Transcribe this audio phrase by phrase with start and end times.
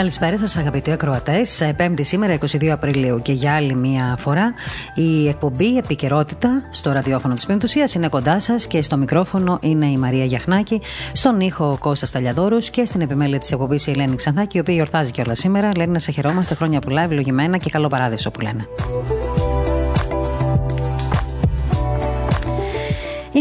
[0.00, 1.60] Καλησπέρα σας, αγαπητοί ακροατές.
[1.60, 3.22] Ε, πέμπτη σήμερα, 22 Απριλίου.
[3.22, 4.54] Και για άλλη μία φορά,
[4.94, 9.96] η εκπομπή Επικαιρότητα στο ραδιόφωνο της Πεμπτουσίας είναι κοντά σας και στο μικρόφωνο είναι η
[9.96, 10.80] Μαρία Γιαχνάκη,
[11.12, 14.74] στον ήχο ο Κώστας Ταλιαδόρου και στην επιμέλεια της εκπομπής η Ελένη Ξανθάκη, η οποία
[14.74, 15.70] γιορτάζει κιόλας σήμερα.
[15.76, 18.66] Λένε να σε χαιρόμαστε χρόνια πολλά, ευλογημένα και καλό παράδεισο που λένε.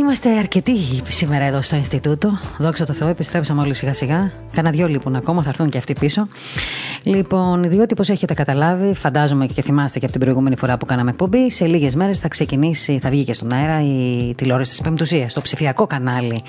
[0.10, 0.76] Είμαστε αρκετοί
[1.08, 2.40] σήμερα εδώ στο Ινστιτούτο.
[2.58, 4.32] Δόξα τω Θεώ, επιστρέψαμε όλοι σιγά σιγά.
[4.52, 6.28] Κάνα δυο λείπουν ακόμα, θα έρθουν και αυτοί πίσω.
[7.04, 11.10] Λοιπόν, διότι όπως έχετε καταλάβει, φαντάζομαι και θυμάστε και από την προηγούμενη φορά που κάναμε
[11.10, 15.34] εκπομπή, σε λίγες μέρες θα ξεκινήσει, θα βγει και στον αέρα η τηλεόραση της Πεμπτουσίας,
[15.34, 16.42] το ψηφιακό κανάλι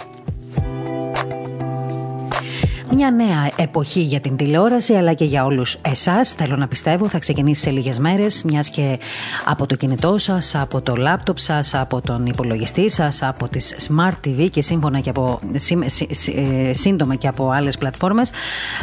[2.91, 6.31] Μια νέα εποχή για την τηλεόραση αλλά και για όλους εσάς.
[6.33, 8.99] Θέλω να πιστεύω θα ξεκινήσει σε λίγες μέρες μιας και
[9.45, 14.27] από το κινητό σας, από το λάπτοπ σας, από τον υπολογιστή σας, από τις Smart
[14.27, 15.39] TV και σύμφωνα και από,
[16.35, 18.29] ε, σύντομα και από άλλες πλατφόρμες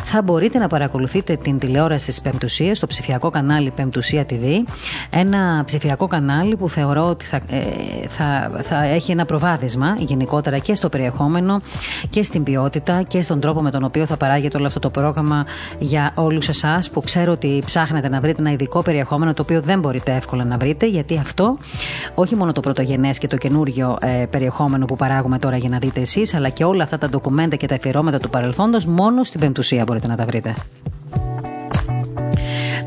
[0.05, 4.65] θα μπορείτε να παρακολουθείτε την τηλεόραση της Πεμπτουσίας στο ψηφιακό κανάλι Πεμπτουσία TV
[5.11, 7.63] ένα ψηφιακό κανάλι που θεωρώ ότι θα, ε,
[8.09, 11.61] θα, θα έχει ένα προβάδισμα γενικότερα και στο περιεχόμενο
[12.09, 15.47] και στην ποιότητα και στον τρόπο με τον οποίο θα παράγεται όλο αυτό το πρόγραμμα
[15.79, 19.81] για όλους εσάς που ξέρω ότι ψάχνετε να βρείτε ένα ειδικό περιεχόμενο το οποίο δεν
[19.81, 21.59] μπορείτε εύκολα να βρείτε, γιατί αυτό
[22.15, 26.01] όχι μόνο το πρωτογενές και το καινούριο ε, περιεχόμενο που παράγουμε τώρα για να δείτε
[26.01, 29.85] εσείς, αλλά και όλα αυτά τα ντοκουμέντα και τα αφιερώματα του παρελθόντος μόνο στην Πεμπτουσία
[29.85, 30.55] μπορείτε να τα βρείτε.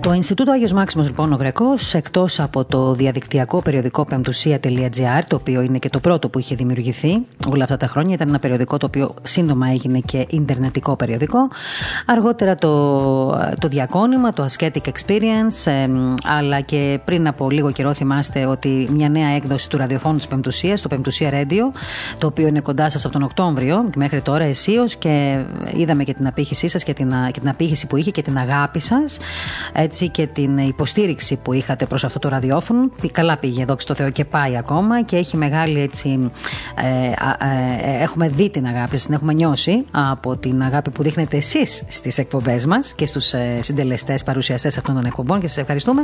[0.05, 5.61] Το Ινστιτούτο Άγιος Μάξιμος λοιπόν ο Γρεκός εκτός από το διαδικτυακό περιοδικό πεμπτουσία.gr το οποίο
[5.61, 8.85] είναι και το πρώτο που είχε δημιουργηθεί όλα αυτά τα χρόνια ήταν ένα περιοδικό το
[8.85, 11.37] οποίο σύντομα έγινε και ιντερνετικό περιοδικό.
[12.05, 13.27] Αργότερα το,
[13.59, 15.71] το διακόνημα, το Ascetic Experience
[16.23, 20.81] αλλά και πριν από λίγο καιρό θυμάστε ότι μια νέα έκδοση του ραδιοφώνου της Πεμπτουσίας
[20.81, 21.79] το Πεμπτουσία Radio
[22.17, 25.43] το οποίο είναι κοντά σας από τον Οκτώβριο μέχρι τώρα εσείως και
[25.75, 28.79] είδαμε και την απήχησή σας και την, και την απήχηση που είχε και την αγάπη
[28.79, 29.17] σας.
[29.73, 32.89] Έτσι και την υποστήριξη που είχατε προς αυτό το ραδιόφωνο.
[33.11, 36.31] Καλά πήγε εδώ στο Θεό και πάει ακόμα και έχει μεγάλη έτσι.
[36.75, 41.83] Ε, ε, έχουμε δει την αγάπη, την έχουμε νιώσει από την αγάπη που δείχνετε εσείς
[41.87, 46.03] στις εκπομπές μας και στους ε, συντελεστές παρουσιαστές αυτών των εκπομπών και σας ευχαριστούμε.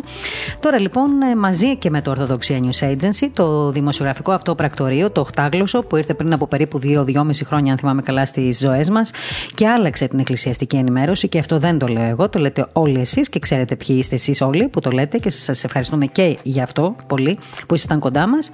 [0.60, 5.22] Τώρα λοιπόν ε, μαζί και με το Ορθοδοξία News Agency, το δημοσιογραφικό αυτό πρακτορείο, το
[5.22, 9.12] οχτάγλωσσο που ήρθε πριν από περίπου 2-2,5 χρόνια, αν θυμάμαι καλά, στις ζωές μας
[9.56, 11.28] και άλλαξε την εκκλησιαστική ενημέρωση.
[11.28, 14.42] Και αυτό δεν το λέω εγώ, το λέτε όλοι εσείς και ξέρετε ποιοι είστε εσείς
[14.42, 18.50] όλοι που το λέτε και σας ευχαριστούμε και για αυτό πολύ που ήσασταν κοντά μας.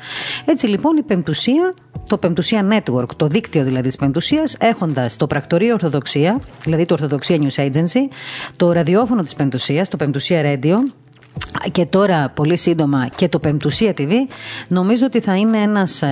[0.45, 1.73] Έτσι λοιπόν η Πεμπτουσία,
[2.07, 7.38] το Πεμπτουσία Network, το δίκτυο δηλαδή της Πεμπτουσίας, έχοντας το πρακτορείο Ορθοδοξία, δηλαδή το Ορθοδοξία
[7.38, 8.13] News Agency,
[8.55, 10.75] το ραδιόφωνο της Πεμπτουσίας, το Πεμπτουσία Radio,
[11.72, 14.12] και τώρα πολύ σύντομα και το Πεμπτουσία TV
[14.70, 16.08] νομίζω ότι θα είναι ένας ε,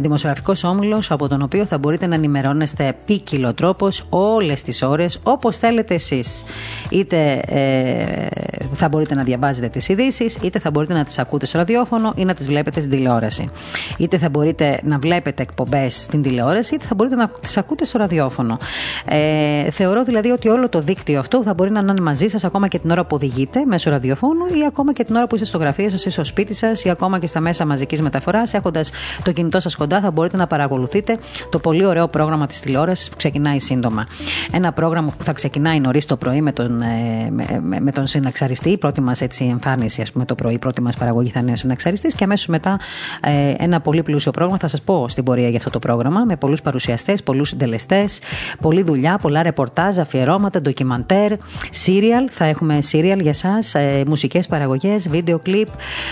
[0.00, 5.58] δημοσιογραφικός όμιλος από τον οποίο θα μπορείτε να ενημερώνεστε ποικιλό τρόπος όλες τις ώρες όπως
[5.58, 6.44] θέλετε εσείς.
[6.90, 8.26] Είτε ε,
[8.74, 12.24] θα μπορείτε να διαβάζετε τις ειδήσεις, είτε θα μπορείτε να τις ακούτε στο ραδιόφωνο ή
[12.24, 13.50] να τις βλέπετε στην τηλεόραση.
[13.98, 17.98] Είτε θα μπορείτε να βλέπετε εκπομπές στην τηλεόραση είτε θα μπορείτε να τις ακούτε στο
[17.98, 18.58] ραδιόφωνο.
[19.04, 22.68] Ε, θεωρώ δηλαδή ότι όλο το δίκτυο αυτό θα μπορεί να είναι μαζί σας ακόμα
[22.68, 25.58] και την ώρα που οδηγείτε μέσω ραδιοφώνου ή ακόμα και την ώρα που είστε στο
[25.58, 28.54] γραφείο σας ή στο σπίτι σας ή ακόμα και στα μέσα μαζικής μεταφοράς.
[28.54, 28.90] Έχοντας
[29.24, 31.18] το κινητό σας κοντά, θα μπορείτε να παρακολουθείτε
[31.50, 34.06] το πολύ ωραίο πρόγραμμα της τηλεόρασης που ξεκινάει σύντομα.
[34.52, 37.30] Ένα πρόγραμμα που θα ξεκινάει νωρίς το πρωί με τον, ε,
[37.62, 40.96] με, με τον συναξαριστή, η πρώτη μας εμφάνιση, ας πούμε, το πρωί, η πρώτη μας
[40.96, 42.80] παραγωγή θα είναι ο συναξαριστής και αμέσως μετά
[43.20, 44.58] ε, ένα πολύ πλούσιο πρόγραμμα.
[44.58, 48.18] Θα σας πω στην πορεία για αυτό το πρόγραμμα με πολλούς παρουσιαστές, πολλούς συντελεστές,
[48.60, 51.32] πολλή δουλειά, πολλά ρεπορτάζ, αφιερώματα, ντοκιμαντέρ,
[51.70, 52.28] σύριαλ.
[52.32, 55.68] Θα έχουμε σύριαλ για εσά, ε, μουσικές παραγωγές, βίντεο κλιπ.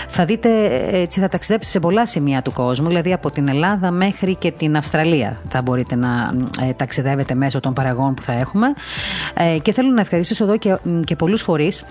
[0.07, 0.49] Θα δείτε,
[0.91, 4.77] έτσι θα ταξιδέψετε σε πολλά σημεία του κόσμου, δηλαδή από την Ελλάδα μέχρι και την
[4.77, 8.73] Αυστραλία θα μπορείτε να ε, ταξιδεύετε μέσω των παραγών που θα έχουμε.
[9.33, 11.85] Ε, και θέλω να ευχαριστήσω εδώ και, και πολλούς φορείς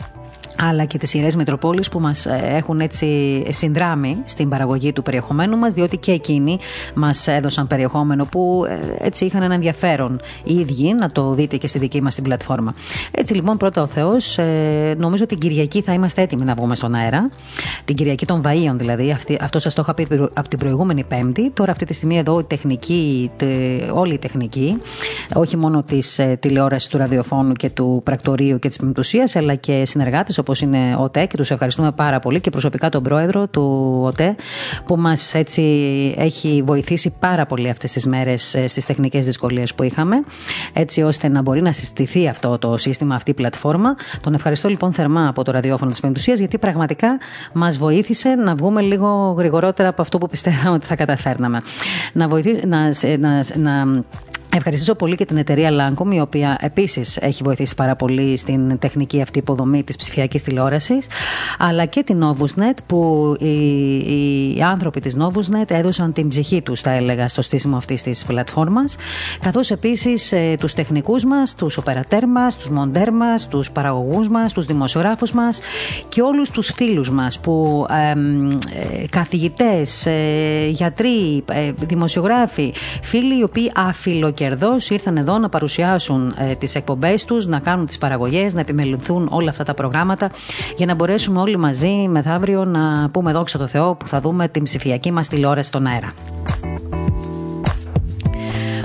[0.61, 5.57] αλλά και τις ιερές Μητροπόλεις που μας ε, έχουν έτσι συνδράμει στην παραγωγή του περιεχομένου
[5.57, 6.59] μας διότι και εκείνοι
[6.95, 11.67] μας έδωσαν περιεχόμενο που ε, έτσι είχαν ένα ενδιαφέρον οι ίδιοι να το δείτε και
[11.67, 12.75] στη δική μας την πλατφόρμα.
[13.11, 16.95] Έτσι λοιπόν πρώτα ο Θεός ε, νομίζω την Κυριακή θα είμαστε έτοιμοι να βγούμε στον
[16.95, 17.31] αέρα
[17.85, 21.51] την Κυριακή των Βαΐων δηλαδή αυτή, αυτό σας το είχα πει από την προηγούμενη Πέμπτη
[21.51, 23.31] τώρα αυτή τη στιγμή εδώ η τεχνική
[23.93, 24.83] όλη η τεχνική
[25.35, 30.39] όχι μόνο της τηλεόρασης του ραδιοφώνου και του πρακτορείου και της πεμπτουσίας αλλά και συνεργάτες
[30.49, 34.35] όπως είναι ο ΟΤΕ και τους ευχαριστούμε πάρα πολύ και προσωπικά τον πρόεδρο του ΟΤΕ
[34.85, 35.63] που μας έτσι
[36.19, 40.17] έχει βοηθήσει πάρα πολύ αυτές τις μέρες στις τεχνικές δυσκολίες που είχαμε,
[40.73, 43.97] έτσι ώστε να μπορεί να συστηθεί αυτό το σύστημα, αυτή η πλατφόρμα.
[44.21, 47.19] Τον ευχαριστώ λοιπόν θερμά από το ραδιόφωνο της Πεντουσία, γιατί πραγματικά
[47.53, 51.63] μας βοήθησε να βγούμε λίγο γρηγορότερα από αυτό που πιστεύαμε ότι θα καταφέρναμε.
[52.13, 54.03] Να, βοηθήσει, να, να, να
[54.59, 59.23] Ευχαριστήσω πολύ και την εταιρεία Lancom, η οποία επίσης έχει βοηθήσει πάρα πολύ στην τεχνική
[59.23, 61.07] αυτή υποδομή της ψηφιακής τηλεόρασης,
[61.59, 66.91] αλλά και την Novusnet, που οι, οι άνθρωποι της Novusnet έδωσαν την ψυχή τους, θα
[66.91, 68.97] έλεγα, στο στήσιμο αυτής της πλατφόρμας.
[69.41, 74.53] Καθώς επίσης ε, τους τεχνικούς μας, τους οπερατέρ μας, τους μοντέρ μας, τους παραγωγούς μας,
[74.53, 75.61] τους δημοσιογράφους μας
[76.09, 82.73] και όλους τους φίλους μας που ε, καθηγητές, ε, γιατροί, ε, δημοσιογράφοι,
[83.03, 87.87] φίλοι οι οποίοι αφιλοκρατούν κερδός ήρθαν εδώ να παρουσιάσουν ε, τις εκπομπές τους, να κάνουν
[87.87, 90.31] τις παραγωγές, να επιμεληθούν όλα αυτά τα προγράμματα
[90.77, 94.63] για να μπορέσουμε όλοι μαζί μεθαύριο να πούμε δόξα τω Θεώ που θα δούμε την
[94.63, 96.15] ψηφιακή μας τηλεόραση στον αέρα.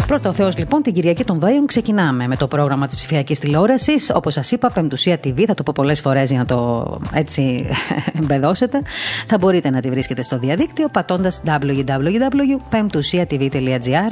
[0.07, 4.11] Πρώτα ο Θεός, λοιπόν, την Κυριακή των Βάιων ξεκινάμε με το πρόγραμμα της ψηφιακής τηλεόρασης.
[4.13, 7.69] Όπως σας είπα, Πεμπτουσία TV, θα το πω πολλές φορές για να το έτσι
[8.27, 8.81] μπεδώσετε.
[9.27, 14.11] Θα μπορείτε να τη βρίσκετε στο διαδίκτυο πατώντας www.pemptusiatv.gr.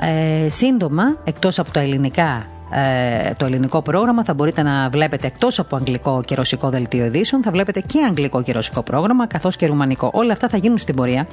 [0.00, 2.46] Ε, σύντομα, εκτός από τα ελληνικά ε,
[3.36, 7.50] το ελληνικό πρόγραμμα θα μπορείτε να βλέπετε εκτός από αγγλικό και ρωσικό δελτίο ειδήσεων, θα
[7.50, 10.10] βλέπετε και αγγλικό και ρωσικό πρόγραμμα, καθώς και ρουμανικό.
[10.12, 11.26] Όλα αυτά θα γίνουν στην πορεία.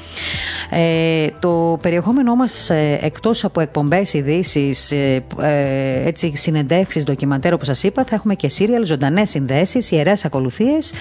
[0.70, 7.68] Ε, το περιεχόμενό μας, ε, εκτός από εκπομπές, ειδήσεις, ε, ε, έτσι συνεντεύξεις, ντοκιμαντέρ, όπως
[7.68, 10.92] σας είπα, θα έχουμε και σύριαλ, ζωντανές συνδέσεις, ιερές ακολουθίες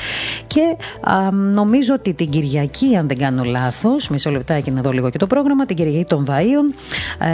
[0.47, 5.11] και α, νομίζω ότι την Κυριακή, αν δεν κάνω λάθος, μισό λεπτάκι να δω λίγο
[5.11, 6.75] και το πρόγραμμα, την Κυριακή των Βαΐων,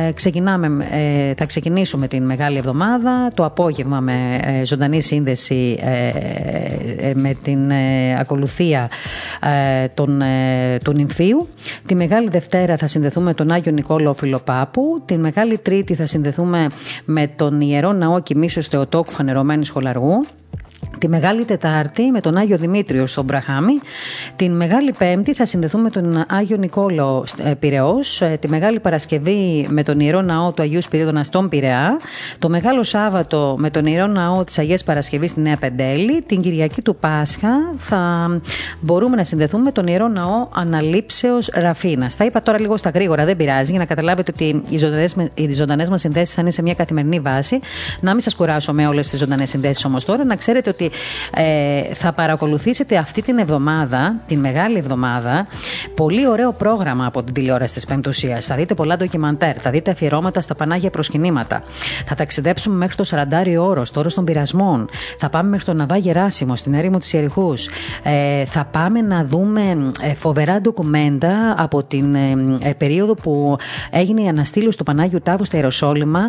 [0.09, 2.86] ε, ξεκινάμε, ε, θα ξεκινήσουμε την Μεγάλη Εβδομάδα
[3.35, 6.09] το απόγευμα με ε, ζωντανή σύνδεση ε,
[7.09, 7.73] ε, με την
[8.19, 8.91] ακολουθία
[9.95, 10.23] των,
[10.85, 11.49] του νυμφίου.
[11.87, 15.03] Τη Μεγάλη Δευτέρα θα συνδεθούμε με τον Άγιο Νικόλο Φιλοπάπου.
[15.05, 16.69] Τη Μεγάλη Τρίτη θα συνδεθούμε
[17.05, 20.25] με τον Ιερό Ναό Κοιμήσεως Θεοτόκου Φανερωμένης Σχολαργού.
[20.99, 23.73] Τη Μεγάλη Τετάρτη με τον Άγιο Δημήτριο στον Μπραχάμι.
[24.37, 28.21] Την Μεγάλη Πέμπτη θα συνδεθούμε με τον Άγιο Νικόλο ε, Πυραιός.
[28.21, 32.01] Ε, τη Μεγάλη Παρασκευή με τον Ιερό Ναό του Αγίου Σπυρίδωνα στον Πειραιά.
[32.39, 36.23] Το Μεγάλο Σάββατο με τον Ιερό Ναό της Αγίας Παρασκευής στη Νέα Πεντέλη.
[36.23, 38.29] Την Κυριακή του Πάσχα θα
[38.81, 42.17] μπορούμε να συνδεθούμε με τον Ιερό Ναό Αναλήψεως Ραφίνας.
[42.17, 44.63] Τα είπα τώρα λίγο στα γρήγορα, δεν πειράζει, για να καταλάβετε ότι
[45.35, 47.61] οι ζωντανές μας συνδέσεις θα είναι σε μια καθημερινή βάση.
[48.01, 50.91] Να μην σας κουράσω με όλες τις ζωντανές συνδέσεις όμως τώρα, να ξέρετε ότι
[51.37, 55.47] ε, θα παρακολουθήσετε αυτή την εβδομάδα, την μεγάλη εβδομάδα,
[55.95, 58.41] πολύ ωραίο πρόγραμμα από την τηλεόραση της Πεμπτουσία.
[58.41, 61.63] Θα δείτε πολλά ντοκιμαντέρ, θα δείτε αφιερώματα στα πανάγια προσκυνήματα.
[62.07, 64.89] Θα ταξιδέψουμε μέχρι το 40 όρος, το όρο των πειρασμών.
[65.19, 67.69] Θα πάμε μέχρι το Ναβά Γεράσιμο, στην έρημο της Ιεριχούς.
[68.03, 73.57] Ε, θα πάμε να δούμε ε, φοβερά ντοκουμέντα από την ε, περίοδο που
[73.91, 76.21] έγινε η αναστήλωση του Πανάγιου Τάβου στα Ιεροσόλυμα,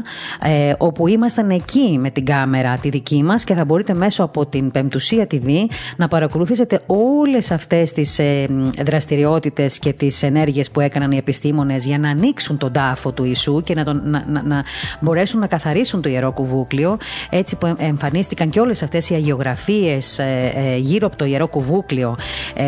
[0.42, 4.46] ε, όπου ήμασταν εκεί με την κάμερα τη δική μας και θα μπορείτε μέσω από
[4.46, 5.50] την Πεμπτουσία TV
[5.98, 8.46] να παρακολουθήσετε όλες αυτές τις ε,
[8.86, 13.62] δραστηριότητες και τις ενέργειες που έκαναν οι επιστήμονες για να ανοίξουν τον τάφο του Ιησού
[13.62, 14.64] και να, τον, να, να, να
[15.00, 16.98] μπορέσουν να καθαρίσουν το Ιερό Κουβούκλιο
[17.30, 22.16] έτσι που εμφανίστηκαν και όλες αυτές οι αγιογραφίες ε, ε, γύρω από το Ιερό Κουβούκλιο.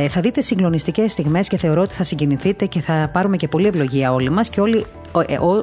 [0.10, 4.14] Θα δείτε συγκλονιστικές στιγμές και θεωρώ ότι θα συγκινηθείτε και θα πάρουμε και πολύ ευλογία
[4.14, 4.86] όλοι μας και όλοι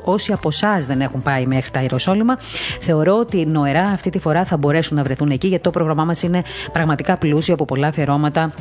[0.04, 2.38] όσοι από εσάς δεν έχουν πάει μέχρι τα Ιεροσόλυμα,
[2.80, 6.22] θεωρώ ότι νοερά αυτή τη φορά θα μπορέσουν να βρεθούν εκεί, γιατί το πρόγραμμά μας
[6.22, 8.52] είναι πραγματικά πλούσιο από πολλά αφιερώματα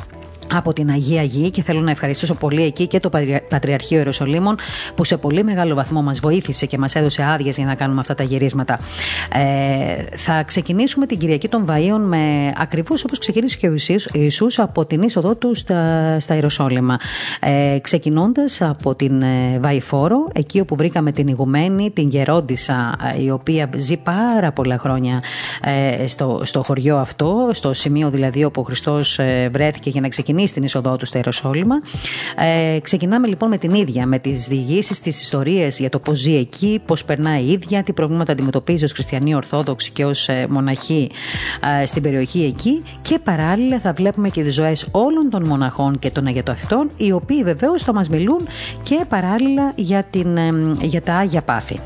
[0.52, 3.10] από την Αγία Γη και θέλω να ευχαριστήσω πολύ εκεί και το
[3.48, 4.56] Πατριαρχείο Ιεροσολύμων
[4.94, 8.14] που σε πολύ μεγάλο βαθμό μας βοήθησε και μας έδωσε άδειες για να κάνουμε αυτά
[8.14, 8.78] τα γυρίσματα.
[9.32, 13.74] Ε, θα ξεκινήσουμε την Κυριακή των Βαΐων με ακριβώς όπως ξεκίνησε και ο
[14.12, 16.98] Ιησούς από την είσοδό του στα, στα Ιεροσόλυμα.
[17.40, 23.30] Ε, ξεκινώντας από την ε, Βαϊφόρο, εκεί όπου βρήκαμε την ηγουμένη, την Γερόντισα, ε, η
[23.30, 25.22] οποία ζει πάρα πολλά χρόνια
[25.62, 30.08] ε, στο, στο χωριό αυτό, στο σημείο δηλαδή όπου ο Χριστός ε, βρέθηκε για να
[30.08, 31.74] ξεκινήσει στην είσοδό τους στο Ιεροσόλυμα.
[32.74, 36.36] Ε, ξεκινάμε λοιπόν με την ίδια, με τις διηγήσεις, τις ιστορίες για το πώς ζει
[36.36, 41.10] εκεί, πώς περνάει η ίδια, τι προβλήματα αντιμετωπίζει ως χριστιανή Ορθόδοξη και ως ε, μοναχή
[41.82, 42.82] ε, στην περιοχή εκεί.
[43.02, 47.42] Και παράλληλα θα βλέπουμε και τις ζωές όλων των μοναχών και των αγιατοαυτών, οι οποίοι
[47.42, 48.48] βεβαίως θα μας μιλούν
[48.82, 50.52] και παράλληλα για, την, ε,
[50.82, 51.80] για τα άγια πάθη.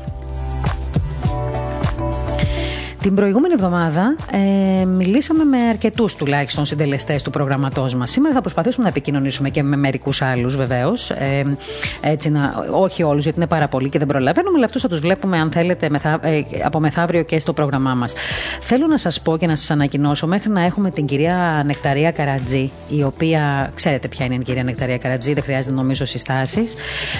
[3.01, 8.11] Την προηγούμενη εβδομάδα ε, μιλήσαμε με αρκετούς τουλάχιστον συντελεστές του προγραμματός μας.
[8.11, 11.09] Σήμερα θα προσπαθήσουμε να επικοινωνήσουμε και με μερικούς άλλους βεβαίως.
[11.09, 11.57] Ε,
[12.01, 14.99] έτσι να, όχι όλους, γιατί είναι πάρα πολλοί και δεν προλαβαίνουμε, αλλά αυτούς θα τους
[14.99, 18.13] βλέπουμε, αν θέλετε, μεθα, ε, από μεθαύριο και στο πρόγραμμά μας.
[18.61, 22.71] Θέλω να σας πω και να σας ανακοινώσω μέχρι να έχουμε την κυρία Νεκταρία Καρατζή,
[22.87, 26.73] η οποία ξέρετε ποια είναι η κυρία Νεκταρία Καρατζή, δεν χρειάζεται νομίζω συστάσεις,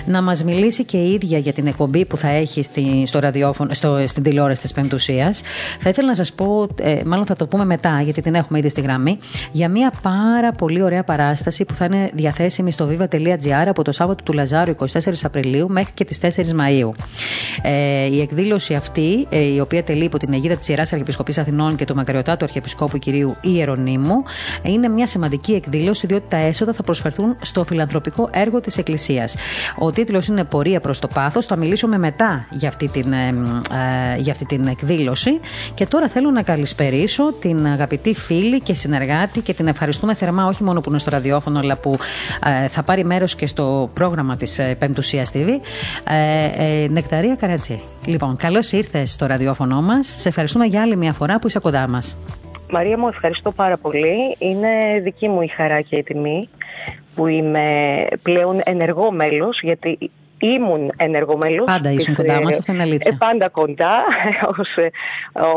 [0.06, 3.74] να μας μιλήσει και η ίδια για την εκπομπή που θα έχει στη, στο ραδιόφωνο,
[3.74, 5.42] στο, στην τηλεόραση της Πεμπτουσίας.
[5.80, 8.70] Θα ήθελα να σας πω, ε, μάλλον θα το πούμε μετά, γιατί την έχουμε ήδη
[8.70, 9.18] στη γραμμή,
[9.52, 14.24] για μια πάρα πολύ ωραία παράσταση που θα είναι διαθέσιμη στο viva.gr από το Σάββατο
[14.24, 14.86] του Λαζάρου 24
[15.24, 16.94] Απριλίου μέχρι και τις 4 Μαου.
[17.62, 21.76] Ε, η εκδήλωση αυτή, ε, η οποία τελεί υπό την αιγίδα της Ιεράς Αρχιεπισκοπής Αθηνών
[21.76, 24.24] και του Μακαριωτάτου Αρχιεπισκόπου κυρίου Ιερονίμου,
[24.64, 29.36] είναι μια σημαντική εκδήλωση, διότι τα έσοδα θα προσφερθούν στο φιλανθρωπικό έργο της Εκκλησίας.
[29.78, 31.46] Ο τίτλος είναι Πορεία προς το πάθος.
[31.46, 35.40] Θα μιλήσουμε μετά για αυτή την, ε, ε, για αυτή την εκδήλωση.
[35.74, 40.64] Και τώρα θέλω να καλησπερίσω την αγαπητή φίλη και συνεργάτη και την ευχαριστούμε θερμά όχι
[40.64, 41.98] μόνο που είναι στο ραδιόφωνο, αλλά που
[42.64, 45.48] ε, θα πάρει μέρος και στο πρόγραμμα της ε, Πεμπτουσίας TV.
[46.10, 47.82] Ε, ε, Νεκταρία Καρατζή.
[48.06, 50.08] Λοιπόν, καλώς ήρθες στο ραδιόφωνο μας.
[50.08, 52.18] Σε ευχαριστούμε για άλλη μια φορά που είσαι κοντά μας.
[52.72, 54.36] Μαρία μου, ευχαριστώ πάρα πολύ.
[54.40, 54.70] Είναι
[55.04, 56.50] δική μου η χαρά και η τιμή
[57.16, 57.66] που είμαι
[58.22, 59.98] πλέον ενεργό μέλος, γιατί
[60.42, 61.66] ήμουν ενεργό μέλος.
[61.66, 63.12] Πάντα ήσουν κοντά μας, αυτό είναι αλήθεια.
[63.14, 64.04] Ε, πάντα κοντά
[64.60, 64.90] ως, ε,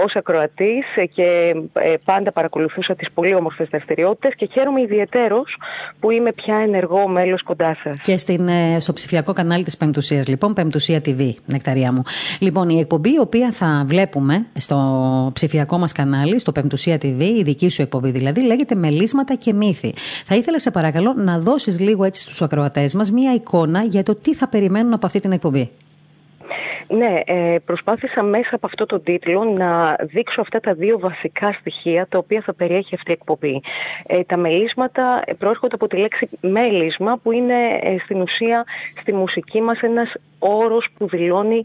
[0.04, 5.56] ως ακροατής και ε, πάντα παρακολουθούσα τις πολύ όμορφες δραστηριότητες και χαίρομαι ιδιαίτερος
[6.00, 7.98] που είμαι πια ενεργό μέλος κοντά σας.
[7.98, 8.48] Και στην,
[8.78, 12.02] στο ψηφιακό κανάλι της Πεμπτουσίας, λοιπόν, Πεμπτουσία TV, νεκταρία μου.
[12.40, 17.42] Λοιπόν, η εκπομπή η οποία θα βλέπουμε στο ψηφιακό μας κανάλι, στο Πεμπτουσία TV, η
[17.42, 19.94] δική σου εκπομπή δηλαδή, λέγεται Μελίσματα και Μύθοι.
[20.24, 24.14] Θα ήθελα σε παρακαλώ να δώσεις λίγο έτσι στους ακροατές μας μία εικόνα για το
[24.14, 25.70] τι θα περιμένουμε περιμένουν από αυτή την εκπομπή.
[26.88, 32.06] Ναι, ε, προσπάθησα μέσα από αυτό το τίτλο να δείξω αυτά τα δύο βασικά στοιχεία
[32.08, 33.62] τα οποία θα περιέχει αυτή η εκπομπή.
[34.06, 38.64] Ε, τα μελίσματα προέρχονται από τη λέξη μέλισμα που είναι ε, στην ουσία
[39.00, 41.64] στη μουσική μας ένας όρος που δηλώνει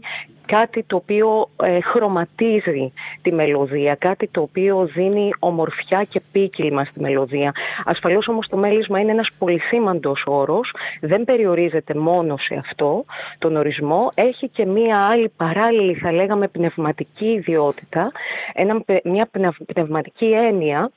[0.50, 2.92] κάτι το οποίο ε, χρωματίζει
[3.22, 7.52] τη μελωδία, κάτι το οποίο δίνει ομορφιά και ποικίλημα στη μελωδία.
[7.84, 13.04] Ασφαλώς όμως το μέλισμα είναι ένας πολυσήμαντος όρος, δεν περιορίζεται μόνο σε αυτό
[13.38, 18.12] τον ορισμό, έχει και μία άλλη παράλληλη θα λέγαμε πνευματική ιδιότητα,
[18.52, 19.28] ένα, μια
[19.66, 20.90] πνευματική έννοια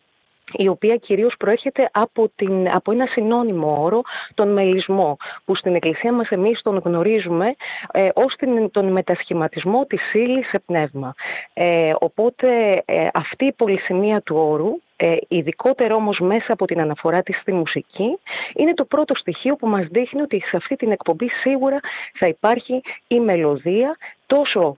[0.53, 4.01] η οποία κυρίως προέρχεται από, την, από ένα συνώνυμο όρο,
[4.33, 7.55] τον μελισμό, που στην Εκκλησία μας εμείς τον γνωρίζουμε
[7.91, 11.13] ε, ως την, τον μετασχηματισμό της ύλης σε πνεύμα.
[11.53, 17.22] Ε, οπότε ε, αυτή η πολυσημεία του όρου, ε, ειδικότερα όμως μέσα από την αναφορά
[17.22, 18.17] της στη μουσική,
[18.55, 21.79] είναι το πρώτο στοιχείο που μας δείχνει ότι σε αυτή την εκπομπή σίγουρα
[22.13, 24.77] θα υπάρχει η μελωδία τόσο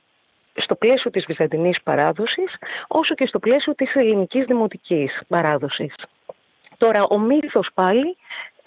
[0.55, 2.55] στο πλαίσιο της βυζαντινής παράδοσης,
[2.87, 5.93] όσο και στο πλαίσιο της ελληνικής δημοτικής παράδοσης.
[6.77, 8.17] Τώρα, ο μύθος πάλι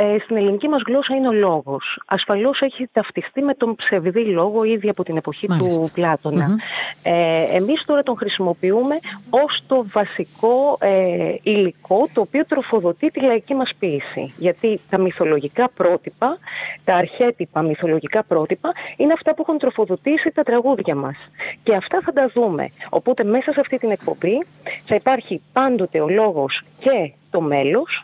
[0.00, 2.00] ε, στην ελληνική μας γλώσσα είναι ο λόγος.
[2.06, 6.56] Ασφαλώς έχει ταυτιστεί με τον ψευδή λόγο ήδη από την εποχή του πλατωνα
[7.02, 8.98] Ε, εμείς τώρα τον χρησιμοποιούμε
[9.30, 14.34] ως το βασικό ε, υλικό το οποίο τροφοδοτεί τη λαϊκή μας ποίηση.
[14.36, 16.38] Γιατί τα μυθολογικά πρότυπα,
[16.84, 21.16] τα αρχέτυπα μυθολογικά πρότυπα είναι αυτά που έχουν τροφοδοτήσει τα τραγούδια μας.
[21.62, 22.68] Και αυτά θα τα δούμε.
[22.88, 24.46] Οπότε μέσα σε αυτή την εκπομπή
[24.84, 28.02] θα υπάρχει πάντοτε ο λόγος και το μέλος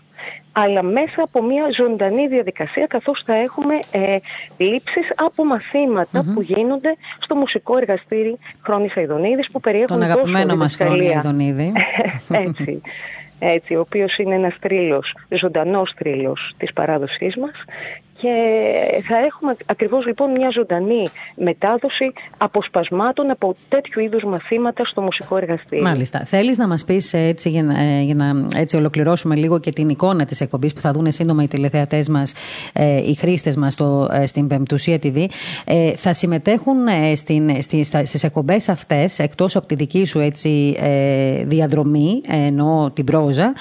[0.57, 4.17] αλλά μέσα από μια ζωντανή διαδικασία καθώς θα έχουμε ε,
[4.57, 5.45] λήψεις από
[6.35, 11.73] που γίνονται στο μουσικό εργαστήρι Χρόνης Αιδονίδης που περιέχουν Τον αγαπημένο μας Χρόνη Αιδονίδη.
[12.47, 12.81] Έτσι.
[13.39, 17.65] Έτσι, ο οποίος είναι ένας τρίλος, ζωντανός τρίλος της παράδοσής μας
[18.21, 18.35] και
[19.09, 25.85] θα έχουμε ακριβώς λοιπόν μια ζωντανή μετάδοση αποσπασμάτων από τέτοιου είδους μαθήματα στο μουσικό εργαστήριο.
[25.85, 26.19] Μάλιστα.
[26.25, 29.89] Θέλεις να μας πεις έτσι για να, ε, για να έτσι ολοκληρώσουμε λίγο και την
[29.89, 32.33] εικόνα της εκπομπής που θα δουν σύντομα οι τηλεθεατές μας,
[32.73, 35.27] ε, οι χρήστες μας στο, ε, στην Πεμπτουσία TV.
[35.65, 40.19] Ε, θα συμμετέχουν ε, στην, στη, στα, στις εκπομπές αυτές, εκτός από τη δική σου
[40.19, 43.53] έτσι, ε, διαδρομή, ενώ την πρόζα,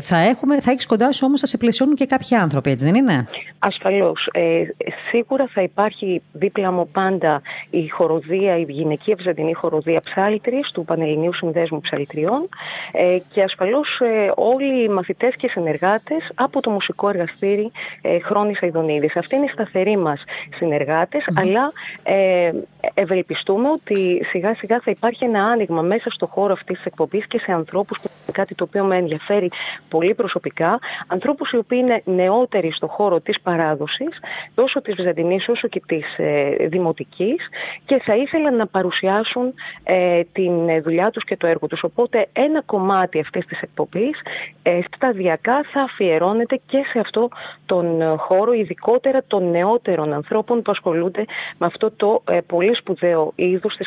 [0.00, 2.94] θα, έχουμε, θα έχεις κοντά σου όμως θα σε πλαισιώνουν και κάποιοι άνθρωποι, έτσι δεν
[2.94, 3.28] είναι;
[3.70, 4.28] Ασφαλώς.
[4.32, 4.62] Ε,
[5.10, 11.34] σίγουρα θα υπάρχει δίπλα μου πάντα η χοροδία, η γυναική ευζαντινή χοροδία ψάλτρης του Πανελληνίου
[11.34, 12.48] Συνδέσμου Ψαλτριών
[12.92, 17.70] ε, και ασφαλώς ε, όλοι οι μαθητές και συνεργάτες από το μουσικό εργαστήρι
[18.02, 19.16] ε, Χρόνης Αιδονίδης.
[19.16, 20.22] Αυτή είναι η σταθερή μας
[20.56, 21.72] συνεργατες αλλά
[22.02, 22.50] ε,
[22.94, 27.38] ευελπιστούμε ότι σιγά σιγά θα υπάρχει ένα άνοιγμα μέσα στο χώρο αυτής της εκπομπής και
[27.38, 29.50] σε ανθρώπους που είναι κάτι το οποίο με ενδιαφέρει
[29.88, 34.12] πολύ προσωπικά, ανθρώπους οι οποίοι είναι νεότεροι στο χώρο της παράδοσης,
[34.54, 37.36] τόσο της Βυζαντινής όσο και της ε, Δημοτικής
[37.84, 41.82] και θα ήθελαν να παρουσιάσουν ε, την δουλειά τους και το έργο τους.
[41.82, 44.16] Οπότε ένα κομμάτι αυτής της εκπομπής
[44.62, 47.28] ε, σταδιακά θα αφιερώνεται και σε αυτό
[47.66, 51.24] τον χώρο, ειδικότερα των νεότερων ανθρώπων που ασχολούνται
[51.58, 53.86] με αυτό το ε, πολύ σπουδαίο είδος της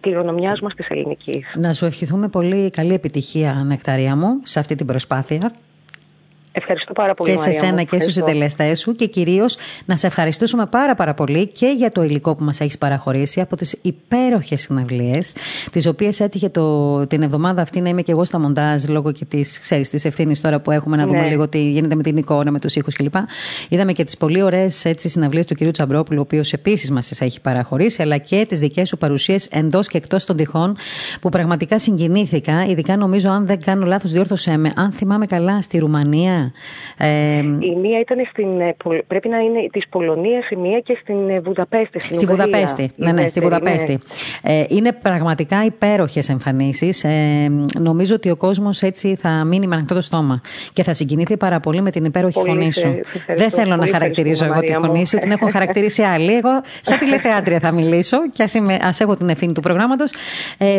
[0.00, 1.52] κληρονομιάς μας της ελληνικής.
[1.54, 5.50] Να σου ευχηθούμε πολύ καλή επιτυχία, Νεκταρία μου, σε αυτή την προσπάθεια.
[6.56, 7.30] Ευχαριστώ πάρα πολύ.
[7.30, 11.46] Και σε σένα και στους συντελεστές σου και κυρίως να σε ευχαριστήσουμε πάρα πάρα πολύ
[11.46, 15.34] και για το υλικό που μας έχεις παραχωρήσει από τις υπέροχες συναυλίες,
[15.72, 19.24] τις οποίες έτυχε το, την εβδομάδα αυτή να είμαι και εγώ στα μοντάζ λόγω και
[19.24, 21.28] της ευθύνης τώρα που έχουμε να δούμε ναι.
[21.28, 23.14] λίγο τι γίνεται με την εικόνα, με τους ήχους κλπ.
[23.68, 27.40] Είδαμε και τις πολύ ωραίες συναυλίες του κυρίου Τσαμπρόπουλου, ο οποίος επίσης μας τις έχει
[27.40, 30.76] παραχωρήσει, αλλά και τις δικές σου παρουσίες εντός και εκτός των τυχών
[31.20, 32.64] που πραγματικά συγκινήθηκα.
[32.64, 36.43] Ειδικά νομίζω, αν δεν κάνω λάθος, διόρθωσέ με, αν θυμάμαι καλά, στη Ρουμανία
[36.98, 38.60] ε, η μία ήταν στην.
[38.60, 41.98] Ε, πρέπει να είναι της Πολωνίας, η μία και στην ε, Βουδαπέστη.
[41.98, 42.90] Στην στη Βουδαπέστη.
[42.96, 43.98] Ναι, ναι, στη Βουδαπέστη.
[44.42, 44.64] Ναι.
[44.68, 47.04] είναι πραγματικά υπέροχες εμφανίσεις.
[47.78, 50.40] νομίζω ότι ο κόσμος έτσι θα μείνει με ανοιχτό το στόμα
[50.72, 53.00] και θα συγκινηθεί πάρα πολύ με την υπέροχη πολύ φωνή σου.
[53.26, 56.32] Δεν θέλω να χαρακτηρίζω εγώ τη φωνή σου, την έχω χαρακτηρίσει άλλη.
[56.34, 58.42] Εγώ, σαν τηλεθεάτρια θα μιλήσω και
[58.80, 60.12] ας έχω την ευθύνη του προγράμματος.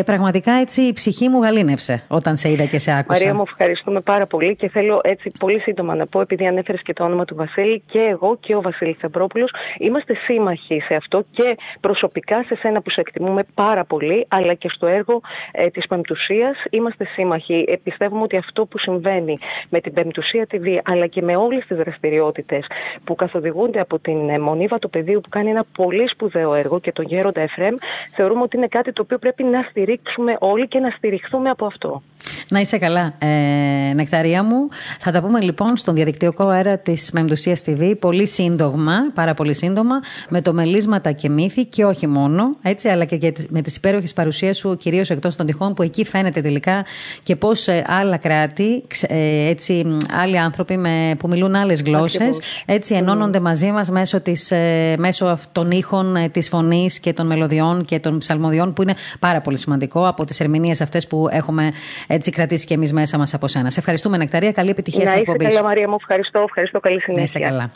[0.04, 3.18] πραγματικά έτσι η ψυχή μου γαλήνευσε όταν σε είδα και σε άκουσα.
[3.18, 6.82] Μαρία μου, ευχαριστούμε πάρα πολύ και θέλω έτσι πολύ πολύ σύντομα να πω, επειδή ανέφερες
[6.82, 11.24] και το όνομα του Βασίλη, και εγώ και ο Βασίλης Θεμπρόπουλος είμαστε σύμμαχοι σε αυτό
[11.30, 15.20] και προσωπικά σε σένα που σε εκτιμούμε πάρα πολύ, αλλά και στο έργο
[15.52, 17.64] ε, της Πεμπτουσίας είμαστε σύμμαχοι.
[17.68, 21.76] Ε, πιστεύουμε ότι αυτό που συμβαίνει με την Πεμπτουσία TV, αλλά και με όλες τις
[21.76, 22.66] δραστηριότητες
[23.04, 26.92] που καθοδηγούνται από την ε, Μονίβα του Πεδίου, που κάνει ένα πολύ σπουδαίο έργο και
[26.92, 27.74] τον Γέροντα Εφρέμ,
[28.14, 32.02] θεωρούμε ότι είναι κάτι το οποίο πρέπει να στηρίξουμε όλοι και να στηριχθούμε από αυτό.
[32.48, 34.68] Να είσαι καλά, ε, Νεκταρία μου.
[35.00, 40.00] Θα τα πούμε λοιπόν στον διαδικτυακό αέρα της Μεμπτουσίας TV πολύ σύντομα, πάρα πολύ σύντομα,
[40.28, 44.56] με το μελίσματα και μύθι και όχι μόνο, έτσι, αλλά και με τις υπέροχες παρουσίες
[44.56, 46.84] σου, κυρίως εκτός των τυχών, που εκεί φαίνεται τελικά
[47.22, 52.94] και πώς ε, άλλα κράτη, ε, έτσι, άλλοι άνθρωποι με, που μιλούν άλλες γλώσσες, έτσι
[52.94, 57.98] ενώνονται μαζί μας μέσω, της, ε, μέσω των ήχων της φωνής και των μελωδιών και
[57.98, 61.72] των ψαλμοδιών, που είναι πάρα πολύ σημαντικό από τις ερμηνείες αυτές που έχουμε
[62.16, 63.70] έτσι κρατήσει και εμείς μέσα μας από σένα.
[63.70, 64.52] Σε ευχαριστούμε, Νεκταρία.
[64.52, 65.44] Καλή επιτυχία στην εκπομπή.
[65.44, 65.96] Καλά, Μαρία μου.
[66.00, 66.40] Ευχαριστώ.
[66.46, 66.80] Ευχαριστώ.
[66.80, 67.40] Καλή συνέχεια.
[67.40, 67.70] Να καλά.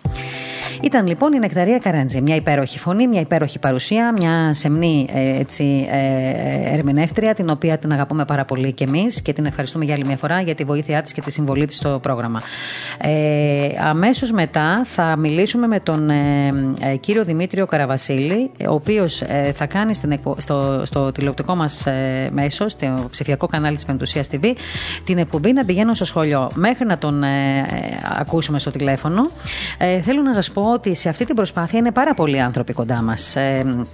[0.83, 2.21] Ήταν λοιπόν η Νεκταρία Καράντζη.
[2.21, 7.93] Μια υπέροχη φωνή, μια υπέροχη παρουσία, μια σεμνή ε, έτσι, ε, ερμηνεύτρια, την οποία την
[7.93, 11.03] αγαπούμε πάρα πολύ και εμείς και την ευχαριστούμε για άλλη μια φορά για τη βοήθειά
[11.03, 12.43] της και τη συμβολή της στο πρόγραμμα.
[12.99, 19.53] Ε, Αμέσως μετά θα μιλήσουμε με τον ε, ε κύριο Δημήτριο Καραβασίλη, ο οποίος ε,
[19.55, 21.87] θα κάνει στην, στο, στο τηλεοπτικό μας
[22.31, 24.53] μέσο, στο ψηφιακό κανάλι της Πεντουσίας TV,
[25.05, 26.51] την εκπομπή να πηγαίνω στο σχολείο.
[26.55, 27.25] Μέχρι να τον
[28.19, 29.31] ακούσουμε στο τηλέφωνο,
[30.03, 33.37] θέλω να σας πω ότι σε αυτή την προσπάθεια είναι πάρα πολλοί άνθρωποι κοντά μας.
[33.37, 33.85] Ε,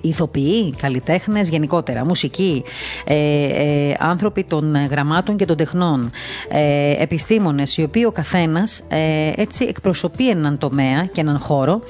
[0.00, 2.62] ηθοποιοί, καλλιτέχνες γενικότερα, μουσικοί,
[3.04, 6.10] ε, ε, άνθρωποι των γραμμάτων και των τεχνών,
[6.48, 11.80] ε, επιστήμονες, οι οποίοι ο καθένας ε, έτσι εκπροσωπεί έναν τομέα και έναν χώρο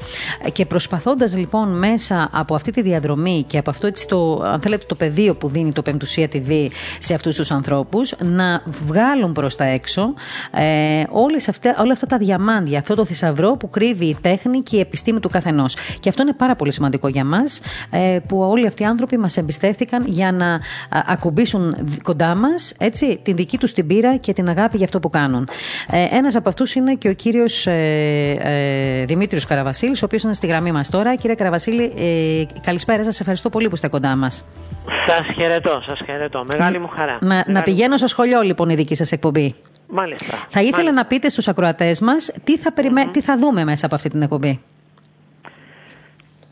[0.52, 4.84] και προσπαθώντας λοιπόν μέσα από αυτή τη διαδρομή και από αυτό έτσι το, αν θέλετε,
[4.88, 9.64] το πεδίο που δίνει το Πεμπτουσία TV σε αυτούς τους ανθρώπους να βγάλουν προς τα
[9.64, 10.14] έξω
[10.50, 14.76] ε, όλες αυτά, όλα αυτά τα διαμάντια, αυτό το θησαυρό που κρύβει η τέχνη και
[14.76, 15.76] η επιστήμη του καθενός.
[16.00, 19.36] Και αυτό είναι πάρα πολύ σημαντικό για μας ε, που όλοι αυτοί οι άνθρωποι μας
[19.36, 20.60] εμπιστεύτηκαν για να
[21.06, 25.10] ακουμπήσουν κοντά μας έτσι, την δική τους την πείρα και την αγάπη για αυτό που
[25.10, 25.48] κάνουν.
[25.90, 30.34] Ε, ένας από αυτούς είναι και ο κύριος ε, ε, Δημήτριος Καραβασίλης, ο οποίος είναι
[30.34, 31.14] στη γραμμή μας τώρα.
[31.14, 33.20] Κύριε Καραβασίλη, ε, καλησπέρα σας.
[33.20, 34.44] Ευχαριστώ πολύ που είστε κοντά μας.
[35.06, 36.44] Σας χαιρετώ, σας χαιρετώ.
[36.52, 37.18] Μεγάλη μου χαρά.
[37.20, 39.54] Να, να πηγαίνω στο σχολείο λοιπόν η δική σας εκπομπή.
[39.90, 40.36] Μάλιστα.
[40.36, 40.92] Θα ήθελα Μάλιστα.
[40.92, 43.06] να πείτε στους ακροατές μας τι θα, περιμέ...
[43.06, 44.60] τι θα δούμε μέσα από αυτή την εκπομπή.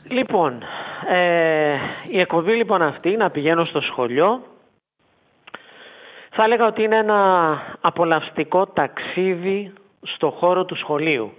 [0.09, 0.63] Λοιπόν,
[1.09, 1.75] ε,
[2.09, 4.43] η εκπομπή λοιπόν αυτή, να πηγαίνω στο σχολείο,
[6.31, 7.19] θα έλεγα ότι είναι ένα
[7.81, 9.73] απολαυστικό ταξίδι
[10.03, 11.33] στο χώρο του σχολείου.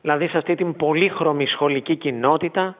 [0.00, 2.76] Δηλαδή σε αυτή την πολύχρωμη σχολική κοινότητα,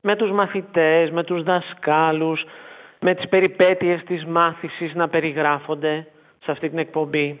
[0.00, 2.44] με τους μαθητές, με τους δασκάλους,
[3.00, 6.06] με τις περιπέτειες της μάθησης να περιγράφονται
[6.44, 7.40] σε αυτή την εκπομπή.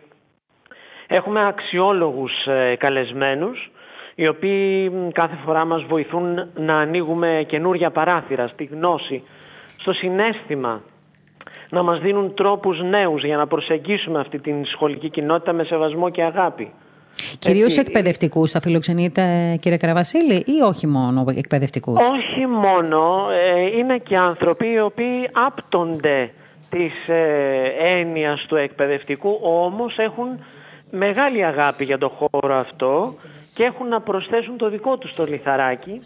[1.06, 3.70] Έχουμε αξιόλογους ε, καλεσμένους
[4.14, 9.22] οι οποίοι κάθε φορά μας βοηθούν να ανοίγουμε καινούρια παράθυρα στη γνώση,
[9.78, 10.82] στο συνέστημα,
[11.70, 16.22] να μας δίνουν τρόπους νέους για να προσεγγίσουμε αυτή την σχολική κοινότητα με σεβασμό και
[16.22, 16.72] αγάπη.
[17.38, 23.26] Κυρίως εκπαιδευτικούς θα φιλοξενείτε, κύριε Καραβασίλη, ή όχι μόνο εκπαιδευτικούς; Όχι μόνο.
[23.30, 26.30] Ε, είναι και άνθρωποι οι οποίοι άπτονται
[26.74, 30.28] της ε, έννοιας του εκπαιδευτικού, όμως έχουν
[30.90, 33.14] μεγάλη αγάπη για το χώρο αυτό
[33.54, 36.00] και έχουν να προσθέσουν το δικό τους το λιθαρακι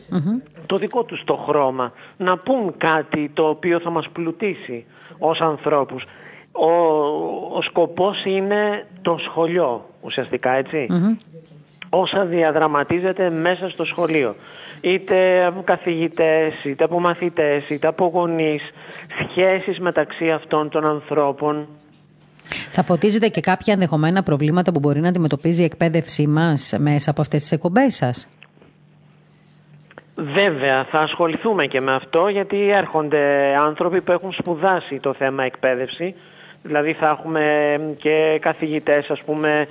[0.66, 4.84] το δικό τους το χρώμα, να πούν κάτι το οποίο θα μας πλουτίσει
[5.18, 6.04] ως ανθρώπους.
[6.52, 6.72] Ο,
[7.56, 10.50] ο σκοπός είναι το σχολείο ουσιαστικά
[11.90, 14.34] Όσα διαδραματίζεται μέσα στο σχολείο.
[14.80, 18.62] Είτε από καθηγητές, είτε από μαθητές, είτε από γονείς.
[19.30, 21.68] Σχέσεις μεταξύ αυτών των ανθρώπων.
[22.70, 27.20] Θα φωτίζετε και κάποια ενδεχομένα προβλήματα που μπορεί να αντιμετωπίζει η εκπαίδευσή μας μέσα από
[27.20, 28.28] αυτές τις εκπομπές σας;
[30.20, 36.14] Βέβαια, θα ασχοληθούμε και με αυτό γιατί έρχονται άνθρωποι που έχουν σπουδάσει το θέμα εκπαίδευση.
[36.62, 39.66] Δηλαδή θα έχουμε και καθηγητές ας πούμε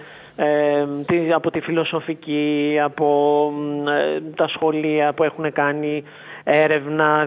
[1.36, 3.52] από τη φιλοσοφική, από
[3.88, 6.04] ε, τα σχολεία που έχουν κάνει
[6.43, 7.26] έρευνα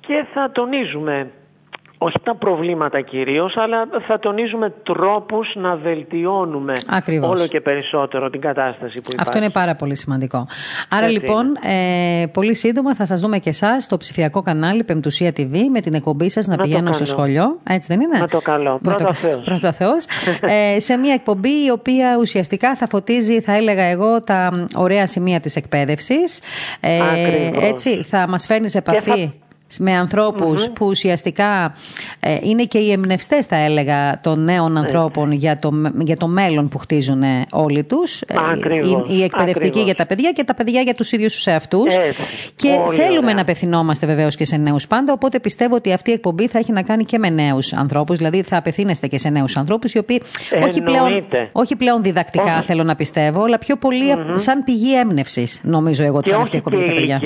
[0.00, 1.30] και θα τονίζουμε
[1.98, 6.72] όχι τα προβλήματα κυρίως, αλλά θα τονίζουμε τρόπους να βελτιώνουμε
[7.22, 9.20] όλο και περισσότερο την κατάσταση που υπάρχει.
[9.20, 10.46] Αυτό είναι πάρα πολύ σημαντικό.
[10.88, 15.56] Άρα λοιπόν, ε, πολύ σύντομα θα σας δούμε και εσάς στο ψηφιακό κανάλι Πεμπτουσία TV
[15.72, 17.58] με την εκπομπή σας να, πηγαίνω στο σχολείο.
[17.68, 18.78] Έτσι δεν είναι; Με το καλό.
[18.82, 19.42] Πρώτα Θεός.
[19.44, 20.04] Πρώτα Θεός.
[20.74, 25.40] ε, σε μια εκπομπή η οποία ουσιαστικά θα φωτίζει, θα έλεγα εγώ, τα ωραία σημεία
[25.40, 26.40] της εκπαίδευσης.
[26.80, 27.00] Ε,
[27.60, 29.32] έτσι, θα μας φέρνει σε επαφή
[29.78, 31.74] με ανθρωπους που ουσιαστικά
[32.20, 36.68] ε, είναι και οι εμπνευστές, θα έλεγα, των νέων ανθρώπων για, το, για το μέλλον
[36.68, 38.20] που χτίζουν όλοι τους.
[38.20, 41.94] Ε, ακριβώς, οι, εκπαιδευτικοί για τα παιδιά και τα παιδιά για τους ίδιους τους εαυτούς.
[42.56, 43.34] Και θέλουμε ωραία.
[43.34, 46.72] να απευθυνόμαστε βεβαίως και σε νέους πάντα, οπότε πιστεύω ότι αυτή η εκπομπή θα έχει
[46.72, 50.22] να κάνει και με νέους ανθρώπους, δηλαδή θα απευθύνεστε και σε νέους ανθρώπους, οι οποίοι
[50.62, 56.04] όχι πλέον, όχι πλέον διδακτικά θέλω να πιστεύω, αλλά πιο πολύ σαν πηγή έμπνευσης, νομίζω
[56.04, 57.20] εγώ, ότι αυτή η εκπομπή για τα παιδιά.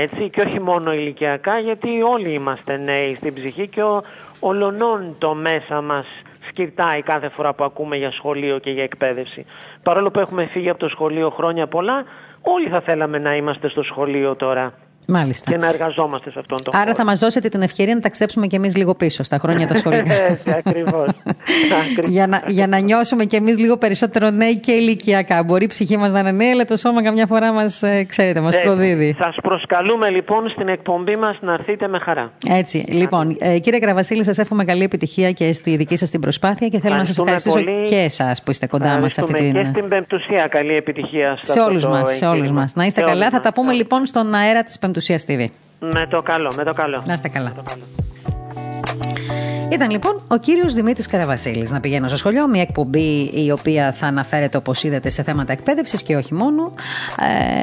[0.00, 4.02] έτσι, και όχι μόνο ηλικιακά, γιατί όλοι είμαστε νέοι στην ψυχή και ο,
[4.40, 6.06] ολονών το μέσα μας
[6.48, 9.46] σκυρτάει κάθε φορά που ακούμε για σχολείο και για εκπαίδευση.
[9.82, 12.04] Παρόλο που έχουμε φύγει από το σχολείο χρόνια πολλά,
[12.42, 14.72] όλοι θα θέλαμε να είμαστε στο σχολείο τώρα.
[15.06, 15.50] Μάλιστα.
[15.50, 18.54] Και να εργαζόμαστε σε αυτόν τον Άρα θα μας δώσετε την ευκαιρία να ταξιδέψουμε κι
[18.54, 20.14] εμείς λίγο πίσω στα χρόνια τα σχολικά.
[20.30, 21.08] Έτσι, ακριβώς.
[22.06, 25.42] για, να, για να νιώσουμε κι εμείς λίγο περισσότερο νέοι και ηλικιακά.
[25.42, 28.40] Μπορεί η ψυχή μας να είναι νέα, αλλά το σώμα καμιά φορά μας, ε, ξέρετε,
[28.40, 29.16] μας προδίδει.
[29.18, 32.32] Σας προσκαλούμε λοιπόν στην εκπομπή μας να έρθετε με χαρά.
[32.48, 32.84] Έτσι.
[32.88, 36.80] Λοιπόν, ε, κύριε Κραβασίλη, σας εύχομαι καλή επιτυχία και στη δική σας την προσπάθεια και
[36.80, 37.82] θέλω να σας ευχαριστήσω πολύ.
[37.82, 39.52] και εσάς που είστε κοντά μας αυτή την.
[39.52, 41.60] Και στην Πεμπτουσία, καλή επιτυχία σε
[42.26, 42.74] όλους μας.
[42.74, 43.30] Να είστε καλά.
[43.30, 44.89] Θα τα πούμε λοιπόν στον αέρα της Πεμπτουσία.
[45.78, 47.02] Με το καλό, με το καλό.
[47.06, 47.52] Να είστε καλά.
[49.72, 51.70] Ήταν λοιπόν ο κύριος Δημήτρης Καραβασίλης.
[51.70, 56.02] Να πηγαίνω στο σχολείο, μια εκπομπή η οποία θα αναφέρεται όπως είδατε σε θέματα εκπαίδευσης
[56.02, 56.72] και όχι μόνο.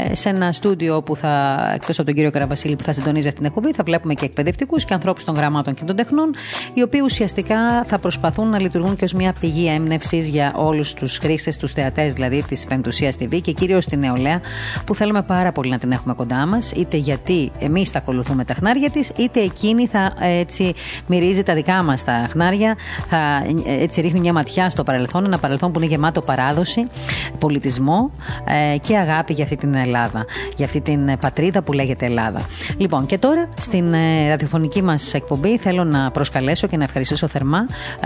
[0.10, 3.40] Ε, σε ένα στούντιο που θα, εκτός από τον κύριο Καραβασίλη που θα συντονίζει αυτή
[3.40, 6.36] την εκπομπή, θα βλέπουμε και εκπαιδευτικούς και ανθρώπους των γραμμάτων και των τεχνών,
[6.74, 11.18] οι οποίοι ουσιαστικά θα προσπαθούν να λειτουργούν και ως μια πηγή έμπνευσης για όλους τους
[11.18, 14.42] χρήστες, τους θεατές δηλαδή της Πεμπτουσίας TV και κυρίως τη νεολαία
[14.86, 18.54] που θέλουμε πάρα πολύ να την έχουμε κοντά μας, είτε γιατί εμείς θα ακολουθούμε τα
[18.54, 20.74] χνάρια της, είτε εκείνη θα έτσι
[21.08, 22.76] μυρίζει τα δικά μας στα χνάρια,
[23.10, 26.88] θα έτσι ρίχνει μια ματιά στο παρελθόν, ένα παρελθόν που είναι γεμάτο παράδοση,
[27.40, 28.12] πολιτισμό
[28.74, 32.42] ε, και αγάπη για αυτή την Ελλάδα, για αυτή την πατρίδα που λέγεται Ελλάδα.
[32.78, 37.66] Λοιπόν, και τώρα στην ε, ραδιοφωνική μας εκπομπή θέλω να προσκαλέσω και να ευχαριστήσω θερμά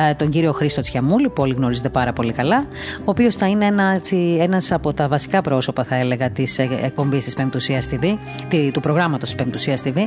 [0.10, 2.66] ε, τον κύριο Χρήστο Τσιαμούλη, που όλοι γνωρίζετε πάρα πολύ καλά,
[3.00, 7.26] ο οποίος θα είναι ένα, έτσι, ένας από τα βασικά πρόσωπα, θα έλεγα, της εκπομπής
[7.26, 8.16] της Πεμπτουσία TV,
[8.72, 9.98] του προγράμματος της Πεμπτουσία TV.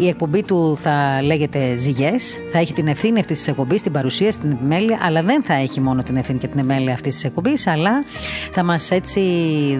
[0.00, 4.32] Η εκπομπή του θα λέγεται Ζυγές, θα έχει την ευθύνη αυτής της εκπομπής, την παρουσία,
[4.32, 7.66] στην επιμέλεια, αλλά δεν θα έχει μόνο την ευθύνη και την επιμέλεια αυτής της εκπομπής,
[7.66, 8.04] αλλά
[8.52, 9.20] θα μας έτσι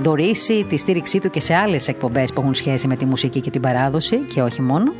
[0.03, 3.51] δωρήσει τη στήριξή του και σε άλλες εκπομπές που έχουν σχέση με τη μουσική και
[3.51, 4.92] την παράδοση και όχι μόνο.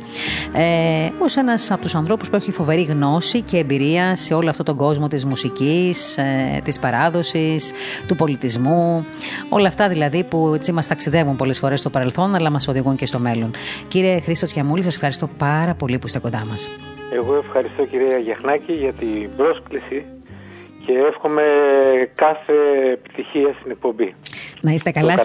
[0.53, 4.65] Ε, Ω ένας από τους ανθρώπους που έχει φοβερή γνώση και εμπειρία σε όλο αυτόν
[4.65, 7.71] τον κόσμο της μουσικής, ε, της παράδοσης,
[8.07, 9.05] του πολιτισμού.
[9.49, 13.05] Όλα αυτά δηλαδή που έτσι μας ταξιδεύουν πολλές φορές στο παρελθόν, αλλά μας οδηγούν και
[13.05, 13.51] στο μέλλον.
[13.87, 16.69] Κύριε Χρήστος Τσιαμούλη, σας ευχαριστώ πάρα πολύ που είστε κοντά μας.
[17.15, 20.05] Εγώ ευχαριστώ κυρία Γιαχνάκη για την πρόσκληση
[20.85, 21.41] και εύχομαι
[22.15, 22.53] κάθε
[22.93, 24.15] επιτυχία στην εκπομπή.
[24.61, 25.15] Να είστε καλά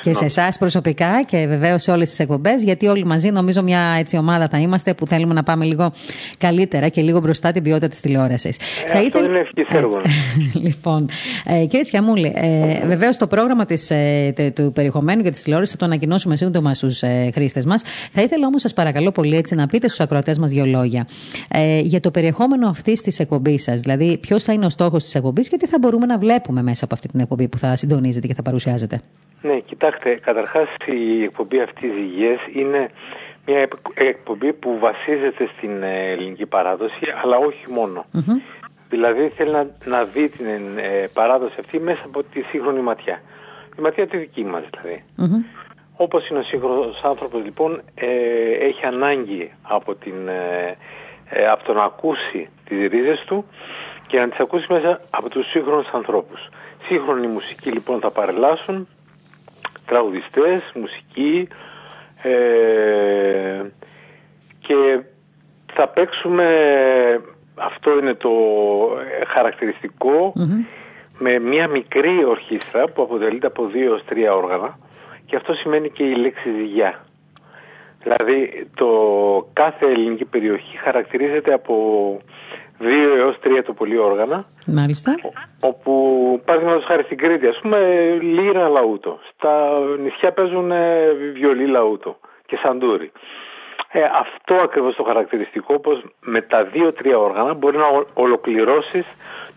[0.00, 3.80] και σε εσάς προσωπικά και βεβαίως σε όλες τις εκπομπές, γιατί όλοι μαζί νομίζω μια
[3.98, 5.92] έτσι ομάδα θα είμαστε που θέλουμε να πάμε λίγο
[6.38, 8.58] καλύτερα και λίγο μπροστά την ποιότητα της τηλεόρασης.
[8.86, 10.00] Ε, θα αυτό είναι έργο.
[10.66, 11.08] λοιπόν,
[11.44, 15.78] ε, κύριε Τσιαμούλη, ε, βεβαίως το πρόγραμμα της, ε, του περιεχομένου και της τηλεόρασης θα
[15.78, 17.82] το ανακοινώσουμε σύντομα στους ε, χρήστες μας.
[18.12, 21.06] Θα ήθελα όμως, σας παρακαλώ πολύ, έτσι να πείτε στους ακροατές μας δύο λόγια
[21.50, 23.80] ε, για το περιεχόμενο αυτής της εκπομπής σας.
[23.80, 26.84] Δηλαδή, ποιος θα είναι ο στόχος της εκπομπής και τι θα μπορούμε να βλέπουμε μέσα
[26.84, 29.00] από αυτή την εκπομπή που θα συντονίζεται και θα παρουσιάζεται.
[29.42, 32.90] Ναι, κοιτάξτε, καταρχάς η εκπομπή αυτή υγιέ είναι
[33.46, 37.64] μια εκπομπή που βασίζεται στην ε, ελληνική παράδοση, αλλά όχι
[38.88, 43.20] Δηλαδή θέλει να, να δει την ε, παράδοση αυτή μέσα από τη σύγχρονη ματιά.
[43.78, 45.02] Η ματιά τη δική μας δηλαδή.
[45.18, 45.44] mm
[45.96, 48.06] Όπως είναι ο σύγχρονος άνθρωπος λοιπόν ε,
[48.66, 50.14] έχει ανάγκη από, την,
[51.52, 53.44] από το να ακούσει τις ρίζες του
[54.06, 56.48] και να τις ακούσεις μέσα από τους σύγχρονους ανθρώπους.
[56.86, 58.88] Σύγχρονη μουσική λοιπόν θα παρελάσουν,
[59.86, 61.48] τραγουδιστές, μουσική
[62.22, 63.62] ε,
[64.58, 65.00] και
[65.72, 66.48] θα παίξουμε,
[67.54, 68.30] αυτό είναι το
[69.26, 70.32] χαρακτηριστικο
[71.18, 74.78] με μια μικρή ορχήστρα που αποτελείται από δύο ως τρία όργανα
[75.26, 77.04] και αυτό σημαίνει και η λέξη ζυγιά.
[78.02, 78.88] Δηλαδή το
[79.52, 81.76] κάθε ελληνική περιοχή χαρακτηρίζεται από
[82.78, 84.44] δύο έως τρία το πολύ όργανα.
[84.66, 85.14] Μάλιστα.
[85.60, 85.92] Όπου,
[86.44, 87.78] παραδείγματος χάρη στην Κρήτη, ας πούμε,
[88.20, 89.18] λύρα λαούτο.
[89.34, 93.12] Στα νησιά παίζουν ε, βιολί λαούτο και σαντούρι.
[93.92, 99.06] Ε, αυτό ακριβώς το χαρακτηριστικό, πως με τα δύο-τρία όργανα μπορεί να ολοκληρώσεις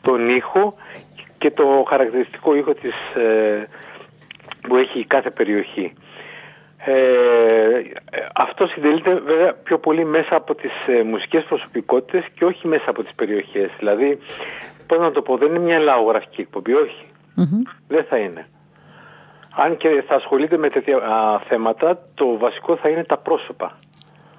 [0.01, 0.73] τον ήχο
[1.37, 3.67] και το χαρακτηριστικό ήχο της, ε,
[4.61, 5.93] που έχει κάθε περιοχή.
[6.89, 7.81] Ε,
[8.35, 13.03] αυτό συντελείται βέβαια πιο πολύ μέσα από τις ε, μουσικές προσωπικότητες και όχι μέσα από
[13.03, 13.69] τις περιοχές.
[13.77, 14.19] Δηλαδή,
[14.87, 16.73] πώς να το πω, δεν είναι μια λαογραφική εκπομπή,
[17.87, 18.47] Δεν θα είναι.
[19.55, 20.99] Αν και θα ασχολείται με τέτοια
[21.47, 23.77] θέματα, το βασικό θα είναι τα πρόσωπα.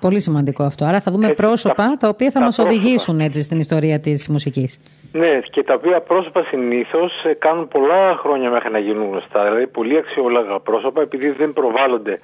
[0.01, 0.85] Πολύ σημαντικό αυτό.
[0.85, 4.81] Άρα θα δούμε πρόσωπα τα, οποία θα μας οδηγήσουν έτσι στην ιστορία της μουσικής.
[5.13, 9.45] Ναι, και τα οποία πρόσωπα συνήθως ε, κάνουν πολλά χρόνια μέχρι να γίνουν γνωστά.
[9.45, 12.21] Δηλαδή, πολύ αξιόλογα πρόσωπα, επειδή δεν προβάλλονται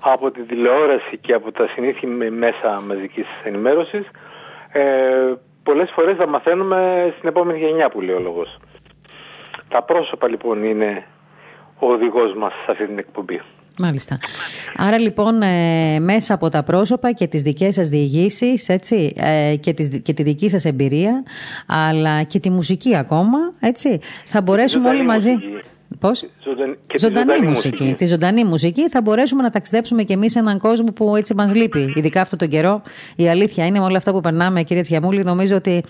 [0.00, 4.06] από τη τηλεόραση και από τα συνήθεια μέσα μαζικής ενημέρωσης,
[4.72, 4.82] ε,
[5.62, 8.58] πολλές φορές θα μαθαίνουμε στην επόμενη γενιά που λέει ο λόγος.
[9.68, 11.04] Τα πρόσωπα λοιπόν είναι
[11.78, 13.40] ο οδηγός μας σε αυτή την εκπομπή.
[13.78, 14.18] Μάλιστα.
[14.76, 19.72] Άρα λοιπόν ε, μέσα από τα πρόσωπα και τις δικές σας διηγήσεις έτσι, ε, και,
[19.72, 21.22] τις, και τη δική σας εμπειρία
[21.66, 25.30] αλλά και τη μουσική ακόμα έτσι, θα μπορέσουμε όλοι μαζί...
[26.00, 26.24] Πώς;
[26.86, 27.94] Και ζωντανή, ζωντανή μουσική.
[27.98, 31.54] Τη ζωντανή μουσική θα μπορέσουμε να ταξιδέψουμε κι εμείς σε έναν κόσμο που έτσι μας
[31.54, 31.92] λείπει.
[31.96, 32.82] Ειδικά αυτόν τον καιρό.
[33.16, 35.84] Η αλήθεια είναι με όλα αυτά που περνάμε, κύριε Τσιαμούλη, νομίζω ότι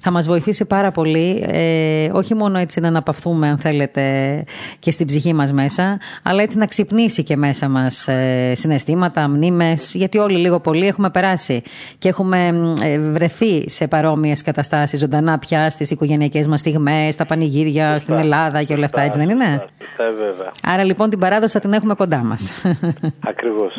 [0.00, 1.44] θα μας βοηθήσει πάρα πολύ.
[1.48, 4.44] Ε, όχι μόνο έτσι να αναπαυθούμε, αν θέλετε,
[4.78, 9.94] και στην ψυχή μας μέσα, αλλά έτσι να ξυπνήσει και μέσα μας ε, συναισθήματα, μνήμες.
[9.94, 11.62] Γιατί όλοι λίγο πολύ έχουμε περάσει
[11.98, 17.98] και έχουμε ε, βρεθεί σε παρόμοιες καταστάσεις ζωντανά πια στις οικογενειακές μας στιγμές, στα πανηγύρια,
[17.98, 19.64] στην Ελλάδα και όλα αυτά, έτσι δεν είναι;
[20.02, 20.12] Είναι.
[20.16, 20.50] βέβαια.
[20.66, 22.62] Άρα λοιπόν την παράδοση θα την έχουμε κοντά μας.
[23.32, 23.74] Ακριβώς.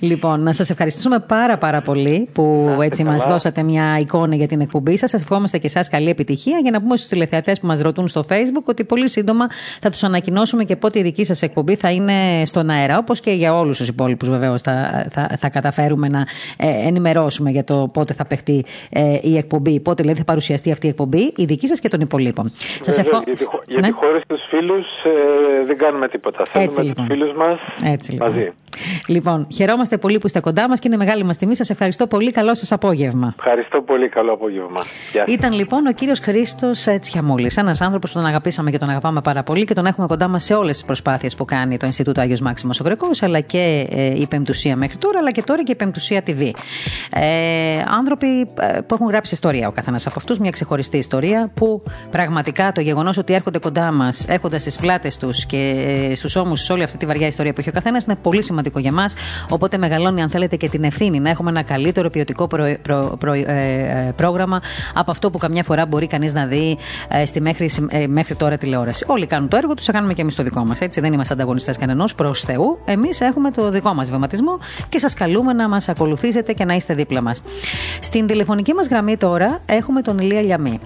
[0.00, 4.60] λοιπόν, να σας ευχαριστήσουμε πάρα πάρα πολύ που έτσι μας δώσατε μια εικόνα για την
[4.60, 5.10] εκπομπή σας.
[5.10, 8.24] Σας ευχόμαστε και εσάς καλή επιτυχία για να πούμε στους τηλεθεατές που μας ρωτούν στο
[8.30, 9.46] Facebook ότι πολύ σύντομα
[9.80, 12.12] θα τους ανακοινώσουμε και πότε η δική σας εκπομπή θα είναι
[12.44, 12.98] στον αέρα.
[12.98, 16.26] Όπως και για όλους τους υπόλοιπους βεβαίως θα, θα, θα καταφέρουμε να
[16.56, 20.86] ε, ενημερώσουμε για το πότε θα παιχτεί ε, η εκπομπή, πότε δηλαδή θα παρουσιαστεί αυτή
[20.86, 22.50] η εκπομπή, η δική σας και των υπολείπων.
[22.82, 23.62] Σας ευχαριστώ.
[23.66, 23.90] Γιατί, ναι.
[23.90, 26.42] χωρίς τους φίλους ε, δεν κάνουμε τίποτα.
[26.50, 27.06] Θέλουμε Έτσι, λοιπόν.
[27.06, 27.58] τους φίλους μας
[27.92, 28.30] Έτσι, λοιπόν.
[28.30, 28.48] μαζί.
[29.06, 31.56] Λοιπόν, χαιρόμαστε πολύ που είστε κοντά μας και είναι μεγάλη μας τιμή.
[31.56, 32.30] Σας ευχαριστώ πολύ.
[32.30, 33.34] Καλό σας απόγευμα.
[33.38, 34.08] Ευχαριστώ πολύ.
[34.08, 34.80] Καλό απόγευμα.
[35.26, 39.42] Ήταν λοιπόν ο κύριος Χρήστος Τσιαμούλης, ένας άνθρωπος που τον αγαπήσαμε και τον αγαπάμε πάρα
[39.42, 42.40] πολύ και τον έχουμε κοντά μας σε όλες τις προσπάθειες που κάνει το Ινστιτούτο Άγιος
[42.40, 45.74] Μάξιμος ο Γρεκός, αλλά και ε, η Πεμπτουσία μέχρι τώρα, αλλά και τώρα και η
[45.74, 46.50] Πεμπτουσία TV.
[47.12, 51.82] Ε, άνθρωποι ε, που έχουν γράψει ιστορία ο καθένας από αυτούς, μια ξεχωριστή ιστορία που
[52.10, 55.56] πραγματικά το γεγονός ότι έρχονται κοντά μας έχοντας τις πλάτες τους και
[56.10, 58.78] ε, στους ώμους όλη αυτή τη βαριά ιστορία που έχει ο καθένας είναι πολύ σημαντικό
[58.78, 59.14] για μας.
[59.50, 63.32] Οπότε μεγαλώνει, αν θέλετε, και την ευθύνη να έχουμε ένα καλύτερο ποιοτικό προ, προ, προ,
[63.32, 64.60] ε, ε, πρόγραμμα
[64.94, 66.78] από αυτό που καμιά φορά μπορεί κανείς να δει
[67.26, 67.70] στη μέχρι,
[68.08, 69.04] μέχρι τώρα τηλεόραση.
[69.08, 70.80] Όλοι κάνουν το έργο τους, θα κάνουμε και εμείς το δικό μας.
[70.80, 72.78] Έτσι, δεν είμαστε ανταγωνιστές κανενός προς Θεού.
[72.84, 74.58] Εμείς έχουμε το δικό μας βηματισμό
[74.88, 77.42] και σας καλούμε να μας ακολουθήσετε και να είστε δίπλα μας.
[78.00, 80.80] Στην τηλεφωνική μας γραμμή τώρα έχουμε τον Ηλία Λιαμή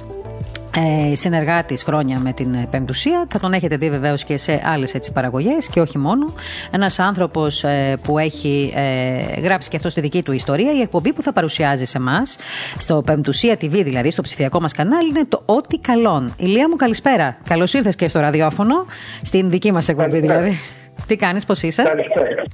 [0.77, 3.27] ε, συνεργάτης χρόνια με την Πεμπτουσία.
[3.31, 6.35] Θα τον έχετε δει βεβαίως και σε άλλες παραγωγές και όχι μόνο.
[6.71, 10.73] Ένας άνθρωπος ε, που έχει ε, γράψει και αυτό στη δική του ιστορία.
[10.73, 12.37] Η εκπομπή που θα παρουσιάζει σε εμάς,
[12.79, 16.35] στο Πεμπτουσία TV δηλαδή, στο ψηφιακό μας κανάλι, είναι το Ό,τι Καλόν.
[16.37, 17.37] Ηλία μου, καλησπέρα.
[17.49, 18.75] Καλώς ήρθες και στο ραδιόφωνο,
[19.23, 20.59] στην δική μας εκπομπή δηλαδή.
[21.07, 22.45] Τι κάνεις, πώς είσαι; Καλησπέρα.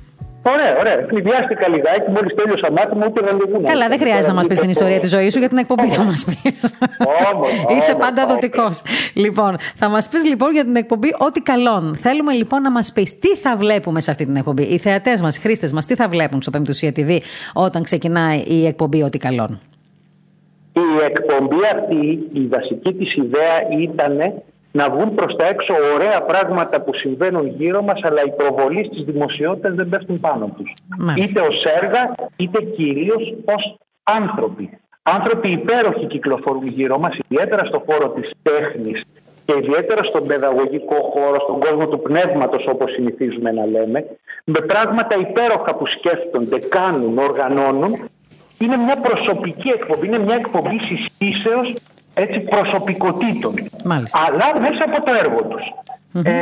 [0.55, 0.97] Ωραία, ωραία.
[1.07, 3.63] Πληδιάστηκα λιγάκι, μόλις τέλειωσα μάθημα, ούτε ραντεβού.
[3.63, 6.03] Καλά, δεν χρειάζεται να μας πεις την ιστορία της ζωής σου για την εκπομπή θα
[6.03, 6.75] μας πεις.
[7.77, 8.83] Είσαι πάντα δοτικός.
[9.15, 11.97] Λοιπόν, θα μας πεις λοιπόν για την εκπομπή Ό,τι καλόν.
[12.01, 14.63] Θέλουμε λοιπόν να μας πεις τι θα βλέπουμε σε αυτή την εκπομπή.
[14.63, 17.19] Οι θεατές μας, οι χρήστες μας, τι θα βλέπουν στο Πεμπτουσία TV
[17.55, 19.61] όταν ξεκινάει η εκπομπή Ό,τι καλόν.
[20.73, 26.81] η εκπομπή αυτή, η βασική της ιδέα ήταν να βγουν προς τα έξω ωραία πράγματα
[26.81, 30.73] που συμβαίνουν γύρω μας αλλά οι προβολή στις δημοσιότητες δεν πέφτουν πάνω τους.
[31.17, 34.79] Είτε ως έργα είτε κυρίως ως άνθρωποι.
[35.03, 39.03] Άνθρωποι υπέροχοι κυκλοφορούν γύρω μας, ιδιαίτερα στον χώρο της τέχνης
[39.45, 44.07] και ιδιαίτερα στον παιδαγωγικό χώρο, στον κόσμο του πνεύματος όπως συνηθίζουμε να λέμε,
[44.45, 47.93] με πράγματα υπέροχα που σκέφτονται, κάνουν, οργανώνουν.
[48.59, 51.75] Είναι μια προσωπική εκπομπή, είναι μια εκπομπή συσχύσεως
[52.19, 53.55] έτσι, προσωπικότητων.
[54.13, 55.63] Αλλά μέσα από το έργο τους.
[56.23, 56.33] Ε,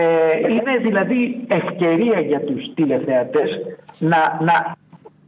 [0.50, 3.50] είναι δηλαδή ευκαιρία για τους τηλεθεατές
[3.98, 4.76] να, να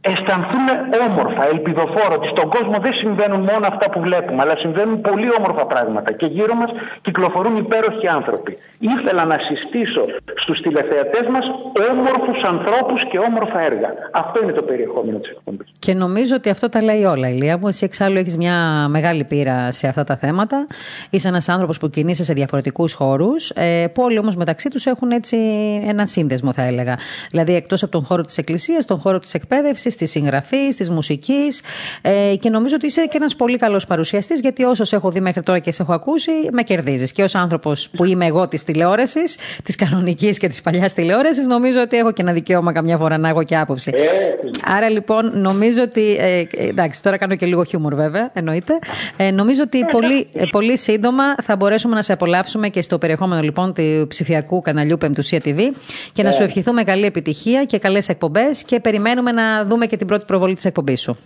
[0.01, 0.65] αισθανθούν
[1.07, 5.65] όμορφα, ελπιδοφόρο ότι στον κόσμο δεν συμβαίνουν μόνο αυτά που βλέπουμε, αλλά συμβαίνουν πολύ όμορφα
[5.65, 8.57] πράγματα και γύρω μας κυκλοφορούν υπέροχοι άνθρωποι.
[8.79, 10.03] Ήθελα να συστήσω
[10.41, 11.45] στους τηλεθεατές μας
[11.91, 13.89] όμορφους ανθρώπους και όμορφα έργα.
[14.11, 15.67] Αυτό είναι το περιεχόμενο της εκπομπής.
[15.79, 17.67] Και νομίζω ότι αυτό τα λέει όλα, Ηλία μου.
[17.67, 20.67] Εσύ εξάλλου έχεις μια μεγάλη πείρα σε αυτά τα θέματα.
[21.09, 25.11] Είσαι ένας άνθρωπος που κινείσαι σε διαφορετικούς χώρους, ε, που όλοι όμως μεταξύ τους έχουν
[25.11, 25.37] έτσι
[25.87, 26.97] ένα σύνδεσμο θα έλεγα.
[27.31, 31.61] Δηλαδή εκτός από τον χώρο της εκκλησίας, τον χώρο της εκπαίδευσης τη συγγραφή, τη μουσικής.
[32.01, 35.19] Ε, και νομίζω ότι είσαι και ένας πολύ καλός παρουσιαστής, γιατί όσο σε έχω δει
[35.19, 37.11] μέχρι τώρα και σε έχω ακούσει, με κερδίζεις.
[37.11, 39.21] Και ως άνθρωπος που είμαι εγώ της τηλεόραση,
[39.63, 43.29] της κανονικής και της παλιάς τηλεόραση, νομίζω ότι έχω και ένα δικαίωμα καμιά φορά να
[43.29, 43.91] έχω και άποψη.
[43.93, 43.99] Ε,
[44.75, 46.15] Άρα λοιπόν νομίζω ότι.
[46.19, 48.79] Ε, εντάξει, τώρα κάνω και λίγο χιούμορ βέβαια, εννοείται.
[49.17, 53.41] Ε, νομίζω ότι πολύ, ε, πολύ σύντομα θα μπορέσουμε να σε απολαύσουμε και στο περιεχόμενο
[53.41, 55.59] λοιπόν του ψηφιακού καναλιού Πεμπτουσία TV
[56.13, 60.07] και να σου ευχηθούμε καλή επιτυχία και καλές εκπομπές και περιμένουμε να δούμε και την
[60.07, 61.17] πρώτη προβολή της εκπομπής σου.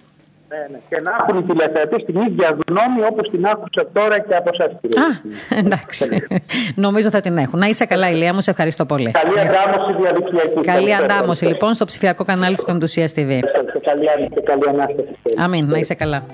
[0.50, 0.80] Ναι, ναι.
[0.89, 4.72] Και να έχουν οι τηλεθεατές την ίδια γνώμη όπως την άκουσα τώρα και από εσάς,
[4.72, 5.10] Α,
[5.60, 6.28] εντάξει.
[6.76, 7.60] Νομίζω θα την έχουν.
[7.60, 9.12] Να είσαι καλά, Ηλία μου, σε ευχαριστώ πολύ.
[9.12, 10.62] Καλή αντάμωση διαδικτυακή.
[10.62, 13.39] Καλή αντάμωση, λοιπόν, στο ψηφιακό κανάλι της Πεμπτουσίας TV.
[14.44, 15.16] Καλή ανάσταση.
[15.38, 16.26] Αμήν, να είσαι καλά.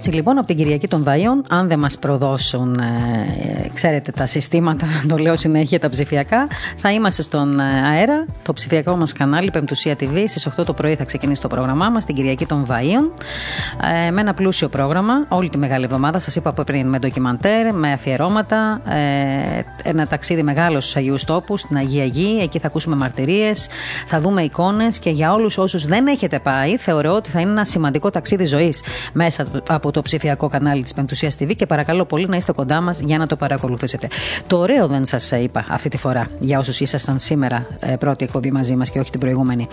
[0.00, 4.86] Έτσι λοιπόν από την Κυριακή των Βαΐων, αν δεν μας προδώσουν, ε, ξέρετε τα συστήματα,
[5.08, 9.94] το λέω συνέχεια τα ψηφιακά, θα είμαστε στον ε, αέρα, το ψηφιακό μας κανάλι Πεμπτουσία
[10.00, 13.22] TV, στις 8 το πρωί θα ξεκινήσει το πρόγραμμά μας, την Κυριακή των Βαΐων,
[14.06, 17.92] ε, με ένα πλούσιο πρόγραμμα, όλη τη μεγάλη εβδομάδα, σας είπα πριν, με ντοκιμαντέρ, με
[17.92, 23.68] αφιερώματα, ε, ένα ταξίδι μεγάλος στους Αγίους Τόπους, στην Αγία Γη, εκεί θα ακούσουμε μαρτυρίες,
[24.06, 27.64] θα δούμε εικόνες και για όλους όσους δεν έχετε πάει, θεωρώ ότι θα είναι ένα
[27.64, 28.82] σημαντικό ταξίδι ζωής
[29.12, 33.00] μέσα από το ψηφιακό κανάλι της Πεντουσίας TV και παρακαλώ πολύ να είστε κοντά μας
[33.00, 34.08] για να το παρακολουθήσετε.
[34.46, 38.50] Το ωραίο δεν σας είπα αυτή τη φορά, για όσους ήσασταν σήμερα ε, πρώτη εκπομπή
[38.50, 39.66] μαζί μας και όχι την προηγούμενη.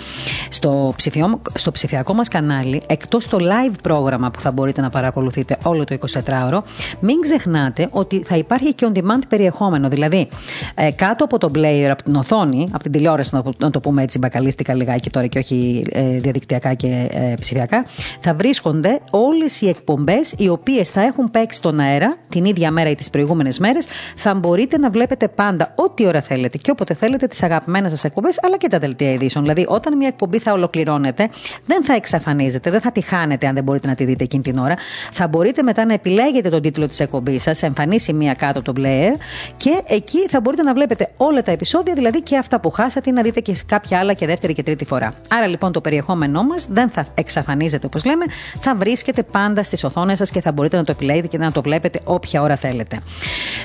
[0.50, 5.58] Στο, ψηφιο, στο ψηφιακό μας κανάλι, εκτός το live πρόγραμμα που θα μπορείτε να παρακολουθείτε
[5.64, 6.62] όλο το 24ωρο,
[7.00, 9.90] μην ξεχνάτε ότι θα υπάρχει και on demand περιεχόμενο.
[9.90, 10.28] Δηλαδή,
[10.76, 14.18] ε, κάτω από το player, από την οθόνη, από την τηλεόραση, να το πούμε έτσι
[14.18, 17.86] μπακαλίστικα λιγάκι τώρα και όχι ε, διαδικτυακά και ψηφιακά,
[18.20, 22.72] θα βρίσκονται όλες οι εκπομπές εκπομπές, οι οποίες θα έχουν παίξει στον αέρα την ίδια
[22.72, 26.94] μέρα ή τις προηγούμενες μέρες, θα μπορείτε να βλέπετε πάντα ό,τι ώρα θέλετε και όποτε
[26.94, 29.44] θέλετε τις αγαπημένες σας εκπομπές, αλλά και τα δελτία ειδήσεων.
[29.44, 31.30] Δηλαδή, όταν μια εκπομπή θα ολοκληρώνεται,
[31.66, 34.58] δεν θα εξαφανίζεται, δεν θα τη χάνετε αν δεν μπορείτε να τη δείτε εκείνη την
[34.58, 34.76] ώρα.
[35.12, 39.18] Θα μπορείτε μετά να επιλέγετε τον τίτλο της εκπομπής σας, εμφανίσει μία κάτω το player
[39.58, 43.22] και εκεί θα μπορείτε να βλέπετε όλα τα επεισόδια, δηλαδή και αυτά που χάσατε, να
[43.22, 45.14] δείτε και κάποια άλλα και δεύτερη και τρίτη φορά.
[45.30, 48.26] Άρα λοιπόν το περιεχόμενό μας δεν θα εξαφανίζεται όπως λέμε,
[48.60, 51.52] θα βρίσκεται πάντα στις οθόνες οθόνες σας και θα μπορείτε να το επιλέγετε και να
[51.52, 53.00] το βλέπετε όποια ώρα θέλετε.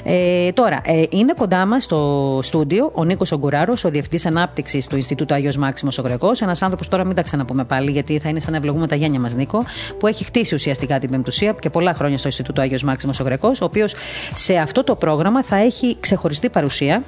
[0.02, 4.96] Ε, τώρα, ε, είναι κοντά μας στο στούντιο ο Νίκος Ογκουράρος, ο Διευθυντής Ανάπτυξης του
[4.96, 6.30] Ινστιτούτου Άγιος Μάξιμος ο Γρεκό.
[6.40, 9.20] Ένας άνθρωπος, τώρα μην τα ξαναπούμε πάλι, γιατί θα είναι σαν να ευλογούμε τα γένια
[9.20, 9.64] μας, Νίκο,
[9.98, 13.48] που έχει χτίσει ουσιαστικά την Πεμπτουσία και πολλά χρόνια στο Ινστιτούτο Άγιος Μάξιμος ο Γρεκό,
[13.48, 13.94] ο οποίος
[14.34, 17.02] σε αυτό το πρόγραμμα θα έχει ξεχωριστή παρουσία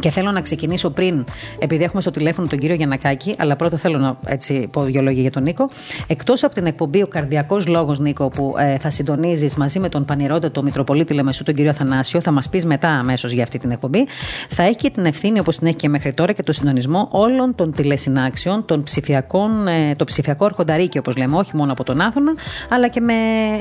[0.00, 1.24] Και θέλω να ξεκινήσω πριν,
[1.58, 5.20] επειδή έχουμε στο τηλέφωνο τον κύριο Γιανακάκη, αλλά πρώτα θέλω να έτσι, πω δύο λόγια
[5.20, 5.70] για τον Νίκο.
[6.06, 10.04] Εκτός από την εκπομπή Ο Καρδιακός Λόγος, Νίκο, που ε, θα συντονίζεις μαζί με τον
[10.04, 14.06] πανηρότατο Μητροπολίτη Λεμεσού, τον κύριο Αθανάσιο, θα μας πεις μετά αμέσως για αυτή την εκπομπή,
[14.48, 17.54] θα έχει και την ευθύνη, όπως την έχει και μέχρι τώρα, και το συντονισμό όλων
[17.54, 22.34] των τηλεσυνάξεων, των ψηφιακών, ε, το ψηφιακό αρχονταρίκι, όπως λέμε, όχι μόνο από τον Άθωνα,
[22.68, 23.14] αλλά και με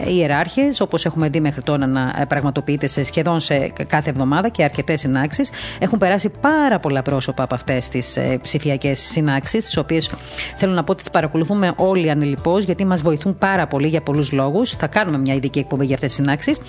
[0.07, 4.63] ιεράρχες, όπως έχουμε δει μέχρι τώρα να ε, πραγματοποιείται σε σχεδόν σε κάθε εβδομάδα και
[4.63, 5.49] αρκετές συνάξεις.
[5.79, 10.09] Έχουν περάσει πάρα πολλά πρόσωπα από αυτές τις ε, ψηφιακές συνάξεις, τις οποίες
[10.55, 14.31] θέλω να πω ότι τις παρακολουθούμε όλοι ανελειπώ, γιατί μας βοηθούν πάρα πολύ για πολλούς
[14.31, 14.71] λόγους.
[14.71, 16.59] Θα κάνουμε μια ειδική εκπομπή για αυτές τις συνάξεις.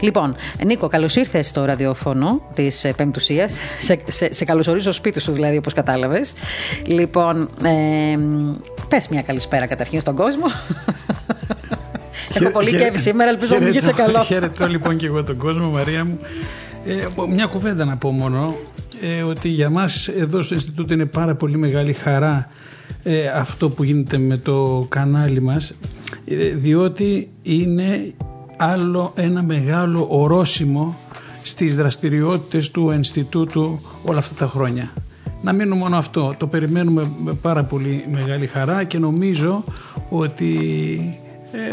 [0.00, 3.48] Λοιπόν, Νίκο, καλώς ήρθες στο ραδιοφωνό της ε, Πεμπτουσία.
[3.78, 6.32] Σε, σε, σε καλωσορίζω στο σπίτι σου, δηλαδή, όπως κατάλαβες.
[6.84, 8.18] Λοιπόν, ε,
[8.88, 10.44] πες μια καλησπέρα καταρχήν στον κόσμο.
[12.34, 14.22] Έχω πολύ κέφι σήμερα, ελπίζω να είσαι καλό.
[14.22, 16.18] Χαίρετο λοιπόν και εγώ τον κόσμο, Μαρία μου.
[16.84, 18.56] Ε, μια κουβέντα να πω μόνο
[19.02, 22.48] ε, ότι για μας εδώ στο Ινστιτούτο είναι πάρα πολύ μεγάλη χαρά
[23.02, 25.72] ε, αυτό που γίνεται με το κανάλι μας
[26.24, 28.12] ε, διότι είναι
[28.56, 30.98] άλλο ένα μεγάλο ορόσημο
[31.42, 34.92] στις δραστηριότητες του Ινστιτούτου όλα αυτά τα χρόνια.
[35.42, 36.34] Να μείνουμε μόνο αυτό.
[36.38, 39.64] Το περιμένουμε με πάρα πολύ μεγάλη χαρά και νομίζω
[40.08, 40.54] ότι
[41.21, 41.21] ε,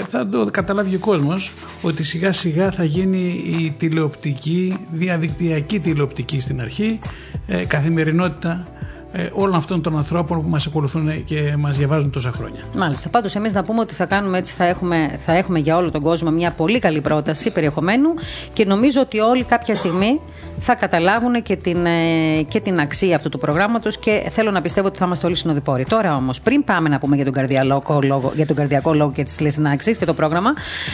[0.08, 1.52] θα το καταλάβει ο κόσμος
[1.82, 7.00] ότι σιγά σιγά θα γίνει η τηλεοπτική, διαδικτυακή τηλεοπτική στην αρχή,
[7.48, 8.68] ε, καθημερινότητα
[9.12, 12.62] ε, όλων αυτών των ανθρώπων που μας ακολουθούν και μας διαβάζουν τόσα χρόνια.
[12.76, 13.10] Μάλιστα.
[13.10, 16.02] Πάντως εμείς να πούμε ότι θα κάνουμε έτσι, θα έχουμε, θα έχουμε για όλο τον
[16.02, 18.10] κόσμο μια πολύ καλή πρόταση περιεχομένου
[18.54, 20.20] και νομίζω ότι όλοι κάποια στιγμή
[20.60, 24.88] θα καταλάβουν και την, ε, και την αξία αυτού του προγράμματος και θέλω να πιστεύω
[24.88, 25.84] ότι θα είμαστε όλοι συνοδοιπόροι.
[25.84, 29.24] Τώρα όμως, πριν πάμε να πούμε για τον καρδιακό λόγο, για τον καρδιακό λόγο και
[29.24, 30.54] τις τηλεσυνάξεις και το πρόγραμμα,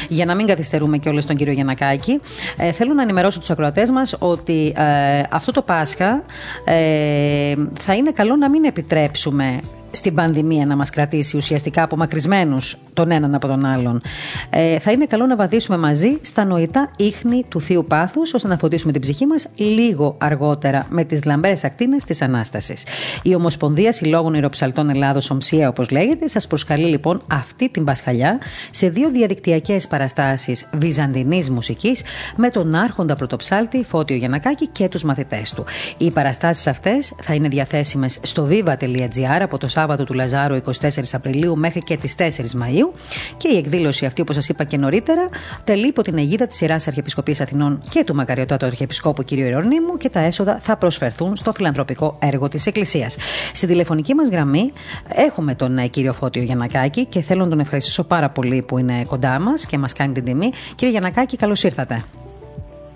[0.10, 2.22] για να μην καθυστερούμε και όλες τον κύριο Γιανακάκη,
[2.58, 6.24] ε, θέλω να ενημερώσω τους ακροατές μας ότι ε, αυτό το Πάσχα
[6.66, 9.60] ε, θα είναι καλό να μην επιτρέψουμε
[9.96, 14.02] στην πανδημία να μας κρατήσει ουσιαστικά απομακρυσμένους τον έναν από τον άλλον.
[14.50, 18.58] Ε, θα είναι καλό να βαδίσουμε μαζί στα νοητά ίχνη του θείου πάθους, ώστε να
[18.58, 22.84] φωτίσουμε την ψυχή μας λίγο αργότερα με τις λαμπέρε ακτίνες της Ανάστασης.
[23.24, 28.42] Η Ομοσπονδία Συλλόγων Ιεροψαλτών Ελλάδος, Ομσία όπως λέγεται, σας προσκαλεί λοιπόν αυτή την Πασχαλιά
[28.72, 32.02] σε δύο διαδικτυακές παραστάσεις βυζαντινής μουσικής
[32.36, 35.66] με τον Άρχοντα Πρωτοψάλτη Φώτιο Γιανακάκη και τους μαθητές του.
[35.98, 41.58] Οι παραστάσεις αυτές θα είναι διαθέσιμες στο viva.gr από το Σάββατο του Λαζάρου 24 Απριλίου
[41.58, 42.24] μέχρι και τις 4
[42.56, 42.94] Μαου.
[43.38, 45.30] Και η εκδήλωση αυτή, όπως σας είπα και νωρίτερα,
[45.64, 49.32] τελεί υπό την αιγίδα της Ιεράς Αρχιεπισκοπής Αθηνών και του Μακαριωτάτου Αρχιεπισκόπου κ.
[49.32, 53.16] Ιερονίμου και τα έσοδα θα προσφερθούν στο φιλανθρωπικό έργο της Εκκλησίας.
[53.54, 54.72] Στην τηλεφωνική μας γραμμή
[55.08, 59.04] έχουμε τον ε, κύριο Φώτιο Γιανακάκη και θέλω να τον ευχαριστήσω πάρα πολύ που είναι
[59.08, 60.50] κοντά μας και μας κάνει την τιμή.
[60.76, 62.04] Κύριε Γιανακάκη, καλώς ήρθατε.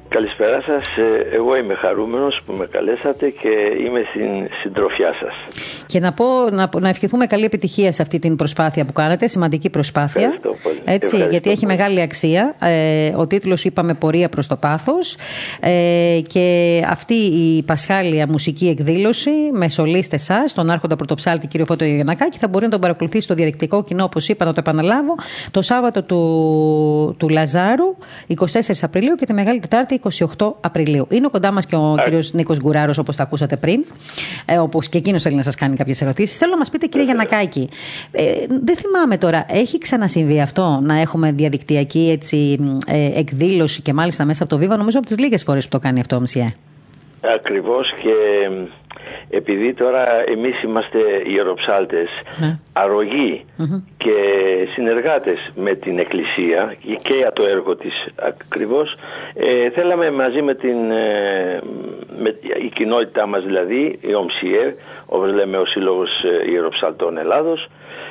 [0.10, 0.84] Καλησπέρα σας.
[0.98, 3.50] Ε, εγώ είμαι χαρούμενος που με καλέσατε και
[3.86, 5.64] είμαι στην συντροφιά σας.
[5.86, 9.70] Και να πω, να, να ευχηθούμε καλή επιτυχία σε αυτή την προσπάθεια που κάνετε, σημαντική
[9.70, 10.22] προσπάθεια.
[10.22, 10.82] Ευχαριστώ πολύ.
[10.86, 12.56] Έτσι, γιατί έχει μεγάλη αξία.
[12.62, 15.18] Ε, ο τίτλος είπαμε πορεία προς το πάθος
[15.60, 21.86] ε, και αυτή η πασχάλια μουσική εκδήλωση με σολίστες εσά, τον άρχοντα πρωτοψάλτη κύριο Φώτο
[21.86, 25.16] Γιανακάκη, θα μπορεί να τον παρακολουθήσει στο διαδικτυακό κοινό, όπως είπα να το επαναλάβω,
[25.52, 27.98] το Σάββατο του, του Λαζάρου,
[28.40, 28.46] 24
[28.82, 29.99] Απριλίου και τη Μεγάλη Τετάρτη
[30.38, 31.08] 28 Απριλίου.
[31.10, 32.04] Είναι κοντά μας και ο ε.
[32.04, 33.86] κύριος Νίκος Γκουράρος, όπως τα ακούσατε πριν,
[34.46, 36.38] ε, όπως και εκείνος θέλει να σας κάνει κάποιες ερωτήσεις.
[36.38, 37.70] Θέλω να μας πείτε, κύριε Γιανακάκη,
[38.12, 38.24] ε,
[38.64, 44.44] δεν θυμάμαι τώρα, έχει ξανασυμβεί αυτό να έχουμε διαδικτυακή έτσι, ε, εκδήλωση και μάλιστα μέσα
[44.44, 46.54] από το Βίβα, νομίζω από τις λίγες φορές που το κάνει αυτό ο Μσιέ;
[47.22, 48.50] Ακριβώς και
[49.30, 52.10] επειδή τώρα εμείς είμαστε ιεροψάλτες
[52.40, 52.60] ναι.
[52.74, 53.46] αρρωγοί
[53.98, 54.14] και
[54.74, 58.96] συνεργάτες με την Εκκλησία και για το έργο της ακριβώς
[59.34, 61.60] ε, θέλαμε μαζί με την ε,
[62.18, 67.68] με η κοινότητά μας δηλαδή η ΟΜΣΙΕ όπως λέμε ο Σύλλογος ε, Ιεροψαλτών Ελλάδος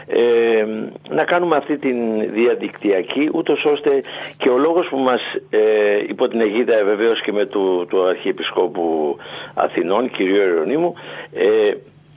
[0.09, 0.65] ε,
[1.09, 1.97] να κάνουμε αυτή την
[2.33, 4.01] διαδικτυακή ούτως ώστε
[4.37, 5.61] και ο λόγος που μας ε,
[6.09, 9.17] υπό την αιγίδα ε, βεβαίως και με του, του Αρχιεπισκόπου
[9.55, 10.19] Αθηνών κ.
[10.19, 10.95] Ιερονίμου
[11.33, 11.71] ε,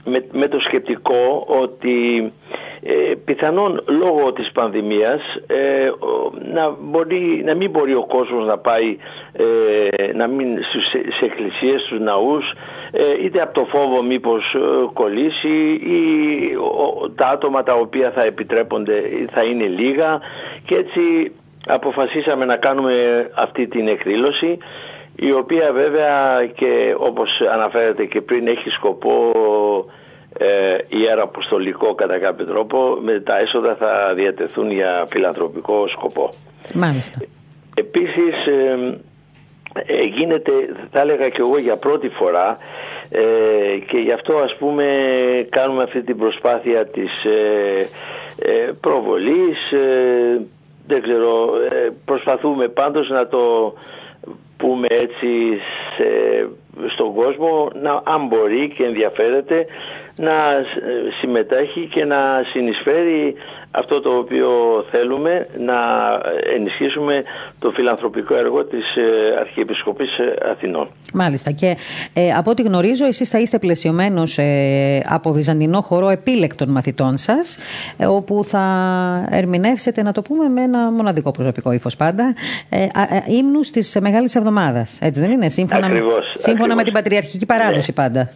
[0.04, 2.32] με, με το σκεπτικό ότι
[2.82, 5.90] ε, πιθανόν λόγω της πανδημίας ε,
[6.52, 8.96] να, μπορεί, να μην μπορεί ο κόσμος να πάει
[9.32, 12.44] ε, να μην σε, σε εκκλησίες, στους ναούς
[12.92, 14.56] ε, είτε από το φόβο μήπως
[14.92, 16.02] κολλήσει ή
[17.14, 20.20] τα άτομα τα οποία θα επιτρέπονται θα είναι λίγα.
[20.64, 21.32] Και έτσι
[21.66, 22.94] αποφασίσαμε να κάνουμε
[23.34, 24.58] αυτή την εκδήλωση
[25.16, 29.32] η οποία βέβαια και όπως αναφέρεται και πριν έχει σκοπό
[30.38, 36.34] ε, ιεραποστολικό κατά κάποιο τρόπο με τα έσοδα θα διατεθούν για φιλανθρωπικό σκοπό.
[36.74, 37.20] Μάλιστα.
[37.74, 38.34] Επίσης
[39.74, 40.52] ε, γίνεται
[40.90, 42.58] θα έλεγα και εγώ για πρώτη φορά
[43.08, 43.22] ε,
[43.86, 44.84] και γι' αυτό ας πούμε
[45.48, 47.86] κάνουμε αυτή την προσπάθεια της ε,
[48.38, 49.58] ε προβολής
[50.86, 51.50] δεν ξέρω
[52.04, 53.74] προσπαθούμε πάντως να το
[54.62, 55.28] πούμε έτσι
[56.94, 59.66] στον κόσμο να, αν μπορεί και ενδιαφέρεται
[60.22, 60.34] να
[61.20, 62.16] συμμετέχει και να
[62.52, 63.34] συνεισφέρει
[63.70, 64.50] αυτό το οποίο
[64.90, 65.74] θέλουμε να
[66.56, 67.22] ενισχύσουμε
[67.58, 70.08] το φιλανθρωπικό έργο της ε, Αρχιεπισκοπής
[70.50, 70.88] Αθηνών.
[71.12, 71.76] Μάλιστα και
[72.12, 77.58] ε, από ό,τι γνωρίζω εσείς θα είστε πλαισιωμένος ε, από βυζαντινό χορό επίλεκτων μαθητών σας
[77.96, 78.64] ε, όπου θα
[79.30, 82.34] ερμηνεύσετε να το πούμε με ένα μοναδικό προσωπικό ύφος πάντα
[82.68, 82.86] ε,
[83.26, 88.02] ύμνους της Μεγάλης Εβδομάδας έτσι δεν είναι; Σύμφωνα, ακριβώς, σύμφωνα με την πατριαρχική παράδοση ναι.
[88.02, 88.30] πάντα.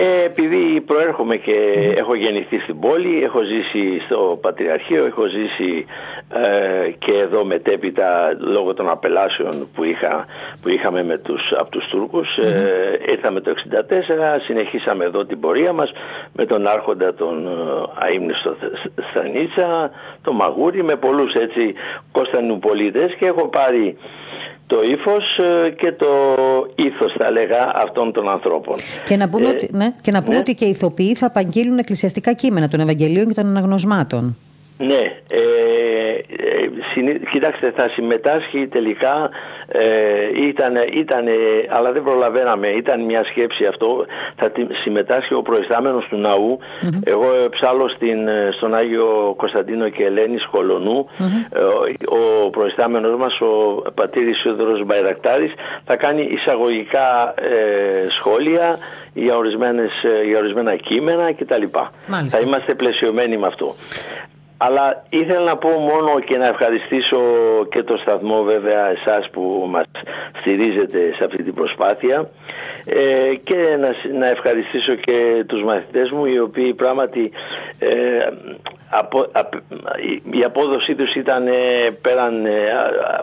[0.00, 1.56] Ε, επειδή προέρχομαι και
[1.96, 5.86] έχω γεννηθεί στην πόλη, έχω ζήσει στο Πατριαρχείο, έχω ζήσει
[6.32, 10.26] ε, και εδώ μετέπειτα λόγω των απελάσεων που, είχα,
[10.62, 12.36] που είχαμε με τους, από τους Τούρκους.
[12.36, 15.92] Ε, ήρθαμε το 1964, συνεχίσαμε εδώ την πορεία μας
[16.32, 17.50] με τον άρχοντα τον ε,
[17.94, 18.56] Αείμνηστο
[19.10, 19.90] Στανίτσα,
[20.22, 21.74] τον Μαγούρη, με πολλούς έτσι
[22.12, 23.96] Κωνσταντινουπολίτες και έχω πάρει
[24.68, 26.06] το ύφος ε, και το
[26.74, 28.76] ήθος, θα λέγα, αυτών των ανθρώπων.
[29.04, 30.40] Και να πούμε, ε, ότι, ναι, και να πούμε ναι.
[30.40, 34.36] ότι και οι ηθοποιοί θα απαγγείλουν εκκλησιαστικά κείμενα των Ευαγγελίων και των Αναγνωσμάτων.
[34.78, 35.40] Ναι, ε,
[37.00, 39.30] ε, κοιτάξτε θα συμμετάσχει τελικά
[39.68, 41.26] ε, ήταν, ήταν,
[41.68, 44.06] αλλά δεν προλαβαίναμε, ήταν μια σκέψη αυτό,
[44.36, 44.52] θα
[44.82, 46.58] συμμετάσχει ο προϊστάμενος του ναου
[47.04, 51.08] εγώ ψάλω στην, στον Άγιο Κωνσταντίνο και Ελένης Σχολονού,
[51.52, 51.60] ε,
[52.44, 55.52] ο προϊστάμενος μας, ο πατήρης Σιώδωρος Μπαϊρακτάρης,
[55.84, 58.78] θα κάνει εισαγωγικά ε, σχόλια
[59.14, 59.90] για, ορισμένες,
[60.26, 61.62] για ορισμένα κείμενα κτλ.
[62.28, 63.74] Θα είμαστε πλαισιωμένοι με αυτό.
[64.60, 67.20] Αλλά ήθελα να πω μόνο και να ευχαριστήσω
[67.70, 69.84] και το σταθμό βέβαια εσάς που μας
[70.40, 72.30] στηρίζετε σε αυτή την προσπάθεια.
[72.84, 77.30] Ε, και να, να ευχαριστήσω και τους μαθητές μου οι οποίοι πράγματι
[77.78, 77.88] ε,
[78.90, 79.26] απο,
[80.30, 81.52] η απόδοσή τους ήταν ε,
[82.02, 82.52] πέραν ε,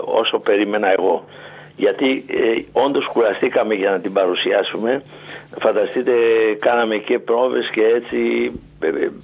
[0.06, 1.26] όσο περίμενα εγώ.
[1.78, 5.02] Γιατί ε, όντως κουραστήκαμε για να την παρουσιάσουμε.
[5.60, 6.12] Φανταστείτε
[6.60, 8.52] κάναμε και πρόβες και έτσι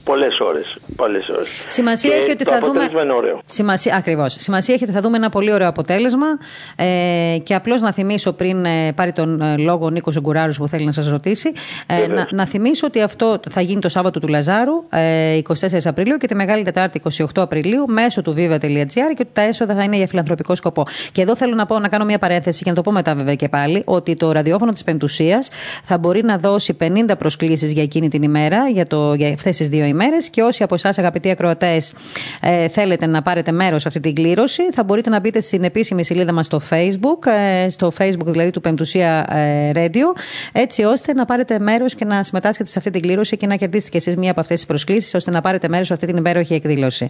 [0.03, 0.77] πολλές ώρες.
[0.95, 1.49] Πολλές ώρες.
[1.67, 2.89] Σημασία έχει ότι το θα δούμε.
[3.03, 3.41] Είναι ωραίο.
[3.45, 4.35] Σημασία, ακριβώς.
[4.39, 6.27] Σημασία έχει ότι θα δούμε ένα πολύ ωραίο αποτέλεσμα.
[6.75, 10.67] Ε, και απλώς να θυμίσω πριν ε, πάρει τον ε, λόγο ο Νίκος Ογκουράρου που
[10.67, 11.51] θέλει να σας ρωτήσει,
[11.85, 15.53] ε, να, να θυμίσω ότι αυτό θα γίνει το Σάββατο του Λαζάρου, ε, 24
[15.85, 19.83] Απριλίου και τη Μεγάλη Τετάρτη 28 Απριλίου μέσω του viva.gr και ότι τα έσοδα θα
[19.83, 20.85] είναι για φιλανθρωπικό σκοπό.
[21.11, 23.35] Και εδώ θέλω να, πω, να κάνω μια παρένθεση και να το πω μετά βέβαια
[23.35, 25.49] και πάλι, ότι το ραδιόφωνο της Πεμπτουσίας
[25.83, 29.69] θα μπορεί να δώσει 50 προσκλήσεις για εκείνη την ημέρα, για, το, για αυτέ τις
[29.69, 30.29] δύο ημέρες.
[30.29, 31.93] Και όσοι από εσάς, αγαπητοί ακροατές,
[32.41, 36.05] ε, θέλετε να πάρετε μέρος σε αυτή την κλήρωση, θα μπορείτε να μπείτε στην επίσημη
[36.05, 37.27] σελίδα μας στο Facebook,
[37.65, 40.17] ε, στο Facebook δηλαδή του Πεμπτουσία ε, Radio,
[40.51, 43.91] έτσι ώστε να πάρετε μέρος και να συμμετάσχετε σε αυτή την κλήρωση και να κερδίσετε
[43.91, 46.53] κι εσείς μία από αυτές τις προσκλήσεις, ώστε να πάρετε μέρος σε αυτή την υπέροχη
[46.53, 47.09] εκδήλωση.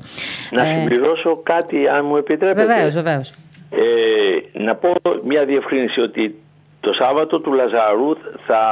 [0.52, 2.66] Να ε, συμπληρώσω κάτι, αν μου επιτρέπετε.
[2.66, 3.34] Βεβαίως, βεβαίως.
[3.70, 4.94] Ε, να πω
[5.26, 6.41] μια διευκρίνηση ότι
[6.82, 8.16] το Σάββατο του Λαζαρού
[8.48, 8.64] θα,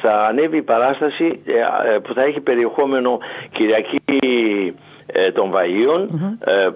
[0.00, 3.18] θα ανέβει η παράσταση ε, ε, που θα έχει περιεχόμενο
[3.52, 4.00] Κυριακή
[5.06, 6.06] ε, των Βαΐων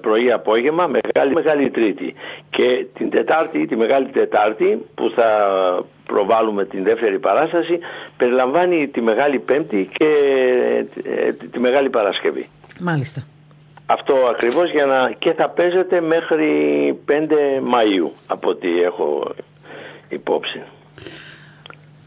[0.01, 2.15] πρωί απόγευμα μεγάλη, μεγάλη Τρίτη
[2.51, 5.29] και την Τετάρτη, τη Μεγάλη Τετάρτη που θα
[6.07, 7.79] προβάλλουμε την δεύτερη παράσταση
[8.17, 10.15] περιλαμβάνει τη Μεγάλη Πέμπτη και
[11.53, 12.49] τη Μεγάλη Παρασκευή.
[12.81, 13.23] Μάλιστα.
[13.87, 15.13] Αυτό ακριβώς για να...
[15.19, 16.49] και θα παίζεται μέχρι
[17.09, 17.13] 5
[17.73, 19.35] Μαΐου από ό,τι έχω
[20.11, 20.63] υπόψη.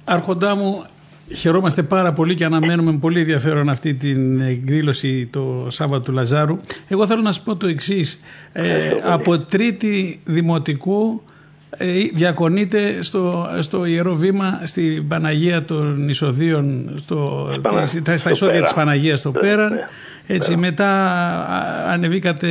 [0.04, 0.86] Αρχοντά μου,
[1.36, 6.60] χαιρόμαστε πάρα πολύ και αναμένουμε με πολύ ενδιαφέρον αυτή την εκδήλωση το Σάββατο του Λαζάρου.
[6.88, 8.20] Εγώ θέλω να σου πω το εξής.
[8.54, 11.33] Ε, από τρίτη δημοτικού ε,
[12.14, 17.50] διακονείται στο, στο Ιερό Βήμα στην Παναγία των Εισοδίων στο,
[17.86, 19.80] στα, στα εισόδια της Παναγίας στο ναι, Πέραν ναι.
[20.28, 20.90] Έτσι, μετά
[21.90, 22.48] ανεβήκατε,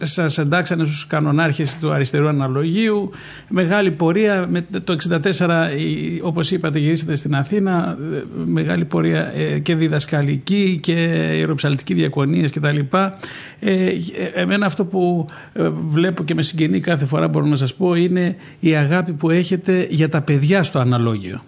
[0.00, 3.10] σας εντάξανε στους κανονάρχες του αριστερού αναλογίου.
[3.48, 4.96] Μεγάλη πορεία, με το
[5.38, 5.48] 64
[6.22, 7.98] όπως είπατε γυρίσατε στην Αθήνα,
[8.46, 10.92] μεγάλη πορεία ε, και διδασκαλική και
[11.36, 12.78] ιεροψαλτική διακονίες κτλ.
[13.60, 13.90] Ε,
[14.34, 18.36] εμένα αυτό που ε, βλέπω και με συγγενεί κάθε φορά μπορώ να σας πω είναι
[18.60, 21.40] η αγάπη που έχετε για τα παιδιά στο αναλόγιο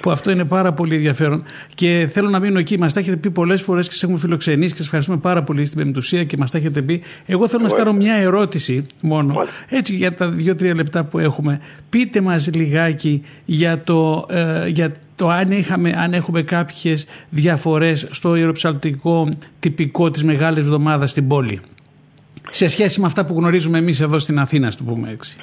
[0.00, 1.42] που αυτό είναι πάρα πολύ ενδιαφέρον.
[1.74, 2.78] Και θέλω να μείνω εκεί.
[2.78, 5.64] Μας τα έχετε πει πολλές φορές και σας έχουμε φιλοξενήσει και σας ευχαριστούμε πάρα πολύ
[5.64, 7.02] στην πεμπτουσία και μας τα έχετε πει.
[7.26, 9.34] Εγώ θέλω να σας κάνω μια ερώτηση μόνο,
[9.68, 11.60] έτσι για τα δύο-τρία λεπτά που έχουμε.
[11.90, 18.36] Πείτε μας λιγάκι για το, ε, για το αν, είχαμε, αν έχουμε κάποιες διαφορές στο
[18.36, 19.28] ιεροψαλτικό
[19.60, 21.60] τυπικό της Μεγάλης Εβδομάδας στην πόλη.
[22.50, 25.36] Σε σχέση με αυτά που γνωρίζουμε εμείς εδώ στην Αθήνα, στο πούμε έτσι.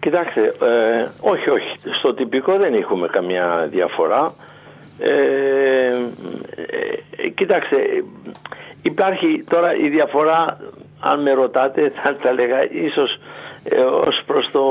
[0.00, 1.74] Κοιτάξτε, ε, όχι, όχι.
[1.98, 4.34] Στο τυπικό δεν έχουμε καμιά διαφορά.
[4.98, 5.12] Ε,
[7.16, 7.76] ε, κοιτάξτε,
[8.82, 10.58] υπάρχει τώρα η διαφορά,
[11.00, 13.18] αν με ρωτάτε, θα τα λέγα ίσως
[13.64, 14.62] ε, ως προς το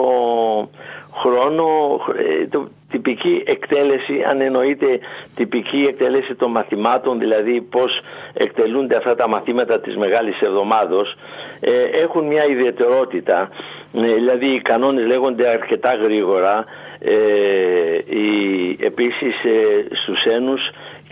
[1.21, 1.65] χρόνο,
[2.17, 4.99] ε, το, τυπική εκτέλεση, αν εννοείται
[5.35, 7.99] τυπική εκτέλεση των μαθημάτων, δηλαδή πώς
[8.33, 11.15] εκτελούνται αυτά τα μαθήματα της Μεγάλης Εβδομάδος,
[11.59, 13.49] ε, έχουν μια ιδιαιτερότητα,
[13.93, 16.65] ε, δηλαδή οι κανόνες λέγονται αρκετά γρήγορα,
[16.99, 17.15] ε,
[18.17, 18.29] οι,
[18.79, 20.61] επίσης ε, στους ένους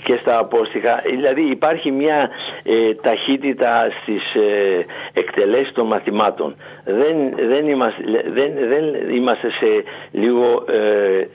[0.04, 1.02] και στα απόστοιχα.
[1.16, 2.30] Δηλαδή υπάρχει μια
[2.64, 6.56] ε, ταχύτητα στις ε, εκτελέσεις των μαθημάτων.
[6.86, 7.16] Δεν,
[7.52, 8.02] δεν, είμαστε,
[8.34, 11.28] δεν, δεν είμαστε σε λίγο ε,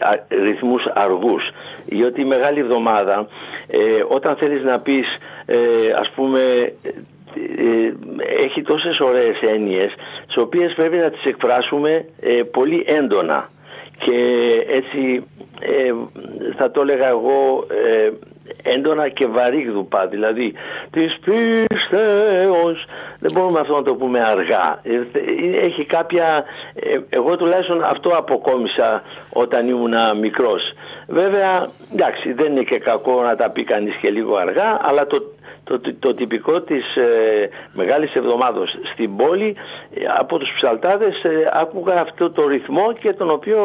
[0.43, 1.43] ρυθμούς αργούς.
[1.85, 3.29] Γιατί η Μεγάλη Εβδομάδα
[3.67, 5.07] ε, όταν θέλεις να πεις
[5.47, 5.57] ε,
[6.01, 6.41] ας πούμε
[8.45, 9.95] έχει τόσες ωραίες έννοιες
[10.27, 12.09] τις οποίες πρέπει να τις εκφράσουμε
[12.51, 13.51] πολύ έντονα
[13.99, 14.15] και
[14.69, 15.25] έτσι
[16.57, 17.67] θα το έλεγα εγώ
[18.63, 20.53] έντονα και βαρύγδουπα, δηλαδή
[20.91, 22.87] της πίστεως,
[23.19, 24.81] δεν μπορούμε αυτό να το πούμε αργά.
[25.61, 26.45] Έχει κάποια,
[26.75, 30.63] ε, εγώ τουλάχιστον αυτό αποκόμισα όταν ήμουν μικρός.
[31.09, 35.35] Βέβαια, εντάξει, δεν είναι και κακό να τα πει κανείς και λίγο αργά, αλλά το,
[35.65, 39.57] το, το, τυπικό της ε, Μεγάλης Εβδομάδος στην πόλη,
[39.95, 43.61] ε, από τους ψαλτάδες ε, άκουγα αυτό το ρυθμό και τον οποίο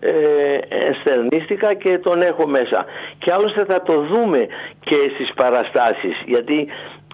[0.00, 2.84] ε, εστερνίστηκα και τον έχω μέσα.
[3.18, 4.46] Και άλλωστε θα το δούμε
[4.80, 6.68] και στις παραστάσεις γιατί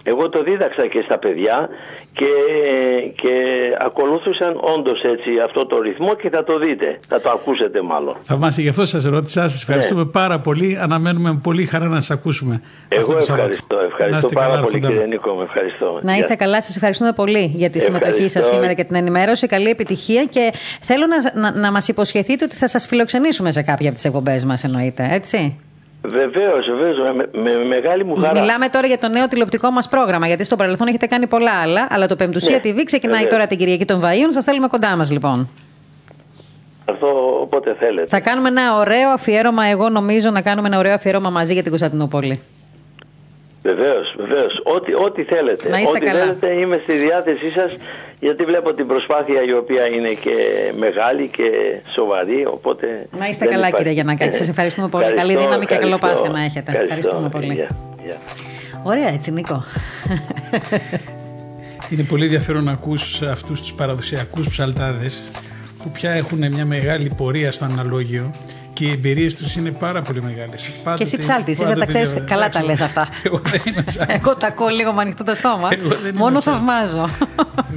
[0.07, 1.69] εγώ το δίδαξα και στα παιδιά
[2.13, 2.31] και,
[3.15, 3.33] και
[3.79, 6.99] ακολούθησαν όντως έτσι αυτό το ρυθμό και θα το δείτε.
[7.07, 8.15] Θα το ακούσετε μάλλον.
[8.21, 9.41] Θαυμάσια, γι' αυτό σας ρώτησα.
[9.49, 10.09] Σας ευχαριστούμε ναι.
[10.09, 10.77] πάρα πολύ.
[10.81, 12.61] Αναμένουμε με πολύ χαρά να σας ακούσουμε.
[12.87, 13.77] Εγώ ευχαριστώ.
[13.79, 15.33] Ευχαριστώ πάρα καλά, πολύ, κύριε Νίκο.
[15.33, 15.99] Με ευχαριστώ.
[16.01, 16.61] Να είστε καλά.
[16.61, 19.47] Σας ευχαριστούμε πολύ για τη συμμετοχή σας σήμερα και την ενημέρωση.
[19.47, 23.87] Καλή επιτυχία και θέλω να, να, να μας υποσχεθείτε ότι θα σας φιλοξενήσουμε σε κάποια
[23.87, 25.07] από τις εκπομπές μας, εννοείται.
[25.11, 25.59] Έτσι.
[26.01, 26.97] Βεβαίως, βεβαίως.
[27.15, 28.39] Με, με, μεγάλη μου χαρά.
[28.39, 30.27] Μιλάμε τώρα για το νέο τηλεοπτικό μας πρόγραμμα.
[30.27, 31.87] Γιατί στο παρελθόν έχετε κάνει πολλά άλλα.
[31.89, 33.33] Αλλά το Πεμπτουσία ναι, TV ξεκινάει βεβαίως.
[33.33, 34.29] τώρα την Κυριακή των Βαΐων.
[34.29, 35.49] Σας θέλουμε κοντά μας, λοιπόν.
[36.85, 37.07] Αυτό
[37.41, 38.07] όποτε θέλετε.
[38.07, 39.65] Θα κάνουμε ένα ωραίο αφιέρωμα.
[39.65, 42.41] Εγώ νομίζω να κάνουμε ένα ωραίο αφιέρωμα μαζί για την Κωνσταντινούπολη.
[43.69, 44.53] Βεβαίως, βεβαίως.
[44.63, 45.69] Ό,τι, ό,τι θέλετε.
[45.69, 46.19] Να είστε ό,τι καλά.
[46.19, 47.71] θέλετε είμαι στη διάθεσή σας
[48.19, 50.35] γιατί βλέπω την προσπάθεια η οποία είναι και
[50.77, 51.49] μεγάλη και
[51.95, 52.45] σοβαρή.
[52.45, 53.75] Οπότε να είστε καλά, υπάρχει.
[53.75, 54.35] κύριε Γιαννακάκη.
[54.35, 55.13] Σας ευχαριστούμε πολύ.
[55.13, 56.79] Καλή δύναμη και καλό Πάσχα να έχετε.
[56.81, 57.67] Ευχαριστούμε πολύ.
[58.83, 59.63] Ωραία, έτσι, Νίκο.
[61.89, 65.23] Είναι πολύ ενδιαφέρον να ακούς αυτούς τους παραδοσιακούς ψαλτάδες
[65.83, 68.35] που πια έχουν μια μεγάλη πορεία στο αναλόγιο
[68.75, 70.71] και οι εμπειρίες τους είναι πάρα πολύ μεγάλες.
[70.95, 72.13] Και εσύ ψάλτη, εσύ δεν τα ξέρεις.
[72.27, 73.07] Καλά τα λες αυτά.
[73.23, 74.15] Εγώ δεν είμαι ψάλτης.
[74.15, 75.69] Εγώ τα ακούω λίγο με ανοιχτό το στόμα.
[76.13, 77.09] Μόνο θαυμάζω.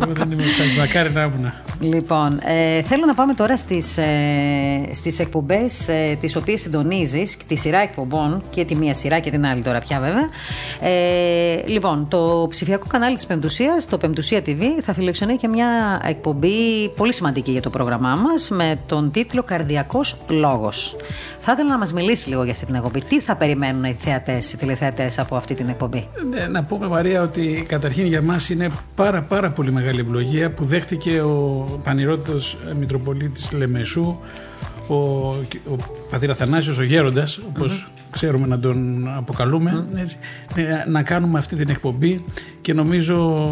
[0.02, 0.78] Εγώ δεν είμαι ψάλτης.
[0.78, 1.52] Μακάρι να ήμουν.
[1.80, 7.56] Λοιπόν, ε, θέλω να πάμε τώρα στις ε, στις εκπομπές ε, τις οποίες συντονίζεις, τη
[7.56, 10.28] σειρά εκπομπών και τη μία σειρά και την άλλη τώρα πια βέβαια.
[10.80, 16.88] Ε, λοιπόν, το ψηφιακό κανάλι της Πεμπτουσίας, το Πεμπτουσία TV, θα φιλοξενεί και μια εκπομπή
[16.96, 20.87] πολύ σημαντική για το πρόγραμμά μας με τον τίτλο Καρδιακός Λόγος.
[21.40, 23.04] Θα ήθελα να μας μιλήσει λίγο για αυτή την εκπομπή.
[23.04, 27.22] Τι θα περιμένουν οι θεατές, οι τηλεθεατές από αυτή την εκπομπή; Ναι, να πούμε, Μαρία,
[27.22, 32.34] ότι καταρχήν για μας είναι πάρα, πάρα πολύ μεγάλη ευλογία που δέχτηκε ο πανηρότητο
[32.78, 34.18] Μητροπολίτης Λεμεσού,
[34.88, 34.94] ο,
[35.72, 35.76] ο
[36.10, 37.40] πατήρ Αθανάσιος, ο γέροντας,
[38.10, 40.16] ξέρουμε να τον αποκαλούμε, έτσι,
[40.54, 42.24] ε, να κάνουμε αυτή την εκπομπή.
[42.60, 43.42] Και νομίζω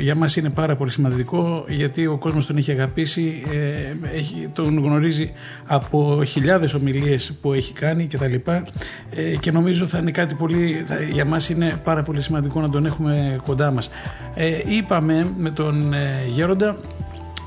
[0.00, 4.78] για μας είναι πάρα πολύ σημαντικό γιατί ο κόσμος τον έχει αγαπήσει, ε, έχει, τον
[4.78, 5.32] γνωρίζει
[5.66, 8.66] από χιλιάδες ομιλίες που έχει κάνει και τα λοιπά.
[9.10, 12.68] Ε, και νομίζω θα είναι κάτι πολύ, θα, για μας είναι πάρα πολύ σημαντικό να
[12.70, 13.90] τον έχουμε κοντά μας.
[14.34, 15.92] Ε, είπαμε με τον
[16.32, 16.76] Γέροντα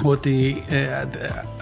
[0.03, 0.63] ότι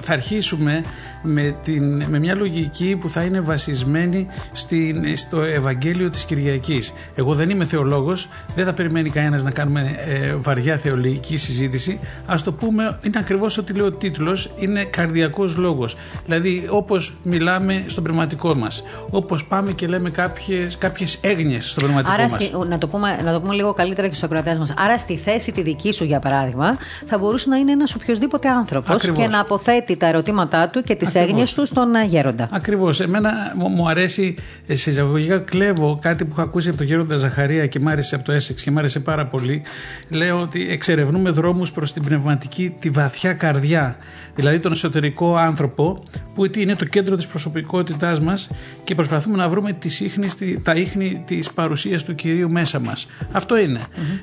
[0.02, 0.82] θα αρχίσουμε
[1.22, 6.94] με, την, με μια λογική που θα είναι βασισμένη στην, στο Ευαγγέλιο της Κυριακής.
[7.16, 12.00] Εγώ δεν είμαι θεολόγος, δεν θα περιμένει κανένας να κάνουμε ε, βαριά θεολογική συζήτηση.
[12.26, 15.96] Ας το πούμε, είναι ακριβώς ό,τι λέει ο τίτλος, είναι καρδιακός λόγος.
[16.26, 22.14] Δηλαδή όπως μιλάμε στον πνευματικό μας, όπως πάμε και λέμε κάποιες, κάποιες έγνοιες στον πνευματικό
[22.14, 22.32] Άρα, μας.
[22.32, 24.74] Στη, να, το πούμε, να το πούμε λίγο καλύτερα και στους ακροατές μας.
[24.78, 29.12] Άρα στη θέση τη δική σου για παράδειγμα θα μπορούσε να είναι ένας οποιοδήποτε άνθρωπος
[29.12, 32.50] και να αποθέτει τα ερωτήματά του και τις τις έγνοιες τους στον Γέροντα.
[32.52, 33.00] Ακριβώς.
[33.00, 34.36] Εμένα μου αρέσει,
[34.68, 38.26] σε εισαγωγικά κλέβω κάτι που έχω ακούσει από τον Γέροντα Ζαχαρία και μ' άρεσε από
[38.26, 39.62] το Έσεξ και μ' άρεσε πάρα πολύ.
[40.10, 43.98] Λέω ότι εξερευνούμε δρόμους προς την πνευματική, τη βαθιά καρδιά.
[44.36, 46.04] Δηλαδή τον εσωτερικό άνθρωπο,
[46.34, 48.50] που είναι το κέντρο της προσωπικότητάς μας
[48.84, 53.08] και προσπαθούμε να βρούμε τις ίχνης, τα ίχνη της παρουσίας του κυρίου μέσα μας.
[53.32, 53.80] Αυτό είναι.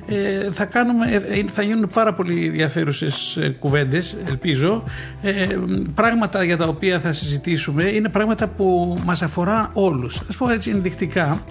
[0.07, 4.83] Ε, θα, κάνουμε, ε, θα γίνουν πάρα πολύ ενδιαφέρουσες κουβέντες, ελπίζω.
[5.21, 5.47] Ε,
[5.95, 10.19] πράγματα για τα οποία θα συζητήσουμε είναι πράγματα που μας αφορά όλους.
[10.19, 11.43] Α πω έτσι ενδεικτικά.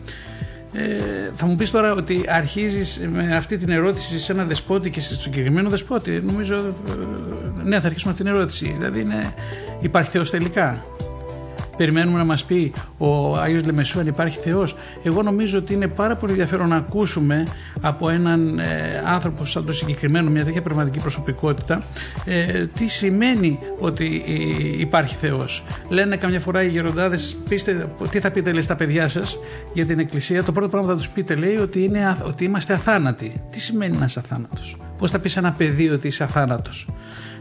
[0.72, 5.01] Ε, θα μου πεις τώρα ότι αρχίζεις με αυτή την ερώτηση σε ένα δεσπότη και
[5.01, 6.20] στο συγκεκριμένο δεσπότη.
[6.24, 6.57] Νομίζω.
[6.57, 8.74] Ε, ναι, θα αρχίσουμε αυτή την ερώτηση.
[8.77, 9.35] Δηλαδή, είναι,
[9.81, 10.85] υπάρχει Θεός τελικά;
[11.77, 14.77] Περιμένουμε να μας πει ο Άγιος Λεμεσού αν υπάρχει Θεός.
[15.03, 17.45] Εγώ νομίζω ότι είναι πάρα πολύ ενδιαφέρον να ακούσουμε
[17.81, 18.64] από έναν ε,
[19.05, 21.83] άνθρωπο σαν το συγκεκριμένο, μια τέτοια πραγματική προσωπικότητα,
[22.24, 25.62] ε, τι σημαίνει ότι ε, υπάρχει Θεός.
[25.89, 29.39] Λένε καμιά φορά οι γεροντάδες, πείστε, τι θα πείτε λέει, στα παιδιά σας
[29.72, 30.45] για την Εκκλησία.
[30.45, 33.41] Το πρώτο πράγμα που θα τους πείτε λέει ότι, είναι, ότι είμαστε αθάνατοι.
[33.51, 36.89] Τι σημαίνει να είσαι αθάνατος; Πώς θα πεις ένα παιδί ότι είσαι αθάνατος;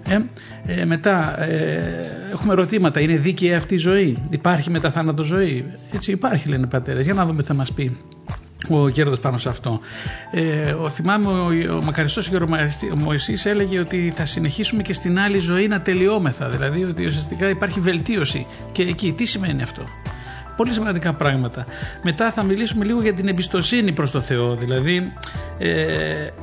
[0.08, 0.20] Ε,
[0.66, 2.99] ε, μετά ε, έχουμε ερωτήματα.
[2.99, 7.06] Είναι δίκαιη αυτή η ζωή; Υπάρχει μετά θάνατο ζωή; Έτσι υπάρχει λένε οι πατέρες.
[7.06, 7.97] Για να δούμε τι θα μας πει
[8.70, 9.80] ο Γέροντας πάνω σε αυτό.
[10.32, 15.39] Ε, ο, θυμάμαι ο, ο μακαριστός ο Μωυσής έλεγε ότι θα συνεχίσουμε και στην άλλη
[15.39, 16.49] ζωή να τελειώμεθα.
[16.49, 18.45] Δηλαδή ότι ουσιαστικά υπάρχει βελτίωση.
[18.72, 19.88] Και εκεί τι σημαίνει αυτό;
[20.56, 21.66] Πολύ σημαντικά πράγματα.
[22.03, 24.56] Μετά θα μιλήσουμε λίγο για την εμπιστοσύνη προς το Θεό.
[24.56, 25.12] Δηλαδή,
[25.58, 25.74] ε,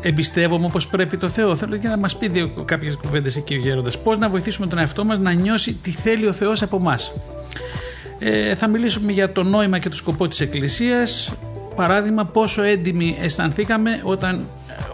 [0.02, 1.56] εμπιστεύομαι όπως πρέπει το Θεό.
[1.56, 3.98] Θέλω και να μας πει δύο, κάποιες κουβέντες εκεί ο Γέροντας.
[3.98, 7.12] Πώς να βοηθήσουμε τον εαυτό μας να νιώσει τι θέλει ο Θεός από εμάς.
[8.18, 11.32] Ε, θα μιλήσουμε για το νόημα και το σκοπό της Εκκλησίας.
[11.76, 14.46] Παράδειγμα, πόσο έντιμοι αισθανθήκαμε όταν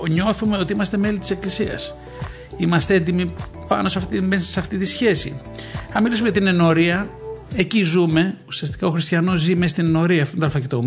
[0.07, 1.95] ε, νιώθουμε ότι είμαστε μέλη της Εκκλησίας.
[2.57, 3.35] Είμαστε έντιμοι
[3.69, 5.41] πάνω σε αυτή, μέσα σε αυτή τη σχέση.
[5.91, 7.09] Θα μιλήσουμε για την ενορία,
[7.57, 8.35] Εκεί ζούμε.
[8.47, 10.23] Ουσιαστικά ο χριστιανός ζει μες στην ενορία.
[10.23, 10.85] Αυτό είναι το Α και το Ω.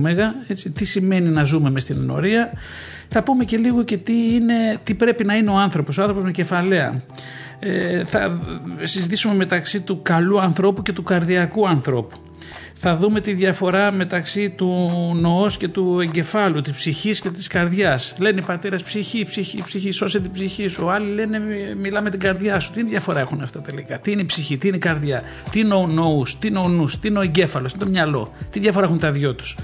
[0.48, 2.52] Έτσι, τι σημαίνει να ζούμε μες στην ενορία.
[3.08, 5.98] Θα πούμε και λίγο και τι, είναι, τι πρέπει να είναι ο άνθρωπος.
[5.98, 7.04] Ο άνθρωπος με κεφαλαία.
[7.60, 8.40] Ε, θα
[8.84, 12.31] συζητήσουμε μεταξύ του καλού ανθρώπου και του καρδιακού ανθρώπου
[12.84, 14.68] θα δούμε τη διαφορά μεταξύ του
[15.20, 18.16] νοός και του εγκεφάλου, της ψυχής και της καρδιάς.
[18.20, 20.90] Λένε οι πατέρες ψυχή, ψυχή, ψυχή, σώσε την ψυχή σου.
[20.90, 21.40] Άλλοι λένε
[21.78, 22.72] μιλάμε την καρδιά σου.
[22.72, 25.74] Τι διαφορά έχουν αυτά τελικά; Τι είναι η ψυχή, τι είναι η καρδιά, τι είναι
[25.74, 28.60] ο νοούς, τι είναι ο νους, τι είναι ο εγκέφαλος, τι είναι το μυαλό; Τι
[28.60, 29.56] διαφορά έχουν τα δυο τους;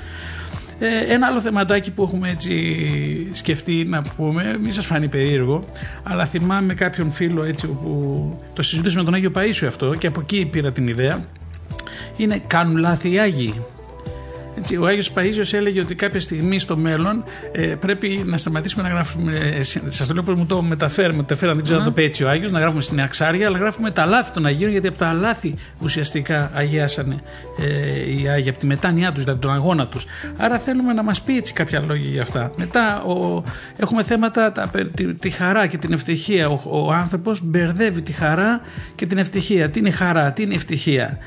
[0.80, 2.55] Ε, ένα άλλο θεματάκι που έχουμε έτσι
[3.32, 5.65] σκεφτεί να πούμε, μη σας φανεί περίεργο,
[6.03, 10.19] αλλά θυμάμαι κάποιον φίλο έτσι που το συζητούσαμε με τον Άγιο Παΐσιο αυτό και από
[10.19, 11.25] εκεί πήρα την ιδέα
[12.16, 13.54] είναι κάνουν λάθη οι Άγιοι.
[14.58, 18.89] Έτσι, ο Άγιος Παΐσιος έλεγε ότι κάποια στιγμή στο μέλλον ε, πρέπει να σταματήσουμε να
[18.89, 19.38] γράφουμε.
[19.38, 22.24] Ε, Σας το λέω πώ μου το μεταφέρουμε, μεταφέραν, δεν ξέρω αν το πει έτσι
[22.24, 25.14] ο Άγιος, να γράφουμε στην Αξάρια, αλλά γράφουμε τα λάθη των Αγίων, γιατί από τα
[25.14, 27.16] λάθη ουσιαστικά αγιάσανε
[27.60, 30.06] ε, οι Άγιοι, από τη μετάνοιά τους, δηλαδή τον αγώνα τους.
[30.38, 32.52] Άρα θέλουμε να μας πει έτσι κάποια λόγια για αυτά.
[32.56, 33.43] Μετά ο,
[33.78, 36.50] έχουμε θέματα, τα, τη, τη, χαρά και την ευτυχία.
[36.50, 38.62] Ο, ο άνθρωπος μπερδεύει τη χαρά
[38.95, 39.70] και την ευτυχία.
[39.70, 41.18] Τι είναι χαρά, τι είναι ευτυχία;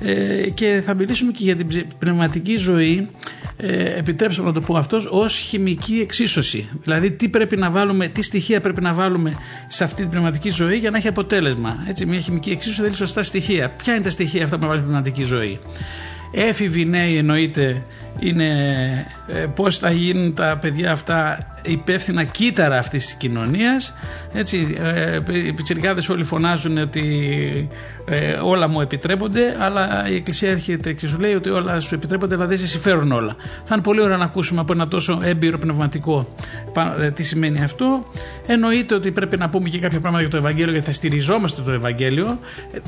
[0.00, 3.08] Ε, και θα μιλήσουμε και για την πνευματική ζωή.
[3.60, 6.68] Ε, επιτρέψτε να το πω αυτός ως χημική εξίσωση.
[6.82, 9.36] Δηλαδή τι πρέπει να βάλουμε, τι στοιχεία πρέπει να βάλουμε
[9.68, 11.84] σε αυτή την πνευματική ζωή για να έχει αποτέλεσμα.
[11.88, 13.70] Έτσι, μια χημική εξίσωση θέλει σωστά στοιχεία.
[13.70, 15.60] Ποια είναι τα στοιχεία αυτά που βάλει στην πνευματική ζωή;
[16.32, 17.82] Έφηβοι νέοι εννοείται
[18.18, 18.46] είναι
[19.26, 23.94] ε, πώς θα γίνουν τα παιδιά αυτά υπεύθυνα κύτταρα αυτής της κοινωνίας.
[24.32, 27.68] Έτσι, ε, οι πιτσιρικάδες όλοι φωνάζουν ότι
[28.04, 32.34] ε, όλα μου επιτρέπονται αλλά η Εκκλησία έρχεται και σου λέει ότι όλα σου επιτρέπονται
[32.34, 33.36] αλλά δεν σε συμφέρουν όλα.
[33.64, 36.34] Θα είναι πολύ ωραίο να ακούσουμε από ένα τόσο έμπειρο πνευματικό
[36.98, 38.06] ε, τι σημαίνει αυτό.
[38.46, 41.70] Εννοείται ότι πρέπει να πούμε και κάποια πράγματα για το Ευαγγέλιο γιατί θα στηριζόμαστε το
[41.70, 42.38] Ευαγγέλιο.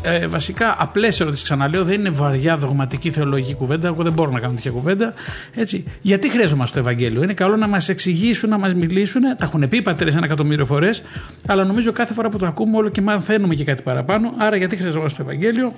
[0.02, 3.86] Ε, ε βασικά απλές ερωτήσεις ξαναλέω δεν είναι βαριά δογματική θεολογική κουβέντα.
[3.86, 5.14] Εγώ δεν μπορώ να κάνω τέτοια κουβέντα.
[5.54, 9.68] Έτσι, γιατί χρειαζόμαστε το Ευαγγέλιο; Είναι καλό να μας εξηγήσουν, να μας μιλήσουν τα έχουν
[9.68, 11.02] πει οι πατέρες ένα εκατομμύριο φορές
[11.46, 14.34] αλλά νομίζω κάθε φορά που το ακούμε όλο και μαθαίνουμε και κάτι παραπάνω.
[14.36, 15.74] Άρα γιατί χρειαζόμαστε το Ευαγγέλιο.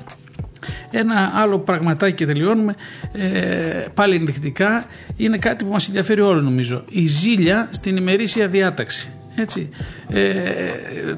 [0.90, 2.74] Ένα άλλο πραγματάκι και τελειώνουμε
[3.12, 4.84] ε, πάλι ενδεικτικά
[5.16, 6.84] είναι κάτι που μας ενδιαφέρει όλους νομίζω.
[6.88, 9.12] Η ζήλια στην ημερήσια διάταξη.
[9.34, 9.68] Έτσι.
[10.08, 10.32] Ε,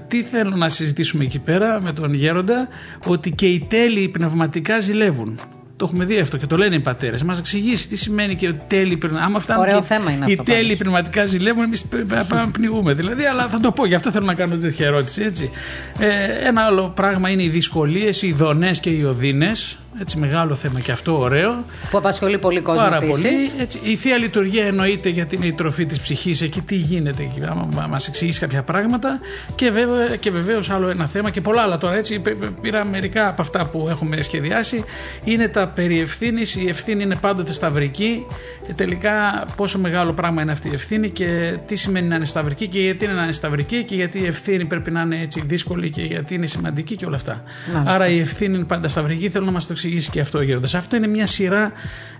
[0.08, 2.68] τι θέλω να συζητήσουμε εκεί πέρα με τον Γέροντα
[3.06, 5.38] ότι και οι τέλειοι πνευματικά ζηλεύουν.
[5.76, 7.22] Το έχουμε δει αυτό και το λένε οι πατέρες.
[7.22, 9.26] Μας εξηγήσει τι σημαίνει και τέλη πνευματικά.
[9.26, 11.84] Άμα φτάνουν Ωραίο θέμα είναι οι τέλειοι πνευματικά ζηλεύουν, εμείς
[12.28, 12.94] πάμε πνιγούμε.
[12.94, 15.22] Δηλαδή, αλλά θα το πω, γι' αυτό θέλω να κάνω τέτοια ερώτηση.
[15.22, 15.50] Έτσι.
[15.98, 19.78] Ε, ένα άλλο πράγμα είναι οι δυσκολίες, οι δονές και οι οδύνες.
[20.00, 21.64] Έτσι, μεγάλο θέμα και αυτό ωραίο.
[21.90, 22.82] Που απασχολεί πολύ κόσμο.
[22.82, 23.28] Πάρα πολύ.
[23.60, 27.40] Έτσι, η θεία λειτουργία εννοείται γιατί είναι η τροφή της ψυχής εκεί, τι γίνεται εκεί,
[27.88, 29.20] μας εξηγήσει κάποια πράγματα.
[29.54, 31.96] Και, βέβαια, και βεβαίως άλλο ένα θέμα και πολλά άλλα τώρα.
[31.96, 32.22] Έτσι,
[32.60, 34.84] πήρα μερικά από αυτά που έχουμε σχεδιάσει.
[35.24, 36.56] Είναι τα περί ευθύνης.
[36.56, 38.26] Η ευθύνη είναι πάντοτε σταυρική.
[38.68, 42.68] Ε, τελικά, πόσο μεγάλο πράγμα είναι αυτή η ευθύνη και τι σημαίνει να είναι σταυρική
[42.68, 45.90] και γιατί είναι να είναι σταυρική και γιατί η ευθύνη πρέπει να είναι έτσι δύσκολη
[45.90, 47.42] και γιατί είναι σημαντική και όλα αυτά.
[47.84, 49.28] Άρα η ευθύνη είναι πάντα σταυρική.
[49.28, 50.78] Θέλω να μας το εξηγήσει και αυτό ο Γέροντα.
[50.78, 51.72] Αυτό είναι μια σειρά,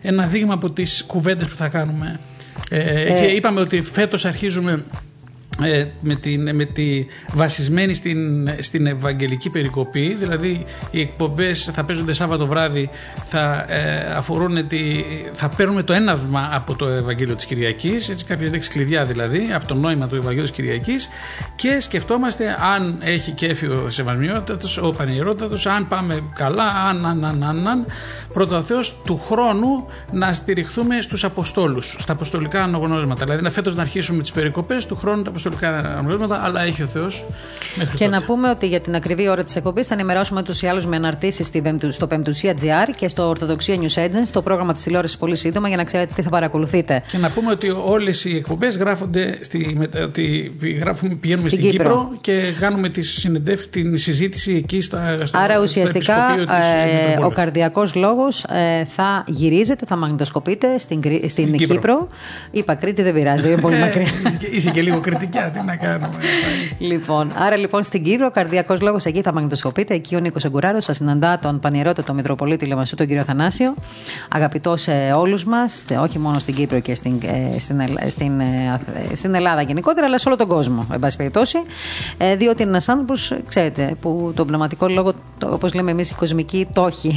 [0.03, 2.21] ένα δείγμα από τις κουβέντες που θα κάνουμε.
[2.71, 4.85] Ε, ε, είπαμε ότι φέτος αρχίζουμε ε,
[6.01, 12.47] με, την, με τη βασισμένη στην, στην Ευαγγελική περικοπή δηλαδή οι εκπομπές θα παίζονται Σάββατο
[12.47, 12.91] βράδυ
[13.25, 18.51] θα ε, αφορούν τη, θα παίρνουμε το έναυσμα από το Ευαγγέλιο της Κυριακής έτσι κάποιες
[18.51, 21.09] λέξεις κλειδιά δηλαδή από το νόημα του Ευαγγέλιου της Κυριακής
[21.57, 27.45] και σκεφτόμαστε αν έχει κέφι ο Σεβασμιότατος ο Πανιερότατος αν πάμε καλά αν, αν, αν,
[27.45, 27.87] αν, αν
[28.33, 33.25] πρώτα ο Θεός του χρόνου να στηριχθούμε στους Αποστόλους στα Αποστολικά αναγνώσματα.
[33.25, 37.25] Δηλαδή να φέτος να αρχίσουμε τις περικοπές του χρόνου αποστολικά αναγνωρίσματα, αλλά έχει ο Θεός.
[37.97, 40.87] Και να πούμε ότι για την ακριβή ώρα της εκπομπής θα ενημερώσουμε τους ή άλλους
[40.87, 41.51] με αναρτήσεις
[41.89, 45.77] στο Πεμπτουσία GR και στο Ορθοδοξία News Agents, το πρόγραμμα της τηλεόρασης πολύ σύντομα για
[45.77, 47.03] να ξέρετε τι θα παρακολουθείτε.
[47.11, 49.39] Και να πούμε ότι όλες οι εκπομπές γράφονται.
[49.41, 52.11] Στη, ότι γράφουμε, πηγαίνουμε στην, στην Κύπρο.
[52.21, 53.03] και κάνουμε τη
[53.71, 56.17] την συζήτηση εκεί στα, στα Άρα ουσιαστικά
[57.19, 61.75] ε, ο καρδιακός λόγος ε, θα γυρίζεται, θα μαγνητοσκοπείται στην, στην, στην Κύπρο.
[61.75, 62.09] Κύπρο.
[62.51, 64.07] Είπα Κρήτη, δεν πειράζει, είναι πολύ μακριά.
[64.51, 65.01] Είσαι και λίγο
[65.35, 66.09] κριτικά τι να κάνουμε.
[66.79, 69.95] λοιπόν, άρα λοιπόν στην Κύπρο, ο καρδιακός λόγος εκεί θα μαγνητοσκοπείτε.
[69.95, 73.75] Εκεί ο Νίκος Εγκουράρος θα συναντά τον πανηρότατο Μητροπολίτη Λεμασού, τον κύριο Θανάσιο.
[74.29, 77.21] Αγαπητό σε όλους μας, όχι μόνο στην Κύπρο και στην,
[77.55, 78.81] ε, στην, στην, ε,
[79.15, 81.59] στην Ελλάδα γενικότερα, αλλά σε όλο τον κόσμο, εν πάση περιπτώσει.
[82.19, 85.13] Ε, διότι είναι ένας άνθρωπος, ξέρετε, που τον πνευματικό λόγο,
[85.45, 87.15] όπως λέμε εμείς, η κοσμική το έχει.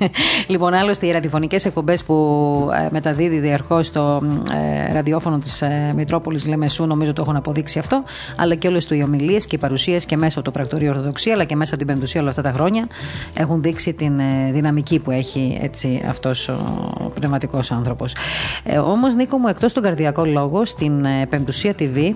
[0.52, 2.14] λοιπόν, άλλωστε οι ραδιοφωνικές εκπομπές που
[2.90, 4.22] μεταδίδει διαρκώς το
[4.92, 5.62] ραδιόφωνο της
[5.94, 8.02] Μητρόπολης Λεμεσού, νομίζω το έχουν αποδείξει αυτό,
[8.36, 11.32] αλλά και όλες του οι ομιλίες και οι παρουσίες και μέσα από το πρακτορείο Ορθοδοξία,
[11.32, 12.86] αλλά και μέσα από την Πεμπτουσία όλα αυτά τα χρόνια
[13.34, 18.16] έχουν δείξει την ε, δυναμική που έχει έτσι αυτός ο πνευματικός άνθρωπος.
[18.64, 22.12] Ε, Όμως, Νίκο μου, εκτός τον καρδιακό λόγο, στην ε, Πεμπτουσία TV ε,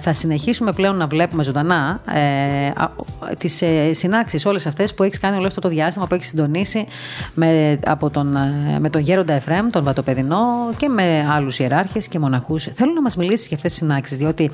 [0.00, 5.36] θα συνεχίσουμε πλέον να βλέπουμε ζωντανά ε, τις ε, συνάξεις όλες αυτές που έχεις κάνει
[5.36, 6.86] όλο αυτό το διάστημα που έχεις συντονίσει
[7.34, 10.38] με, από τον, ε, με τον Γέροντα Εφρέμ, τον Βατοπεδινό
[10.76, 12.68] και με άλλους ιεράρχες και μοναχούς.
[12.74, 14.50] Θέλω να μας μιλήσεις για αυτές τις συνάξεις διότι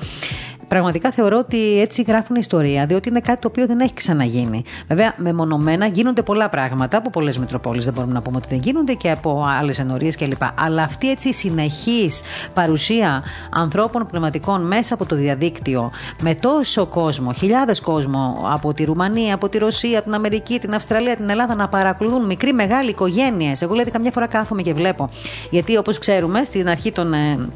[0.67, 4.63] πραγματικά θεωρώ ότι έτσι γράφουν ιστορία, διότι είναι κάτι το οποίο δεν έχει ξαναγίνει.
[4.87, 7.85] Βέβαια, μεμονωμένα γίνονται πολλά πράγματα από πολλές Μητροπόλεις.
[7.85, 10.43] Δεν μπορούμε να πούμε ότι δεν γίνονται και από άλλες ενορίες κλπ.
[10.55, 12.21] Αλλά αυτή έτσι η συνεχής
[12.53, 15.91] παρουσία ανθρώπων πνευματικών μέσα από το διαδίκτυο,
[16.21, 21.15] με τόσο κόσμο, χιλιάδες κόσμο από τη Ρουμανία, από τη Ρωσία, την Αμερική, την Αυστραλία,
[21.15, 23.61] την Ελλάδα να παρακολουθούν μικρή, μεγάλη οικογένειες.
[23.61, 25.09] Εγώ δηλαδή καμιά φορά κάθομαι και βλέπω.
[25.49, 27.49] Γιατί όπως ξέρουμε, στην αρχή των ε,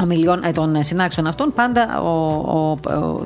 [0.00, 2.78] ομιλιών, ε, των συνάξεων αυτών, πάντα ο, ο,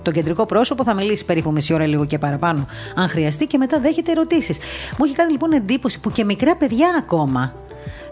[0.02, 3.80] το κεντρικό πρόσωπο θα μιλήσει περίπου μισή ώρα, λίγο και παραπάνω, αν χρειαστεί, και μετά
[3.80, 4.58] δέχεται ερωτήσεις.
[4.98, 7.52] Μου έχει κάνει λοιπόν εντύπωση που και μικρά παιδιά ακόμα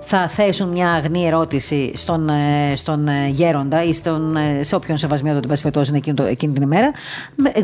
[0.04, 5.40] θα θέσουν μια αγνή ερώτηση στον, ε, στον ε, γέροντα ή στον, σε όποιον σεβασμιό
[5.40, 6.00] το είναι
[6.30, 6.90] εκείνη την ημέρα,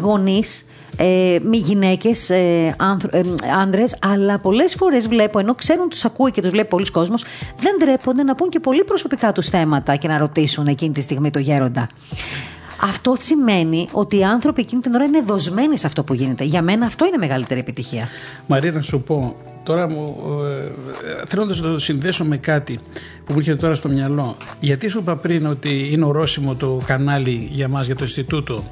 [0.01, 0.65] γονείς
[0.97, 2.77] ε, μη γυναίκες, ε,
[3.11, 3.23] ε,
[3.63, 7.25] άντρες, αλλά πολλές φορές βλέπω, ενώ ξέρουν τους ακούει και τους βλέπει πολλοί κόσμος,
[7.59, 11.31] δεν ντρέπονται να πούν και πολύ προσωπικά τους θέματα και να ρωτήσουν εκείνη τη στιγμή
[11.31, 11.89] το γέροντα.
[12.83, 16.45] Αυτό σημαίνει ότι οι άνθρωποι εκείνη την ώρα είναι δοσμένοι σε αυτό που γίνεται.
[16.45, 18.09] Για μένα αυτό είναι μεγαλύτερη επιτυχία.
[18.47, 19.37] Μαρία, να σου πω,
[19.71, 22.81] τώρα μου, ε, θέλω να το συνδέσω με κάτι
[23.25, 24.37] που μου έρχεται τώρα στο μυαλό.
[24.61, 28.65] Γιατί σου είπα πριν ότι είναι ορόσημο το κανάλι για μας, για το Ινστιτούτο;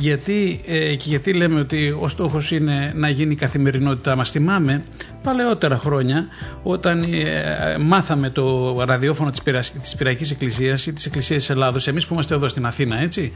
[0.00, 4.84] Γιατί, ε, και γιατί λέμε ότι ο στόχος είναι να γίνει η καθημερινότητά μας; Θυμάμαι
[5.22, 6.26] παλαιότερα χρόνια
[6.62, 12.06] όταν ε, μάθαμε το ραδιόφωνο της, της Πυραϊκής Εκκλησίας ή της Εκκλησίας της Ελλάδος, εμείς
[12.06, 13.32] που είμαστε εδώ στην Αθήνα, έτσι,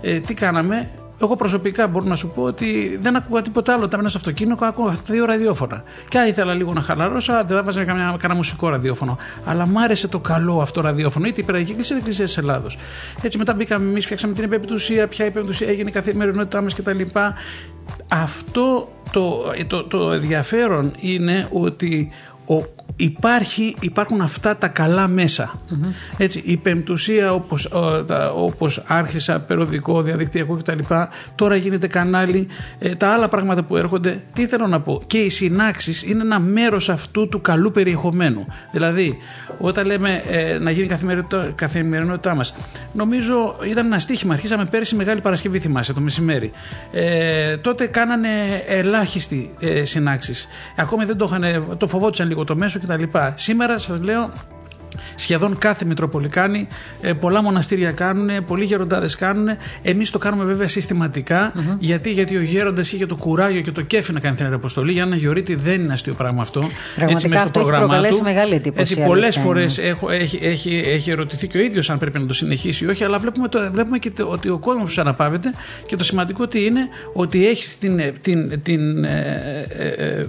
[0.00, 0.88] ε, τι κάναμε,
[1.20, 3.84] εγώ προσωπικά μπορώ να σου πω ότι δεν ακούγα τίποτα άλλο.
[3.84, 5.82] Όταν στο αυτοκίνητο, ακούγα αυτά τα δύο ραδιόφωνα.
[6.08, 9.18] Και αν ήθελα λίγο να χαλαρώσω, δεν βάζα κανένα, κανένα μουσικό ραδιόφωνο.
[9.44, 12.50] Αλλά μ' άρεσε το καλό αυτό ραδιόφωνο, είτε η Περαγική Εκκλησία είτε η Εκκλησία της
[12.50, 12.78] Ελλάδος.
[13.22, 17.00] Έτσι μετά μπήκαμε εμείς, φτιάξαμε την επεπτουσία, ποια επεπτουσία έγινε η καθημερινότητά μας κτλ.
[18.08, 22.10] Αυτό το, το, το ενδιαφέρον είναι ότι
[22.46, 22.64] ο
[22.96, 25.10] υπάρχει, υπάρχουν αυτά τα καλά
[26.16, 27.68] Έτσι, η πεμπτουσία όπως,
[28.34, 30.78] όπως άρχισα, περιοδικό, διαδικτυακό κτλ.
[31.34, 32.46] Τώρα γίνεται κανάλι.
[32.78, 36.38] Ε, τα άλλα πράγματα που έρχονται, τι θέλω να πω; Και οι συνάξεις είναι ένα
[36.40, 38.46] μέρος αυτού του καλού περιεχομένου.
[38.72, 39.18] Δηλαδή,
[39.58, 42.54] όταν λέμε ε, να γίνει καθημερινότητά, καθημερινότητά μας,
[42.92, 44.34] νομίζω ήταν ένα στίχημα.
[44.34, 46.50] Αρχίσαμε πέρυσι Μεγάλη Παρασκευή, θυμάσαι, το μεσημέρι.
[46.92, 48.28] Ε, τότε κάνανε
[48.66, 50.48] ελάχιστοι ε, συνάξεις.
[50.76, 53.18] Ακόμη δεν το είχαν, το φοβόντουσαν λίγο λίγο το μέσο κτλ.
[53.34, 54.30] Σήμερα σας λέω
[55.14, 56.68] Σχεδόν κάθε Μητροπολικάνη,
[57.00, 59.48] ε, πολλά μοναστήρια κάνουν, πολλοί γεροντάδες κάνουν.
[59.82, 60.66] Εμείς το κάνουμε βέβαια
[61.78, 64.92] Γιατί, γιατί ο γέροντας είχε το κουράγιο και το κέφι να κάνει την αποστολή.
[64.92, 66.60] Για ένα γεωρίτη δεν είναι αστείο πράγμα αυτό.
[66.60, 68.22] Πραγματικά έτσι, μέσα στο πρόγραμμά του.
[68.22, 68.80] μεγάλη εντύπωση.
[68.80, 72.84] Έτσι, πολλές φορές έχει, έχει, έχει ερωτηθεί και ο ίδιος αν πρέπει να το συνεχίσει
[72.84, 75.52] ή όχι, αλλά βλέπουμε, το, βλέπουμε και το, ότι ο κόσμος τους αναπαύεται
[75.86, 80.26] και το σημαντικό ότι είναι ότι έχει την, την, την, ε, ε,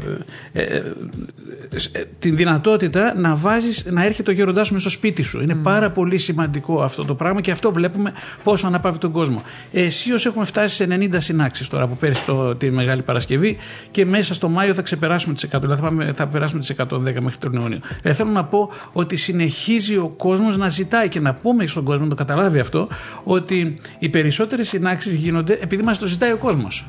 [0.53, 5.41] ε, την δυνατότητα να βάζεις, να έρχεται ο γέροντά σου στο σπίτι σου.
[5.41, 9.41] Είναι πάρα πολύ σημαντικό αυτό το πράγμα και αυτό βλέπουμε πόσο αναπαύει τον κόσμο.
[9.71, 13.57] Εσείω έχουμε φτάσει σε 90 συνάξεις τώρα από πέρσι το, τη Μεγάλη Παρασκευή
[13.91, 16.99] και μέσα στο Μάιο θα ξεπεράσουμε τις 100, δηλαδή θα, πάμε, θα περάσουμε τις 110
[16.99, 17.79] μέχρι τον Ιούνιο.
[18.01, 22.03] Ε, θέλω να πω ότι συνεχίζει ο κόσμος να ζητάει και να πούμε στον κόσμο,
[22.03, 22.87] να το καταλάβει αυτό,
[23.23, 26.85] ότι οι περισσότερες συνάξεις γίνονται επειδή μας το ζητάει ο κόσμος.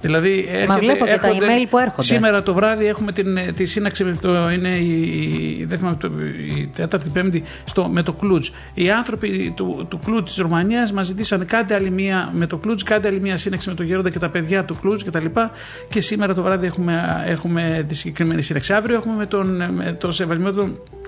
[0.00, 2.02] Δηλαδή, έρχεται, Μα βλέπω και τα email που έρχονται.
[2.02, 6.10] Σήμερα το βράδυ έχουμε την, τη σύναξη, με το, είναι η, δεν θυμάμαι, το,
[6.56, 8.48] η τέταρτη, πέμπτη, στο, με το Κλούτζ.
[8.74, 12.82] Οι άνθρωποι του, του Κλούτζ της Ρουμανίας μας ζητήσαν κάντε άλλη μία με το Κλούτζ,
[12.82, 15.24] κάντε άλλη μία σύναξη με το Γέροντα και τα παιδιά του Κλούτζ κτλ.
[15.24, 15.48] Και,
[15.88, 18.72] και σήμερα το βράδυ έχουμε, έχουμε τη συγκεκριμένη σύναξη.
[18.72, 20.99] Αύριο έχουμε με τον, με το σεβασμό των ε, ε,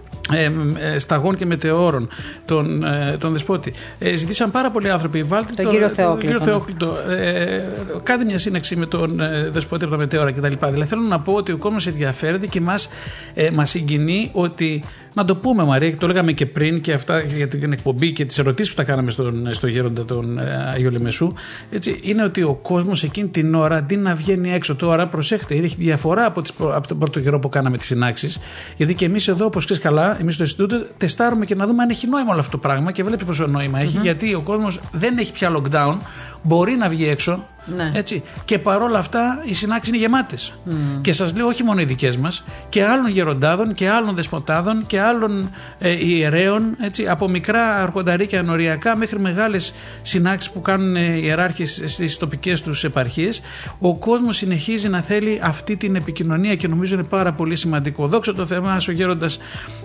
[0.99, 2.09] σταγών και μετεώρων
[2.45, 3.73] τον, ε, τον Δεσπότη.
[3.99, 5.23] Ε, ζητήσαν πάρα πολλοί άνθρωποι.
[5.23, 6.33] Βάλτε τον, τον κύριο Θεόκλητο.
[6.33, 7.65] Τον Θεόκλητο ε,
[8.03, 10.67] κάντε μια σύναξη με τον ε, Δεσπότη από τα μετεώρα κτλ.
[10.67, 12.89] Δηλαδή θέλω να πω ότι ο κόσμος ενδιαφέρεται και μας
[13.35, 14.83] ε, μας συγκινεί ότι
[15.15, 18.25] να το πούμε, Μαρία, και το λέγαμε και πριν και αυτά για την εκπομπή και
[18.25, 21.33] τις ερωτήσεις που τα κάναμε στον, στο γέροντα τον ε, Αγίου Λεμεσού.
[21.71, 25.77] Έτσι, είναι ότι ο κόσμος εκείνη την ώρα αντί να βγαίνει έξω τώρα, προσέχτε, έχει
[25.79, 28.39] διαφορά από, τις, από τον πρώτο καιρό που κάναμε τις συνάξεις.
[28.77, 31.91] Γιατί και εμείς εδώ, όπως ξέρεις καλά, εμείς στο Ινστιτούτο τεστάρουμε και να δούμε αν
[31.91, 35.19] έχει νόημα όλο αυτό το πράγμα και βλέπει πόσο νόημα έχει, γιατί ο κόσμος δεν
[35.19, 35.97] έχει πια lockdown,
[36.43, 37.47] μπορεί να βγει έξω.
[37.67, 37.91] Ναι.
[37.95, 38.23] Έτσι.
[38.45, 40.59] Και παρόλα αυτά οι συνάξεις είναι γεμάτες.
[41.01, 45.01] Και σας λέω όχι μόνο οι δικές μας, και άλλων γεροντάδων και άλλων δεσποτάδων και
[45.01, 51.83] άλλων ε, ιερέων, έτσι, από μικρά αρχονταρίκια νοριακά μέχρι μεγάλες συνάξεις που κάνουν οι ιεράρχες
[51.85, 53.41] στις τοπικές τους επαρχίες.
[53.79, 58.07] Ο κόσμος συνεχίζει να θέλει αυτή την επικοινωνία και νομίζω είναι πάρα πολύ σημαντικό.
[58.07, 59.39] Δόξα το θέμα, ο γέροντας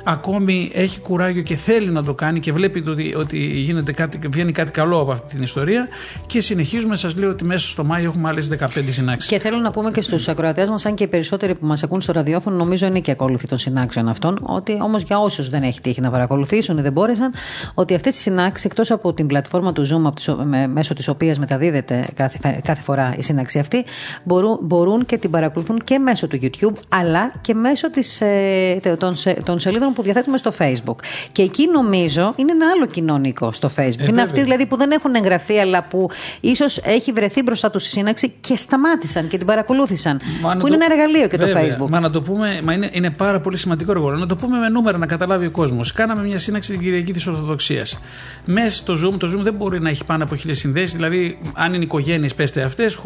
[0.03, 4.51] ακόμη έχει κουράγιο και θέλει να το κάνει και βλέπει ότι, ότι γίνεται κάτι, βγαίνει
[4.51, 5.88] κάτι καλό από αυτή την ιστορία
[6.28, 6.95] και συνεχίζουμε.
[6.95, 9.30] Σας λέω ότι μέσα στο Μάιο έχουμε άλλες 15 συνάξεις.
[9.30, 12.02] Και θέλω να πούμε και στους ακροατές μας, αν και οι περισσότεροι που μας ακούν
[12.02, 15.82] στο ραδιόφωνο, νομίζω είναι και ακόλουθοι των συνάξεων αυτών, ότι όμως για όσους δεν έχει
[15.82, 17.34] τύχει να παρακολουθήσουν ή δεν μπόρεσαν,
[17.74, 20.36] ότι αυτές οι συνάξεις, εκτός από την πλατφόρμα του Zoom,
[20.70, 23.86] μέσω της οποίας μεταδίδεται κάθε, κάθε φορά η σύναξη αυτή,
[24.24, 29.16] μπορούν, μπορούν και την παρακολουθούν και μέσω του YouTube, αλλά και μέσω της, ε, των,
[29.45, 30.95] των σελίδων που διαθέτουμε στο Facebook.
[31.32, 34.00] Και εκεί νομίζω είναι ένα άλλο κοινωνικό στο Facebook.
[34.00, 36.10] Ε, είναι αυτοί δηλαδή που δεν έχουν εγγραφεί, αλλά που
[36.41, 40.21] ίσως έχει βρεθεί μπροστά τους στη σύναξη και σταμάτησαν και την παρακολούθησαν.
[40.41, 41.89] Μα που είναι ένα εργαλείο και βέβαια, το Facebook.
[41.89, 44.17] Μα να το πούμε, μα είναι, είναι πάρα πολύ σημαντικό εργαλείο.
[44.17, 45.91] Να το πούμε με νούμερα να καταλάβει ο κόσμος.
[45.91, 47.99] Κάναμε μια σύναξη την Κυριακή της Ορθοδοξίας.
[48.45, 50.93] Μέσα στο Zoom, το Zoom δεν μπορεί να έχει πάνω από χίλιες συνδέσεις.
[50.93, 52.99] Δηλαδή, αν είναι οικογένειες, πέστε αυτές,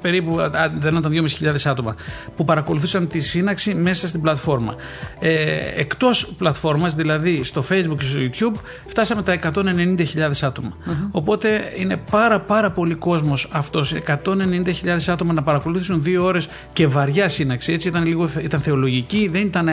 [0.00, 0.36] περίπου
[0.78, 1.94] δεν ήταν 2.500 άτομα
[2.36, 4.74] που παρακολουθούσαν τη σύναξη μέσα στην πλατφόρμα.
[5.20, 5.36] Ε,
[5.76, 10.76] Εκτός πλατφόρμας, δηλαδή στο Facebook και στο YouTube, φτάσαμε τα 190.000 άτομα.
[11.10, 17.28] Οπότε είναι πάρα πάρα πολύ κόσμος αυτός, 190.000 άτομα να παρακολουθήσουν δύο ώρες και βαριά
[17.28, 17.72] σύναξη.
[17.72, 19.68] Έτσι ήταν, λίγο, ήταν θεολογική, δεν ήταν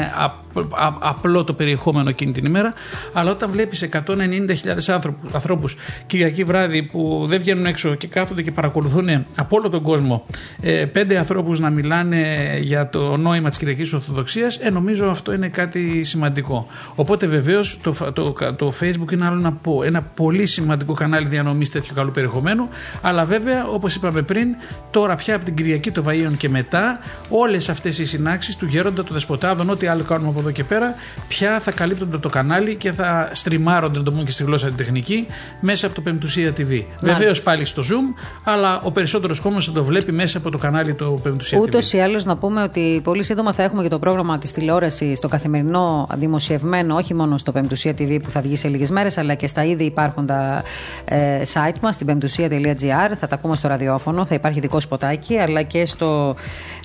[0.99, 2.73] απλό το περιεχόμενο εκείνη την ημέρα.
[3.13, 5.75] Αλλά όταν βλέπεις 190.000 ανθρώπους
[6.07, 10.23] Κυριακή βράδυ που δεν βγαίνουν έξω και κάθονται και παρακολουθούν από όλο τον κόσμο
[10.61, 12.17] ε, πέντε ανθρώπους να μιλάνε
[12.61, 16.67] για το νόημα της Κυριακής Ορθοδοξίας, ε, νομίζω αυτό είναι κάτι σημαντικό.
[16.95, 21.93] Οπότε βεβαίως το, το, το, Facebook είναι άλλο ένα, ένα πολύ σημαντικό κανάλι διανομής τέτοιου
[21.95, 22.69] καλού περιεχομένου.
[23.01, 24.47] Αλλά βέβαια, όπως είπαμε πριν,
[24.91, 29.03] τώρα πια από την Κυριακή των Βαΐων και μετά, όλες αυτές οι συνάξεις του Γέροντα,
[29.03, 30.95] του Δεσποτάδων, ό,τι άλλο κάνουμε από εδώ και πέρα,
[31.27, 34.75] πια θα καλύπτονται το κανάλι και θα στριμάρονται, να το πούμε και στη γλώσσα την
[34.75, 35.27] τεχνική,
[35.61, 36.85] μέσα από το Πεμπτουσία TV.
[37.01, 40.93] Βεβαίως πάλι στο Zoom, αλλά ο περισσότερος κόσμος θα το βλέπει μέσα από το κανάλι
[40.93, 41.61] του Πεμπτουσία TV.
[41.61, 45.17] Ούτως ή άλλως να πούμε ότι πολύ σύντομα θα έχουμε και το πρόγραμμα της τηλεόρασης
[45.17, 49.33] στο καθημερινό δημοσιευμένο, όχι μόνο στο Πεμπτουσία TV που θα βγει σε λίγες μέρες, αλλά
[49.33, 50.63] και στα ήδη υπάρχοντα
[51.05, 52.84] ε, site μας, στην πεμπτουσία.gr.
[53.17, 56.35] Θα τα ακούμε στο ραδιόφωνο, θα υπάρχει δικό σποτάκι, αλλά και στο,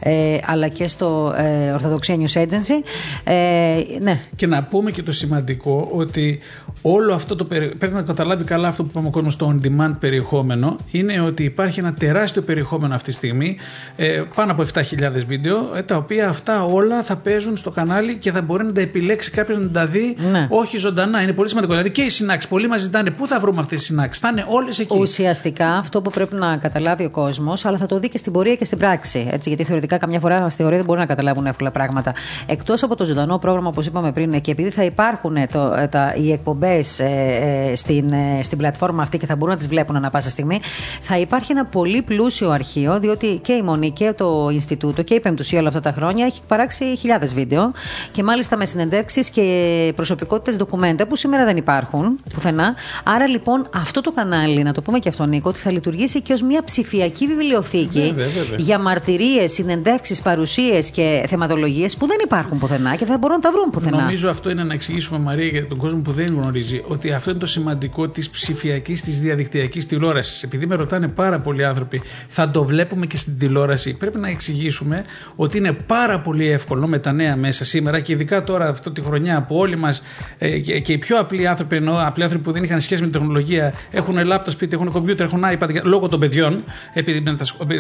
[0.03, 2.85] ε, αλλά και στο ε, Ορθοδοξία News Agency.
[3.25, 4.21] Ε, ναι.
[4.37, 6.41] Και να πούμε και το σημαντικό ότι
[6.83, 9.95] όλο αυτό το πρέπει να καταλάβει καλά αυτό που είπαμε ο κόσμος στο on demand
[9.99, 13.57] περιεχόμενο είναι ότι υπάρχει ένα τεράστιο περιεχόμενο αυτή τη στιγμή
[13.97, 14.83] ε, πάνω από 7.000
[15.27, 18.81] βίντεο ε, τα οποία αυτά όλα θα παίζουν στο κανάλι και θα μπορεί να τα
[18.81, 20.47] επιλέξει κάποιος να τα δει ναι.
[20.51, 23.61] όχι ζωντανά είναι πολύ σημαντικό δηλαδή και οι συνάξεις πολλοί μας ζητάνε πού θα βρούμε
[23.61, 27.65] αυτές τις συνάξεις θα είναι όλες εκεί ουσιαστικά αυτό που πρέπει να καταλάβει ο κόσμος
[27.65, 30.49] αλλά θα το δει και στην πορεία και στην πράξη έτσι, γιατί θεωρητικά καμιά φορά
[30.49, 32.13] στη θεωρία δεν μπορεί να καταλάβουν εύκολα πράγματα
[32.47, 36.33] εκτός από το ζωντανό πρόγραμμα όπως είπαμε πριν και επειδή θα υπάρχουν το, τα, οι
[36.33, 40.11] εκπομπές ε, ε, στην, ε, στην πλατφόρμα αυτή και θα μπορούν να τις βλέπουν ανά
[40.11, 40.61] πάσα στιγμή,
[41.01, 45.21] θα υπάρχει ένα πολύ πλούσιο αρχείο, διότι και η Μονή και το Ινστιτούτο και η
[45.21, 47.73] Πεμπτουσία όλα αυτά τα χρόνια έχει παράξει χιλιάδες βίντεο
[48.11, 52.75] και μάλιστα με συνεντεύξεις και προσωπικότητες ντοκουμέντα που σήμερα δεν υπάρχουν πουθενά.
[53.05, 56.33] Άρα λοιπόν αυτό το κανάλι, να το πούμε και αυτό Νίκο, ότι θα λειτουργήσει και
[56.33, 58.15] ως μια ψηφιακή βιβλιοθήκη
[58.57, 63.51] για μαρτυρίες, συνεντεύξεις, παρουσίες και θεματολογίες που δεν υπάρχουν πουθενά και δεν μπορούν να τα
[63.53, 63.97] βρουν πουθενά.
[63.97, 67.39] Νομίζω αυτό είναι να εξηγήσουμε, Μαρία, για τον κόσμο που δεν γνωρίζει ότι αυτό είναι
[67.39, 70.43] το σημαντικό της ψηφιακής, της διαδικτυακής τηλεόρασης.
[70.43, 75.05] Επειδή με ρωτάνε πάρα πολλοί άνθρωποι, θα το βλέπουμε και στην τηλεόραση; Πρέπει να εξηγήσουμε
[75.35, 79.01] ότι είναι πάρα πολύ εύκολο με τα νέα μέσα σήμερα και ειδικά τώρα αυτή τη
[79.01, 80.03] χρονιά που όλοι μας
[80.39, 83.19] ε, και, οι πιο απλοί άνθρωποι, εννοώ απλοί άνθρωποι που δεν είχαν σχέση με την
[83.19, 86.65] τεχνολογία, έχουν λάπτο σπίτι, έχουν κομπιούτερ, έχουν iPad λόγω των παιδιών.
[86.93, 87.23] Επειδή,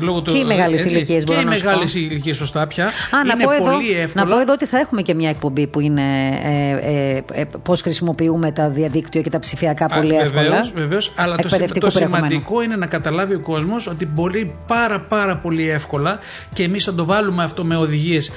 [0.00, 2.84] λόγω και οι μεγάλες ηλικίες Και οι μεγάλες ηλικίες, σωστά πια.
[2.86, 2.90] Α,
[3.24, 4.24] είναι να πω πολύ εδώ, εύκολο.
[4.24, 6.02] Να πω εδώ ότι θα έχουμε και μια εκπομπή που είναι
[6.42, 10.42] ε, ε, ε πώς χρησιμοποιούμε τα διαδίκτυο και τα ψηφιακά πολύ εύκολα.
[10.42, 11.12] Βεβαίως, βεβαίως.
[11.16, 16.18] Αλλά το, το σημαντικό είναι να καταλάβει ο κόσμος ότι μπορεί πάρα πάρα πολύ εύκολα
[16.54, 18.30] και εμείς θα το βάλουμε αυτό με οδηγίες.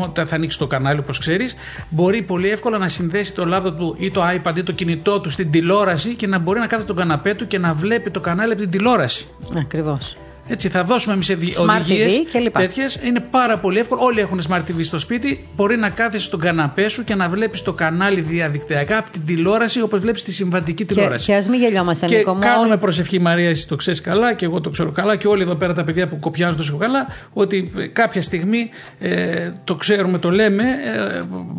[0.00, 1.54] Όταν θα ανοίξει το κανάλι, όπως ξέρεις,
[1.88, 5.30] μπορεί πολύ εύκολα να συνδέσει το λάπτο του ή το iPad ή το κινητό του
[5.30, 8.52] στην τηλεόραση και να μπορεί να κάθεται τον καναπέ του και να βλέπει το κανάλι
[8.52, 8.83] από την τηλεόραση.
[9.56, 10.16] Ακριβώς.
[10.46, 12.22] Έτσι, θα δώσουμε εμείς οδηγίες
[12.52, 12.98] τέτοιες.
[13.02, 14.00] Είναι πάρα πολύ εύκολο.
[14.04, 15.46] Όλοι έχουν Smart TV στο σπίτι.
[15.56, 19.80] Μπορεί να κάθεσαι στον καναπέ σου και να βλέπεις το κανάλι διαδικτυακά από την τηλεόραση
[19.80, 21.26] όπως βλέπεις τη συμβατική τηλεόραση.
[21.26, 22.38] Και, και ας μην γελιόμαστε, και Νίκο.
[22.40, 25.54] Κάνουμε προσευχή, Μαρία, εσύ το ξέρεις καλά και εγώ το ξέρω καλά και όλοι εδώ
[25.54, 30.64] πέρα τα παιδιά που κοπιάζουν τόσο καλά ότι κάποια στιγμή ε, το ξέρουμε, το λέμε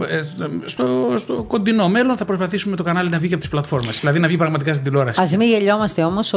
[0.07, 0.21] ε, ε,
[0.65, 3.99] στο, στο κοντινό μέλλον θα προσπαθήσουμε το κανάλι να βγει από τις πλατφόρμες.
[3.99, 5.21] Δηλαδή να βγει πραγματικά στην τηλεόραση.
[5.21, 6.33] Α μην γελιόμαστε όμως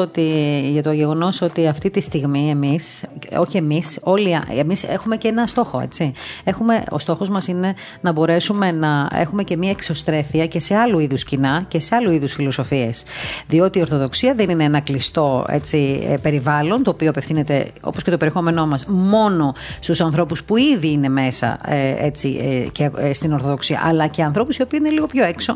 [0.72, 3.04] για το γεγονός ότι αυτή τη στιγμή εμείς,
[3.36, 6.12] όχι εμείς, όλοι εμείς έχουμε και ένα στόχο, έτσι.
[6.44, 10.98] Έχουμε, ο στόχος μας είναι να μπορέσουμε να έχουμε και μια εξωστρέφεια και σε άλλου
[10.98, 13.02] είδους κοινά και σε άλλου είδους φιλοσοφίες.
[13.46, 18.10] Διότι η Ορθοδοξία δεν είναι ένα κλειστό έτσι, ε, περιβάλλον, το οποίο απευθύνεται, όπως και
[18.10, 23.32] το περιεχόμενό μας, μόνο στους ανθρώπους που ήδη είναι μέσα ε, έτσι, ε, και, στην
[23.32, 25.54] Ορθοδοξία, αλλά και ανθρώπους οι οποίοι είναι λίγο πιο έξω,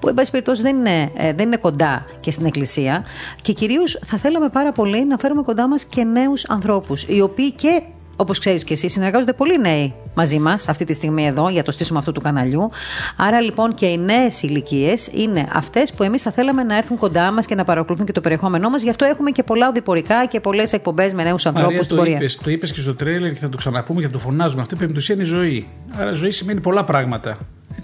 [0.00, 3.04] που εν πάση περιπτώσει δεν είναι, δεν είναι κοντά και στην Εκκλησία.
[3.42, 7.52] Και κυρίως θα θέλαμε πάρα πολύ να φέρουμε κοντά μας και νέους ανθρώπους, οι οποίοι
[7.52, 7.82] και
[8.16, 11.70] Όπως ξέρεις και εσύ, συνεργάζονται πολλοί νέοι μαζί μας αυτή τη στιγμή εδώ για το
[11.70, 12.70] στήσιμο αυτού του καναλιού.
[13.16, 17.30] Άρα λοιπόν και οι νέες ηλικίες είναι αυτές που εμείς θα θέλαμε να έρθουν κοντά
[17.30, 18.82] μας και να παρακολουθούν και το περιεχόμενό μας.
[18.82, 22.16] Γι' αυτό έχουμε και πολλά οδηπορικά και πολλές εκπομπές με νέους ανθρώπους στην πορεία.
[22.16, 24.62] Είπες, το είπες και στο τρέλερ και θα το ξαναπούμε και θα το φωνάζουμε.
[24.62, 25.68] Αυτή η είναι η ζωή.
[25.90, 27.38] Άρα ζωή σημαίνει πολλά πράγματα.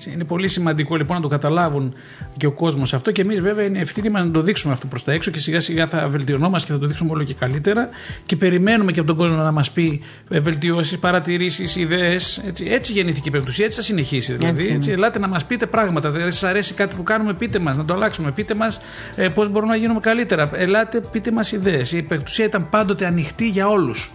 [0.04, 1.94] Έτσι, είναι πολύ σημαντικό λοιπόν να το καταλάβουν
[2.36, 5.04] και ο κόσμος αυτό και εμείς βέβαια είναι ευθύνη μας να το δείξουμε αυτό προς
[5.04, 7.88] τα έξω και σιγά σιγά θα βελτιωνόμαστε και θα το δείξουμε όλο και καλύτερα
[8.26, 10.00] και περιμένουμε και από τον κόσμο να μας πει
[10.30, 12.42] ε, βελτιώσεις, παρατηρήσεις, ιδέες.
[12.46, 14.32] Έτσι, έτσι γεννήθηκε η περιπτωσία, έτσι θα συνεχίσει.
[14.32, 16.10] Δηλαδή, έτσι, έτσι, ελάτε να μας πείτε πράγματα.
[16.10, 18.30] Δεν σας αρέσει κάτι που κάνουμε, πείτε μας, να το αλλάξουμε.
[18.32, 18.80] Πείτε μας
[19.16, 20.50] ε, πώς μπορούμε να γίνουμε καλύτερα.
[20.54, 21.92] Ελάτε, πείτε μας ιδέες.
[21.92, 24.12] Η περιπτωσία ήταν πάντοτε ανοιχτή για όλους.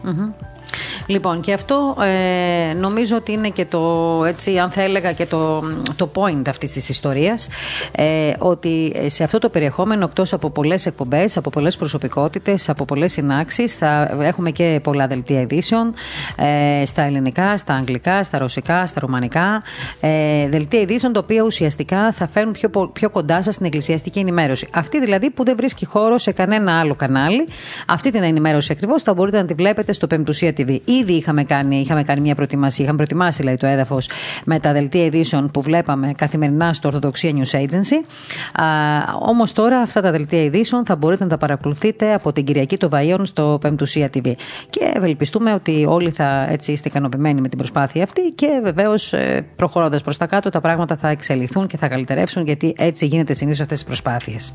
[1.08, 5.64] Λοιπόν, και αυτό ε, νομίζω ότι είναι και το, έτσι, αν θα έλεγα και το,
[5.96, 7.48] το point αυτής της ιστορίας,
[7.92, 13.12] ε, ότι σε αυτό το περιεχόμενο, εκτός από πολλές εκπομπές, από πολλές προσωπικότητες, από πολλές
[13.12, 15.94] συνάξεις, θα έχουμε και πολλά δελτία ειδήσεων,
[16.82, 19.64] ε, στα ελληνικά, στα αγγλικά, στα ρωσικά, στα ρουμανικά,
[20.00, 24.68] ε, δελτία ειδήσεων, τα οποία ουσιαστικά θα φέρουν πιο, πιο κοντά σας στην εκκλησιαστική ενημέρωση.
[24.72, 27.48] Αυτή δηλαδή που δεν βρίσκει χώρο σε κανένα άλλο κανάλι,
[27.88, 30.80] αυτή την ενημέρωση ακριβώς θα μπορείτε να τη βλέπετε στο Πεμπτουσία TV.
[30.86, 34.10] Ήδη είχαμε κάνει, είχαμε κάνει μια προετοιμασία, είχαμε προετοιμάσει δηλαδή, το έδαφος
[34.46, 38.06] με τα δελτία ειδήσεων που βλέπαμε καθημερινά στο Ορθοδοξία News Agency.
[39.20, 42.90] Όμως τώρα αυτά τα δελτία ειδήσεων θα μπορείτε να τα παρακολουθείτε από την Κυριακή των
[42.90, 44.32] Βαϊών στο Πεμπτουσία TV.
[44.70, 49.46] Και ευελπιστούμε ότι όλοι θα έτσι είστε ικανοποιημένοι με την προσπάθεια αυτή και βεβαίως ε,
[49.56, 53.62] προχωρώντας προς τα κάτω τα πράγματα θα εξελιχθούν και θα καλυτερεύσουν γιατί έτσι γίνεται συνήθως
[53.62, 54.54] αυτές τις προσπάθειες.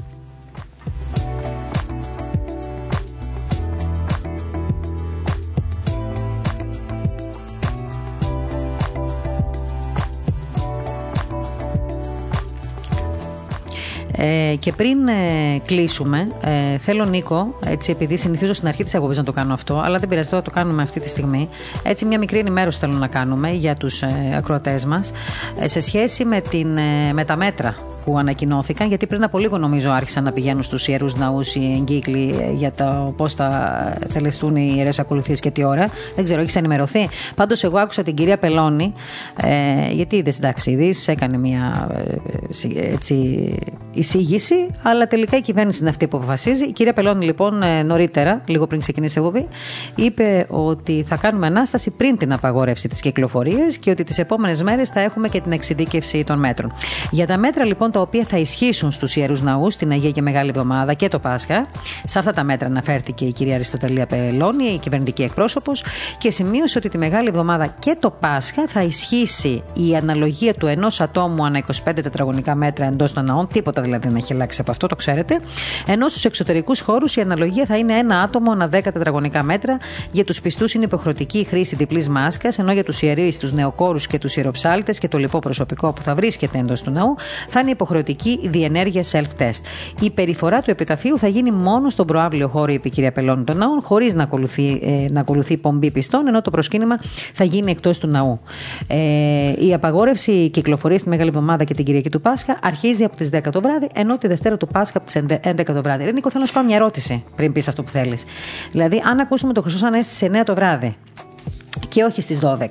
[14.24, 19.18] Ε, και πριν ε, κλείσουμε, ε, θέλω Νίκο, έτσι, επειδή συνηθίζω στην αρχή της αγωγή
[19.18, 21.48] να το κάνω αυτό, αλλά δεν πειράζει τώρα το κάνουμε αυτή τη στιγμή.
[21.82, 25.12] Έτσι, μια μικρή ενημέρωση θέλω να κάνουμε για τους ε, ακροατές μας
[25.60, 29.58] ε, σε σχέση με, την, ε, με τα μέτρα που ανακοινώθηκαν, γιατί πριν από λίγο
[29.58, 33.48] νομίζω άρχισαν να πηγαίνουν στους ιερούς ναούς οι εγκύκλοι ε, για το πώς θα
[34.12, 35.88] τελεστούν οι ιερές ακολουθίες και τι ώρα.
[36.14, 38.92] Δεν ξέρω, έχεις ενημερωθεί; Πάντως, εγώ άκουσα την κυρία Πελώνη,
[39.42, 41.88] ε, γιατί είδες στην ταξίδη, έκανε μια
[42.64, 43.54] ε, έτσι,
[44.18, 46.64] εισήγηση, αλλά τελικά η κυβέρνηση είναι αυτή που αποφασίζει.
[46.64, 49.48] Η κυρία Πελώνη, λοιπόν, ε, νωρίτερα, λίγο πριν ξεκινήσει η εκπομπή,
[49.94, 54.88] είπε ότι θα κάνουμε ανάσταση πριν την απαγόρευση της κυκλοφορίας και ότι τις επόμενες μέρες
[54.88, 56.72] θα έχουμε και την εξειδίκευση των μέτρων.
[57.10, 60.48] Για τα μέτρα, λοιπόν, τα οποία θα ισχύσουν στους ιερούς ναούς, την Αγία και Μεγάλη
[60.48, 61.68] Εβδομάδα και το Πάσχα.
[62.04, 65.84] Σε αυτά τα μέτρα αναφέρθηκε η κυρία Αριστοτελία Πελώνη, η κυβερνητική εκπρόσωπος,
[66.18, 71.00] και σημείωσε ότι τη Μεγάλη Εβδομάδα και το Πάσχα θα ισχύσει η αναλογία του ενός
[71.00, 73.48] ατόμου ανά 25 τετραγωνικά μέτρα εντός των ναών.
[73.48, 75.38] Τίποτα δηλαδή δεν έχει αλλάξει από αυτό, το ξέρετε.
[75.86, 79.78] Ενώ στους εξωτερικούς χώρους η αναλογία θα είναι ένα άτομο ανά 10 τετραγωνικά μέτρα.
[80.12, 84.06] Για τους πιστούς είναι υποχρεωτική η χρήση διπλής μάσκας, ενώ για τους ιερείς, τους νεοκόρους
[84.06, 87.14] και τους ιεροψάλτες και το λοιπό προσωπικό που θα βρίσκεται εντός του ναού
[87.48, 89.60] θα είναι υποχρεωτική η διενέργεια self-test.
[90.00, 93.56] Η περιφορά του επιταφείου θα γίνει μόνο στον προάβλιο χώρο, είπε η κυρία Πελώνη των
[93.56, 96.98] Ναών, χωρίς να, ακολουθεί, ε, να ακολουθεί πομπή πιστών, ενώ το προσκύνημα
[97.34, 98.40] θα γίνει εκτός του ναού.
[98.86, 103.28] Ε, η απαγόρευση κυκλοφορίας στη Μεγάλη Εβδομάδα και την Κυριακή του Πάσχα αρχίζει από τις
[103.32, 106.04] 10 το βράδυ, ενώ τη Δευτέρα του Πάσχα από τις 11 το βράδυ.
[106.04, 108.24] Ρενίκο, θέλω να σου κάνω μια ερώτηση πριν πεις αυτό που θέλεις.
[108.70, 110.96] Δηλαδή, αν ακούσουμε το Χριστό Ανέστη στις 9 το βράδυ
[111.88, 112.68] και όχι στις 12.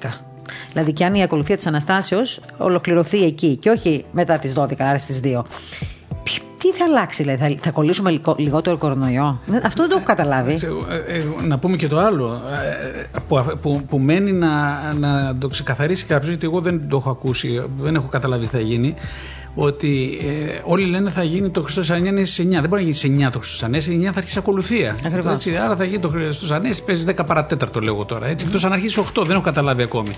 [0.71, 4.97] Δηλαδή, και αν η ακολουθία της Αναστάσεως ολοκληρωθεί εκεί και όχι μετά τις 12, άρα
[4.97, 5.41] στις 2.
[6.61, 10.57] Τι θα αλλάξει, δηλαδή, θα, θα κολλήσουμε λιγότερο κορονοϊό; Αυτό δεν το έχω καταλάβει.
[10.89, 15.47] Ε, ε, να πούμε και το άλλο ε, που, που, που μένει να, να το
[15.47, 18.95] ξεκαθαρίσει κάποιος, γιατί εγώ δεν το έχω ακούσει, δεν έχω καταλάβει τι θα γίνει
[19.53, 20.19] ότι
[20.49, 22.45] ε, όλοι λένε θα γίνει το Χριστός Ανέστη σε 9.
[22.49, 24.95] Δεν μπορεί να γίνει σε 9 το Χριστός Ανέστη, σε 9 θα αρχίσει ακολουθία.
[25.33, 28.27] Έτσι, άρα θα γίνει το Χριστός Ανέστη, παίζει 10 παρατέταρτο λέγω τώρα.
[28.27, 30.15] Έτσι, εκτός αν αρχίσει 8, δεν έχω καταλάβει ακόμη.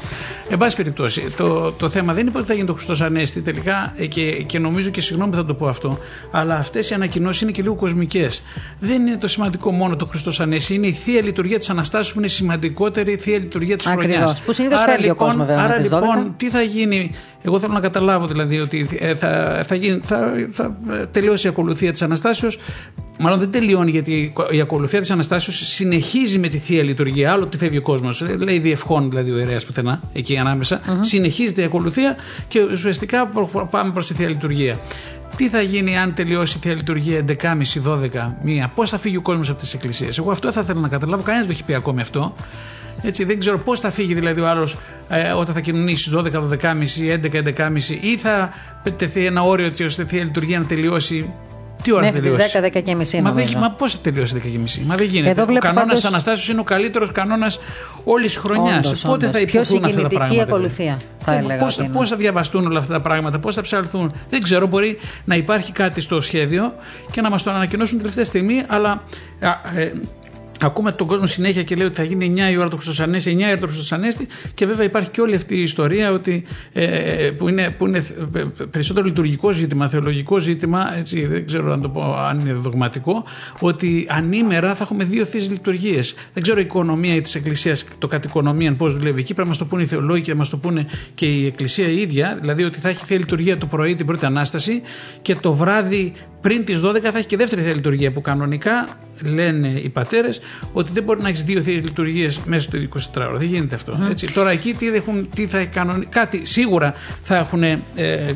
[0.49, 3.93] Εν πάση περιπτώσει, το, το θέμα δεν είναι ότι θα γίνει το Χριστός Ανέστη τελικά
[3.95, 5.97] ε, και, και νομίζω και συγγνώμη θα το πω αυτό,
[6.31, 8.43] αλλά αυτές οι ανακοινώσεις είναι και λίγο κοσμικές.
[8.79, 12.17] Δεν είναι το σημαντικό μόνο το Χριστός Ανέστη, είναι η θεία λειτουργία της Αναστάσεως που
[12.17, 14.41] είναι η σημαντικότερη θεία λειτουργία της χρονιάς.
[14.41, 15.63] Που συνήθως φέρει ο κόσμος βέβαια.
[15.63, 17.11] Άρα λοιπόν, τι θα γίνει
[17.45, 20.77] εγώ θέλω να καταλάβω δηλαδή ότι ε, θα, θα, γίνει, θα, θα
[21.11, 22.57] τελειώσει η ακολουθία της Αναστάσεως.
[23.19, 27.31] Μάλλον δεν τελειώνει γιατί η ακολουθία της Αναστάσεως συνεχίζει με τη θεία λειτουργία.
[27.31, 28.23] Άλλο ότι φεύγει ο κόσμος.
[28.37, 30.79] Λέει διευχών δηλαδή ο ιερέας πουθενά, εκεί ανάμεσα.
[30.79, 30.97] Mm-hmm.
[31.01, 32.15] Συνεχίζεται η ακολουθία
[32.47, 33.31] και ουσιαστικά
[33.69, 34.79] πάμε προς τη θεία λειτουργία.
[35.35, 39.49] Τι θα γίνει αν τελειώσει η θεία λειτουργία 11.30-12 μία, πώς θα φύγει ο κόσμος
[39.49, 40.17] από τις εκκλησίες.
[40.17, 41.23] Εγώ αυτό θα ήθελα να καταλάβω.
[41.23, 42.35] Κανένας δεν το έχει πει ακόμη αυτό.
[43.03, 44.77] Έτσι, δεν ξέρω πώς θα φύγει δηλαδή ο άλλος
[45.09, 46.27] ε, όταν θα κοινωνήσει 12, 12.30,
[46.61, 48.53] 11, 11.30 ή θα
[48.97, 51.33] τεθεί ένα όριο ότι ώστε η λειτουργία να τελειώσει
[51.83, 53.21] τι ώρα Μέχρι τελειώσει; 10, 10 και μισή.
[53.21, 55.41] Μα, δεν, μα πώς θα τελειώσει 10 και μισή; Μα δεν γίνεται.
[55.41, 56.05] ο κανόνας πάντως...
[56.05, 57.59] Αναστάσεως είναι ο καλύτερος κανόνας
[58.03, 58.83] όλης τη χρονιά.
[59.05, 60.41] Πότε θα υποθούν αυτά τα πράγματα.
[60.41, 61.71] ακολουθία, θα έλεγα.
[61.93, 65.71] Πώ θα διαβαστούν όλα αυτά τα πράγματα, πώς θα ψαλθούν; Δεν ξέρω, μπορεί να υπάρχει
[65.71, 66.73] κάτι στο σχέδιο
[67.11, 69.03] και να μας το ανακοινώσουν τελευταία στιγμή, αλλά.
[69.75, 69.91] Ε,
[70.63, 73.39] Ακούμε τον κόσμο συνέχεια και λέει ότι θα γίνει 9 η ώρα το Χριστοσανέστη, 9
[73.39, 76.85] η ώρα το Χριστοσανέστη και βέβαια υπάρχει και όλη αυτή η ιστορία ότι, ε,
[77.37, 78.03] που, είναι, που είναι
[78.71, 83.23] περισσότερο λειτουργικό ζήτημα, θεολογικό ζήτημα, έτσι, δεν ξέρω αν το πω αν είναι δογματικό,
[83.59, 86.15] ότι ανήμερα θα έχουμε δύο θείε λειτουργίες.
[86.33, 89.57] Δεν ξέρω η οικονομία της Εκκλησίας, το κατ' οικονομία πώς δουλεύει εκεί, πρέπει να μας
[89.57, 90.85] το πούνε οι θεολόγοι και να μας το πούνε
[91.15, 94.25] και η Εκκλησία η ίδια, δηλαδή ότι θα έχει θεία λειτουργία το πρωί την πρώτη
[94.25, 94.81] ανάσταση
[95.21, 98.87] και το βράδυ πριν τις 12 θα έχει και δεύτερη θεία λειτουργία που κανονικά
[99.21, 100.41] λένε οι πατέρες
[100.73, 102.77] ότι δεν μπορεί να έχεις δύο θείε λειτουργίε μέσα στο
[103.13, 103.35] 24ωρο.
[103.35, 103.97] Δεν γίνεται αυτό.
[104.01, 104.09] Mm.
[104.09, 104.33] Έτσι.
[104.33, 106.09] Τώρα εκεί τι, έχουν, τι θα κάνουν.
[106.09, 106.93] Κάτι σίγουρα
[107.23, 107.77] θα έχουν ε,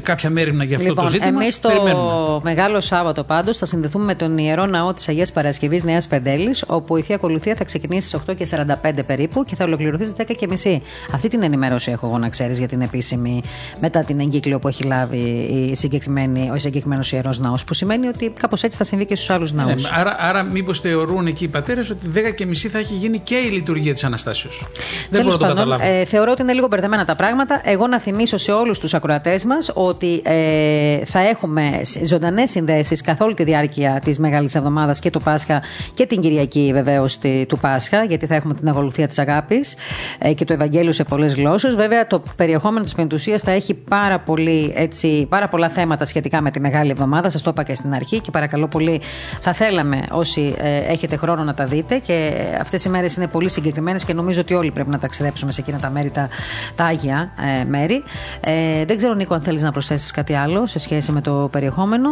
[0.03, 1.41] κάποια μέρημνα για αυτό λοιπόν, το ζήτημα.
[1.41, 6.07] Εμείς το Μεγάλο Σάββατο πάντως θα συνδεθούμε με τον ιερό ναό της Αγίας Παρασκευής Νέας
[6.07, 8.51] Πεντέλης, όπου η θεία ακολουθία θα ξεκινήσει στις
[8.83, 10.25] 8.45 περίπου και θα ολοκληρωθεί στις
[10.63, 10.77] 10.30.
[11.13, 13.41] Αυτή την ενημέρωση έχω εγώ να ξέρεις για την επίσημη
[13.81, 17.63] μετά την εγκύκλιο που έχει λάβει η συγκεκριμένη, ο συγκεκριμένος ιερός ναός.
[17.63, 19.83] Που σημαίνει ότι κάπως έτσι θα συμβεί και στους άλλους ναούς.
[19.83, 23.19] Ναι, άρα, άρα μήπως θεωρούν εκεί οι πατέρες ότι 10 και μισή θα έχει γίνει
[23.19, 24.67] και η λειτουργία της Αναστάσεως.
[25.09, 25.85] Δεν μπορώ να το καταλάβω.
[25.85, 27.61] Ε, θεωρώ ότι είναι λίγο μπερδεμένα τα πράγματα.
[27.63, 33.21] Εγώ να θυμίσω σε όλους τους ακροατές μας ότι ε, θα έχουμε ζωντανές συνδέσεις καθ'
[33.21, 35.63] όλη τη διάρκεια της Μεγάλης Εβδομάδας και του Πάσχα
[35.93, 37.17] και την Κυριακή βεβαίως
[37.47, 39.75] του Πάσχα, γιατί θα έχουμε την ακολουθία της αγάπης
[40.17, 41.75] ε, και του Ευαγγέλιου σε πολλές γλώσσες.
[41.75, 46.51] Βέβαια, το περιεχόμενο της Πεντουσίας θα έχει πάρα, πολύ, έτσι, πάρα πολλά θέματα σχετικά με
[46.51, 47.29] τη Μεγάλη Εβδομάδα.
[47.29, 49.01] Σας το είπα και στην στην αρχή και παρακαλώ πολύ,
[49.41, 51.86] θα θέλαμε όσοι ε, έχετε χρόνο να τα δείτε.
[51.95, 55.61] Και αυτές οι μέρες είναι πολύ συγκεκριμένες και νομίζω ότι όλοι πρέπει να ταξιδέψουμε σε
[55.61, 56.29] εκείνα τα μέρη, τα,
[56.75, 57.31] τα άγια
[57.61, 58.03] ε, μέρη.
[58.39, 62.09] Ε, δεν ξέρω, Νίκο, αν θέλεις να προσθέσεις κάτι άλλο σε σχέση με το περιεχόμενο.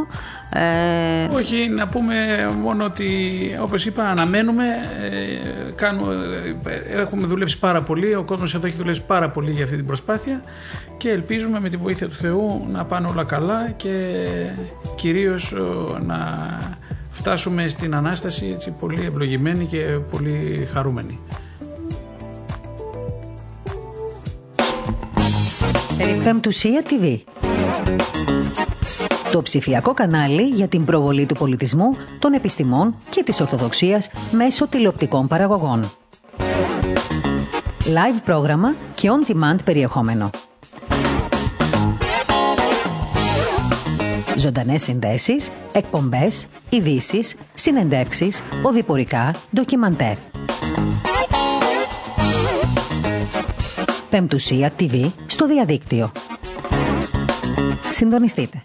[0.49, 1.35] Ε...
[1.35, 2.15] Όχι, να πούμε
[2.61, 3.07] μόνο ότι
[3.61, 6.13] όπως είπα αναμένουμε, ε, κάνουμε,
[6.65, 9.85] ε, έχουμε δουλέψει πάρα πολύ, ο κόσμος εδώ έχει δουλέψει πάρα πολύ για αυτή την
[9.85, 10.41] προσπάθεια
[10.97, 14.25] και ελπίζουμε με τη βοήθεια του Θεού να πάνε όλα καλά και
[14.95, 15.53] κυρίως
[16.05, 16.17] να
[17.15, 19.77] φτάσουμε στην Ανάσταση έτσι, πολύ ευλογημένοι και
[20.11, 21.19] πολύ χαρούμενοι.
[26.23, 27.17] Πεμπτουσία TV
[29.35, 35.27] το ψηφιακό κανάλι για την προβολή του πολιτισμού, των επιστημών και της Ορθοδοξίας μέσω τηλεοπτικών
[35.27, 35.91] παραγωγών.
[37.83, 40.29] Live πρόγραμμα και on-demand περιεχόμενο.
[44.37, 50.15] Ζωντανές συνδέσεις, εκπομπές, ειδήσεις, συνεντεύξεις, οδηπορικά, ντοκιμαντέρ.
[54.09, 56.11] Πεμπτουσία TV στο διαδίκτυο.
[57.89, 58.63] Συντονιστείτε.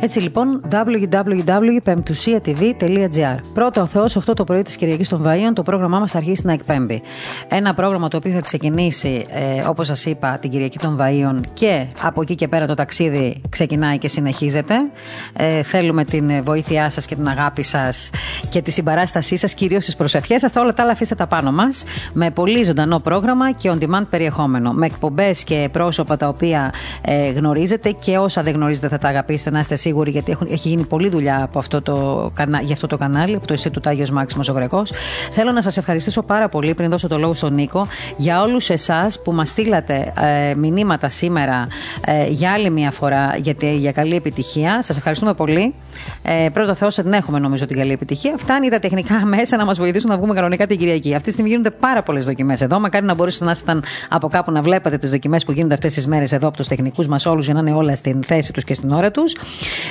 [0.00, 3.36] Έτσι λοιπόν, www.pemptusiatv.gr.
[3.54, 6.46] Πρώτο ο Θεός, 8 το πρωί της Κυριακής των Βαΐων, το πρόγραμμά μας θα αρχίσει
[6.46, 7.02] να εκπέμπει.
[7.48, 11.86] Ένα πρόγραμμα το οποίο θα ξεκινήσει, ε, όπως σας είπα, την Κυριακή των Βαΐων και
[12.02, 14.74] από εκεί και πέρα το ταξίδι ξεκινάει και συνεχίζεται.
[15.36, 18.10] Ε, θέλουμε την βοήθειά σας και την αγάπη σας
[18.50, 20.56] και τη συμπαράστασή σας, κυρίως στις προσευχές σας.
[20.56, 21.82] Όλα τα άλλα αφήστε τα πάνω μας.
[22.12, 24.72] Με πολύ ζωντανό πρόγραμμα και on demand περιεχόμενο.
[24.72, 29.50] Με εκπομπές και πρόσωπα τα οποία ε, γνωρίζετε και όσα δεν γνωρίζετε θα τα αγαπήσετε
[29.50, 32.30] να είστε σίγουροι, γιατί έχουν, έχει γίνει πολλή δουλειά από αυτό το,
[32.62, 34.92] για αυτό το κανάλι, από το Ινστιτούτο Άγιο Μάξιμος ο Γρεκός.
[35.30, 37.86] Θέλω να σας ευχαριστήσω πάρα πολύ πριν δώσω το λόγο στον Νίκο
[38.16, 40.12] για όλους εσάς που μας στείλατε
[40.50, 41.66] ε, μηνύματα σήμερα
[42.06, 44.82] ε, για άλλη μια φορά γιατί, για καλή επιτυχία.
[44.82, 45.74] Σας ευχαριστούμε πολύ.
[46.22, 48.34] Ε, πρώτα Θεό, δεν έχουμε νομίζω την καλή επιτυχία.
[48.38, 51.14] Φτάνει τα τεχνικά μέσα να μας βοηθήσουν να βγούμε κανονικά την Κυριακή.
[51.14, 52.80] Αυτή τη στιγμή γίνονται πάρα πολλές δοκιμές εδώ.
[52.80, 56.06] Μακάρι να μπορούσατε να ήσταν από κάπου να βλέπετε τις δοκιμές που γίνονται αυτές τις
[56.06, 58.74] μέρες εδώ από τους τεχνικούς μας όλους για να είναι όλα στην θέση τους και
[58.74, 59.36] στην ώρα τους.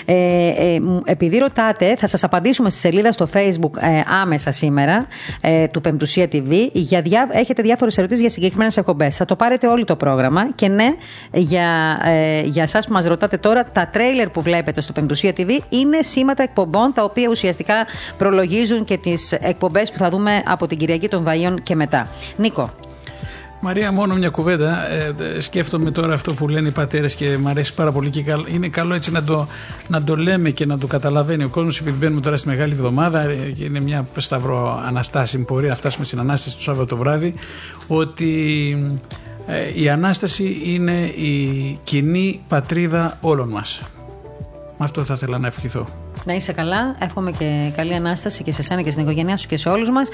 [0.05, 0.13] Ε,
[0.47, 5.05] ε, επειδή ρωτάτε, θα σας απαντήσουμε στη σελίδα στο Facebook ε, άμεσα σήμερα
[5.41, 6.69] ε, του Πεμπτουσία TV.
[6.71, 9.15] Για διά, έχετε διάφορες ερωτήσεις για συγκεκριμένες εκπομπές.
[9.15, 10.51] Θα το πάρετε όλο το πρόγραμμα.
[10.55, 10.87] Και ναι,
[11.31, 15.49] για, ε, για εσάς που μας ρωτάτε τώρα, τα τρέιλερ που βλέπετε στο Πεμπτουσία TV
[15.69, 17.85] είναι σήματα εκπομπών τα οποία ουσιαστικά
[18.17, 22.07] προλογίζουν και τις εκπομπές που θα δούμε από την Κυριακή των Βαΐων και μετά.
[22.37, 22.86] Νίκο.
[23.59, 24.91] Μαρία, μόνο μια κουβέντα.
[24.91, 28.23] Ε, σκέφτομαι τώρα αυτό που λένε οι πατέρες και μου αρέσει πάρα πολύ και
[28.53, 29.47] είναι καλό έτσι να το,
[29.87, 31.79] να το λέμε και να το καταλαβαίνει ο κόσμος.
[31.79, 36.19] Επειδή μπαίνουμε τώρα στη Μεγάλη Εβδομάδα, ε, είναι μια σταυρό αναστάσιμη πορεία να φτάσουμε στην
[36.19, 37.33] ανάσταση το Σάββατο το βράδυ,
[37.87, 38.75] ότι
[39.47, 43.81] ε, η ανάσταση είναι η κοινή πατρίδα όλων μας.
[44.77, 46.06] Με αυτό θα ήθελα να ευχηθώ.
[46.27, 46.95] Να είσαι καλά.
[46.99, 50.09] Εύχομαι και καλή ανάσταση και σε εσένα και στην οικογένειά σου και σε όλους μας.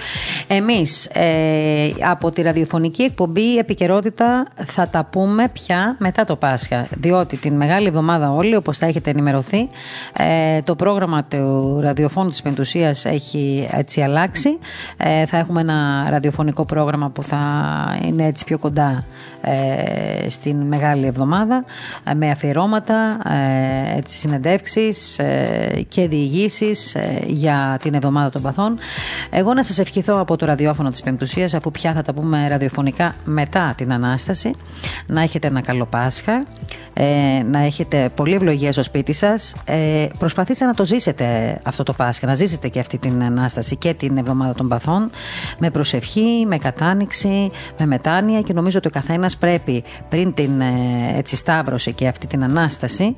[0.47, 6.87] Εμείς ε, από τη ραδιοφωνική εκπομπή Επικαιρότητα θα τα πούμε πια μετά το Πάσχα.
[6.91, 9.69] Διότι την μεγάλη εβδομάδα όλοι, όπως θα έχετε ενημερωθεί,
[10.17, 14.59] ε, το πρόγραμμα του ραδιοφώνου της Πεντουσίας έχει έτσι αλλάξει.
[14.97, 17.39] Ε, θα έχουμε ένα ραδιοφωνικό πρόγραμμα που θα
[18.05, 19.05] είναι έτσι πιο κοντά
[19.45, 21.65] ε, στην μεγάλη εβδομάδα
[22.03, 25.19] ε, με αφιερώματα, ε, έτσι, συνεντεύξεις
[25.87, 26.95] και διηγήσεις
[27.27, 28.77] για την εβδομάδα των παθών.
[29.29, 33.15] Εγώ να σας ευχηθώ από το ραδιόφωνο της Πεμπτουσίας αφού πια θα τα πούμε ραδιοφωνικά
[33.25, 34.55] μετά την Ανάσταση
[35.07, 36.43] να έχετε ένα καλό Πάσχα
[37.45, 39.53] να έχετε πολύ ευλογία στο σπίτι σας
[40.19, 44.17] προσπαθήστε να το ζήσετε αυτό το Πάσχα να ζήσετε και αυτή την Ανάσταση και την
[44.17, 45.09] εβδομάδα των παθών
[45.57, 50.73] με προσευχή, με κατάνοιξη με μετάνοια και νομίζω ότι ο καθένας πρέπει πριν την ε,
[51.17, 53.13] έτσι, σταύρωση και αυτή την ανάσταση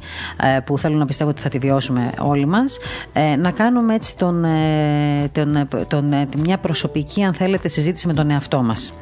[0.56, 2.46] ε, που θέλω να πιστεύω ότι θα τη βιώσουμε όλοι
[2.78, 3.32] μας.
[3.32, 4.46] Ε, να κάνουμε έτσι τον,
[5.32, 8.94] τον, τον, μια προσωπική αν θέλετε συζήτηση με τον εαυτό μας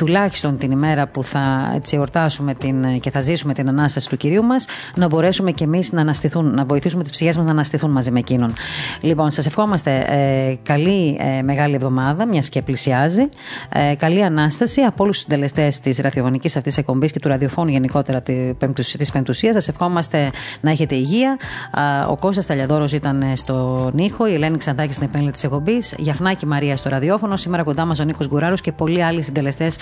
[0.00, 4.44] τουλάχιστον την ημέρα που θα έτσι, εορτάσουμε την, και θα ζήσουμε την ανάσταση του κυρίου
[4.44, 4.66] μας,
[4.96, 8.18] να μπορέσουμε κι εμείς να αναστηθούν, να βοηθήσουμε τις ψυχές μας να αναστηθούν μαζί με
[8.18, 8.52] εκείνον.
[9.00, 13.28] Λοιπόν, σας ευχόμαστε ε, καλή ε, μεγάλη εβδομάδα, μιας και πλησιάζει.
[13.72, 18.20] Ε, καλή ανάσταση από όλους τους συντελεστές της ραδιοφωνικής αυτής εκπομπής και του ραδιοφώνου γενικότερα
[18.20, 19.54] τη Πεμπτουσίας.
[19.54, 21.36] Σας ευχόμαστε να έχετε υγεία.
[22.08, 26.76] Ο Κώστας Ταλιαδόρος ήταν στον ήχο, η Ελένη Ξαντάκη στην επένδυση της εκπομπής, Γιαχνάκη Μαρία
[26.76, 27.36] στο ραδιόφωνο.
[27.36, 29.76] Σήμερα κοντά μας ο Νίκος Γκουράρος και πολλοί άλλοι συντελεστές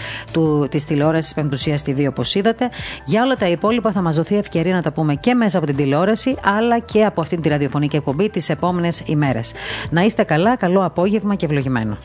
[0.68, 2.68] της τηλεόρασης Πεμπτουσία TV, όπως είδατε.
[3.04, 5.76] Για όλα τα υπόλοιπα θα μας δοθεί ευκαιρία να τα πούμε και μέσα από την
[5.76, 9.52] τηλεόραση, αλλά και από αυτή τη ραδιοφωνική εκπομπή τις επόμενες ημέρες.
[9.90, 11.98] Να είστε καλά, καλό απόγευμα και ευλογημένο.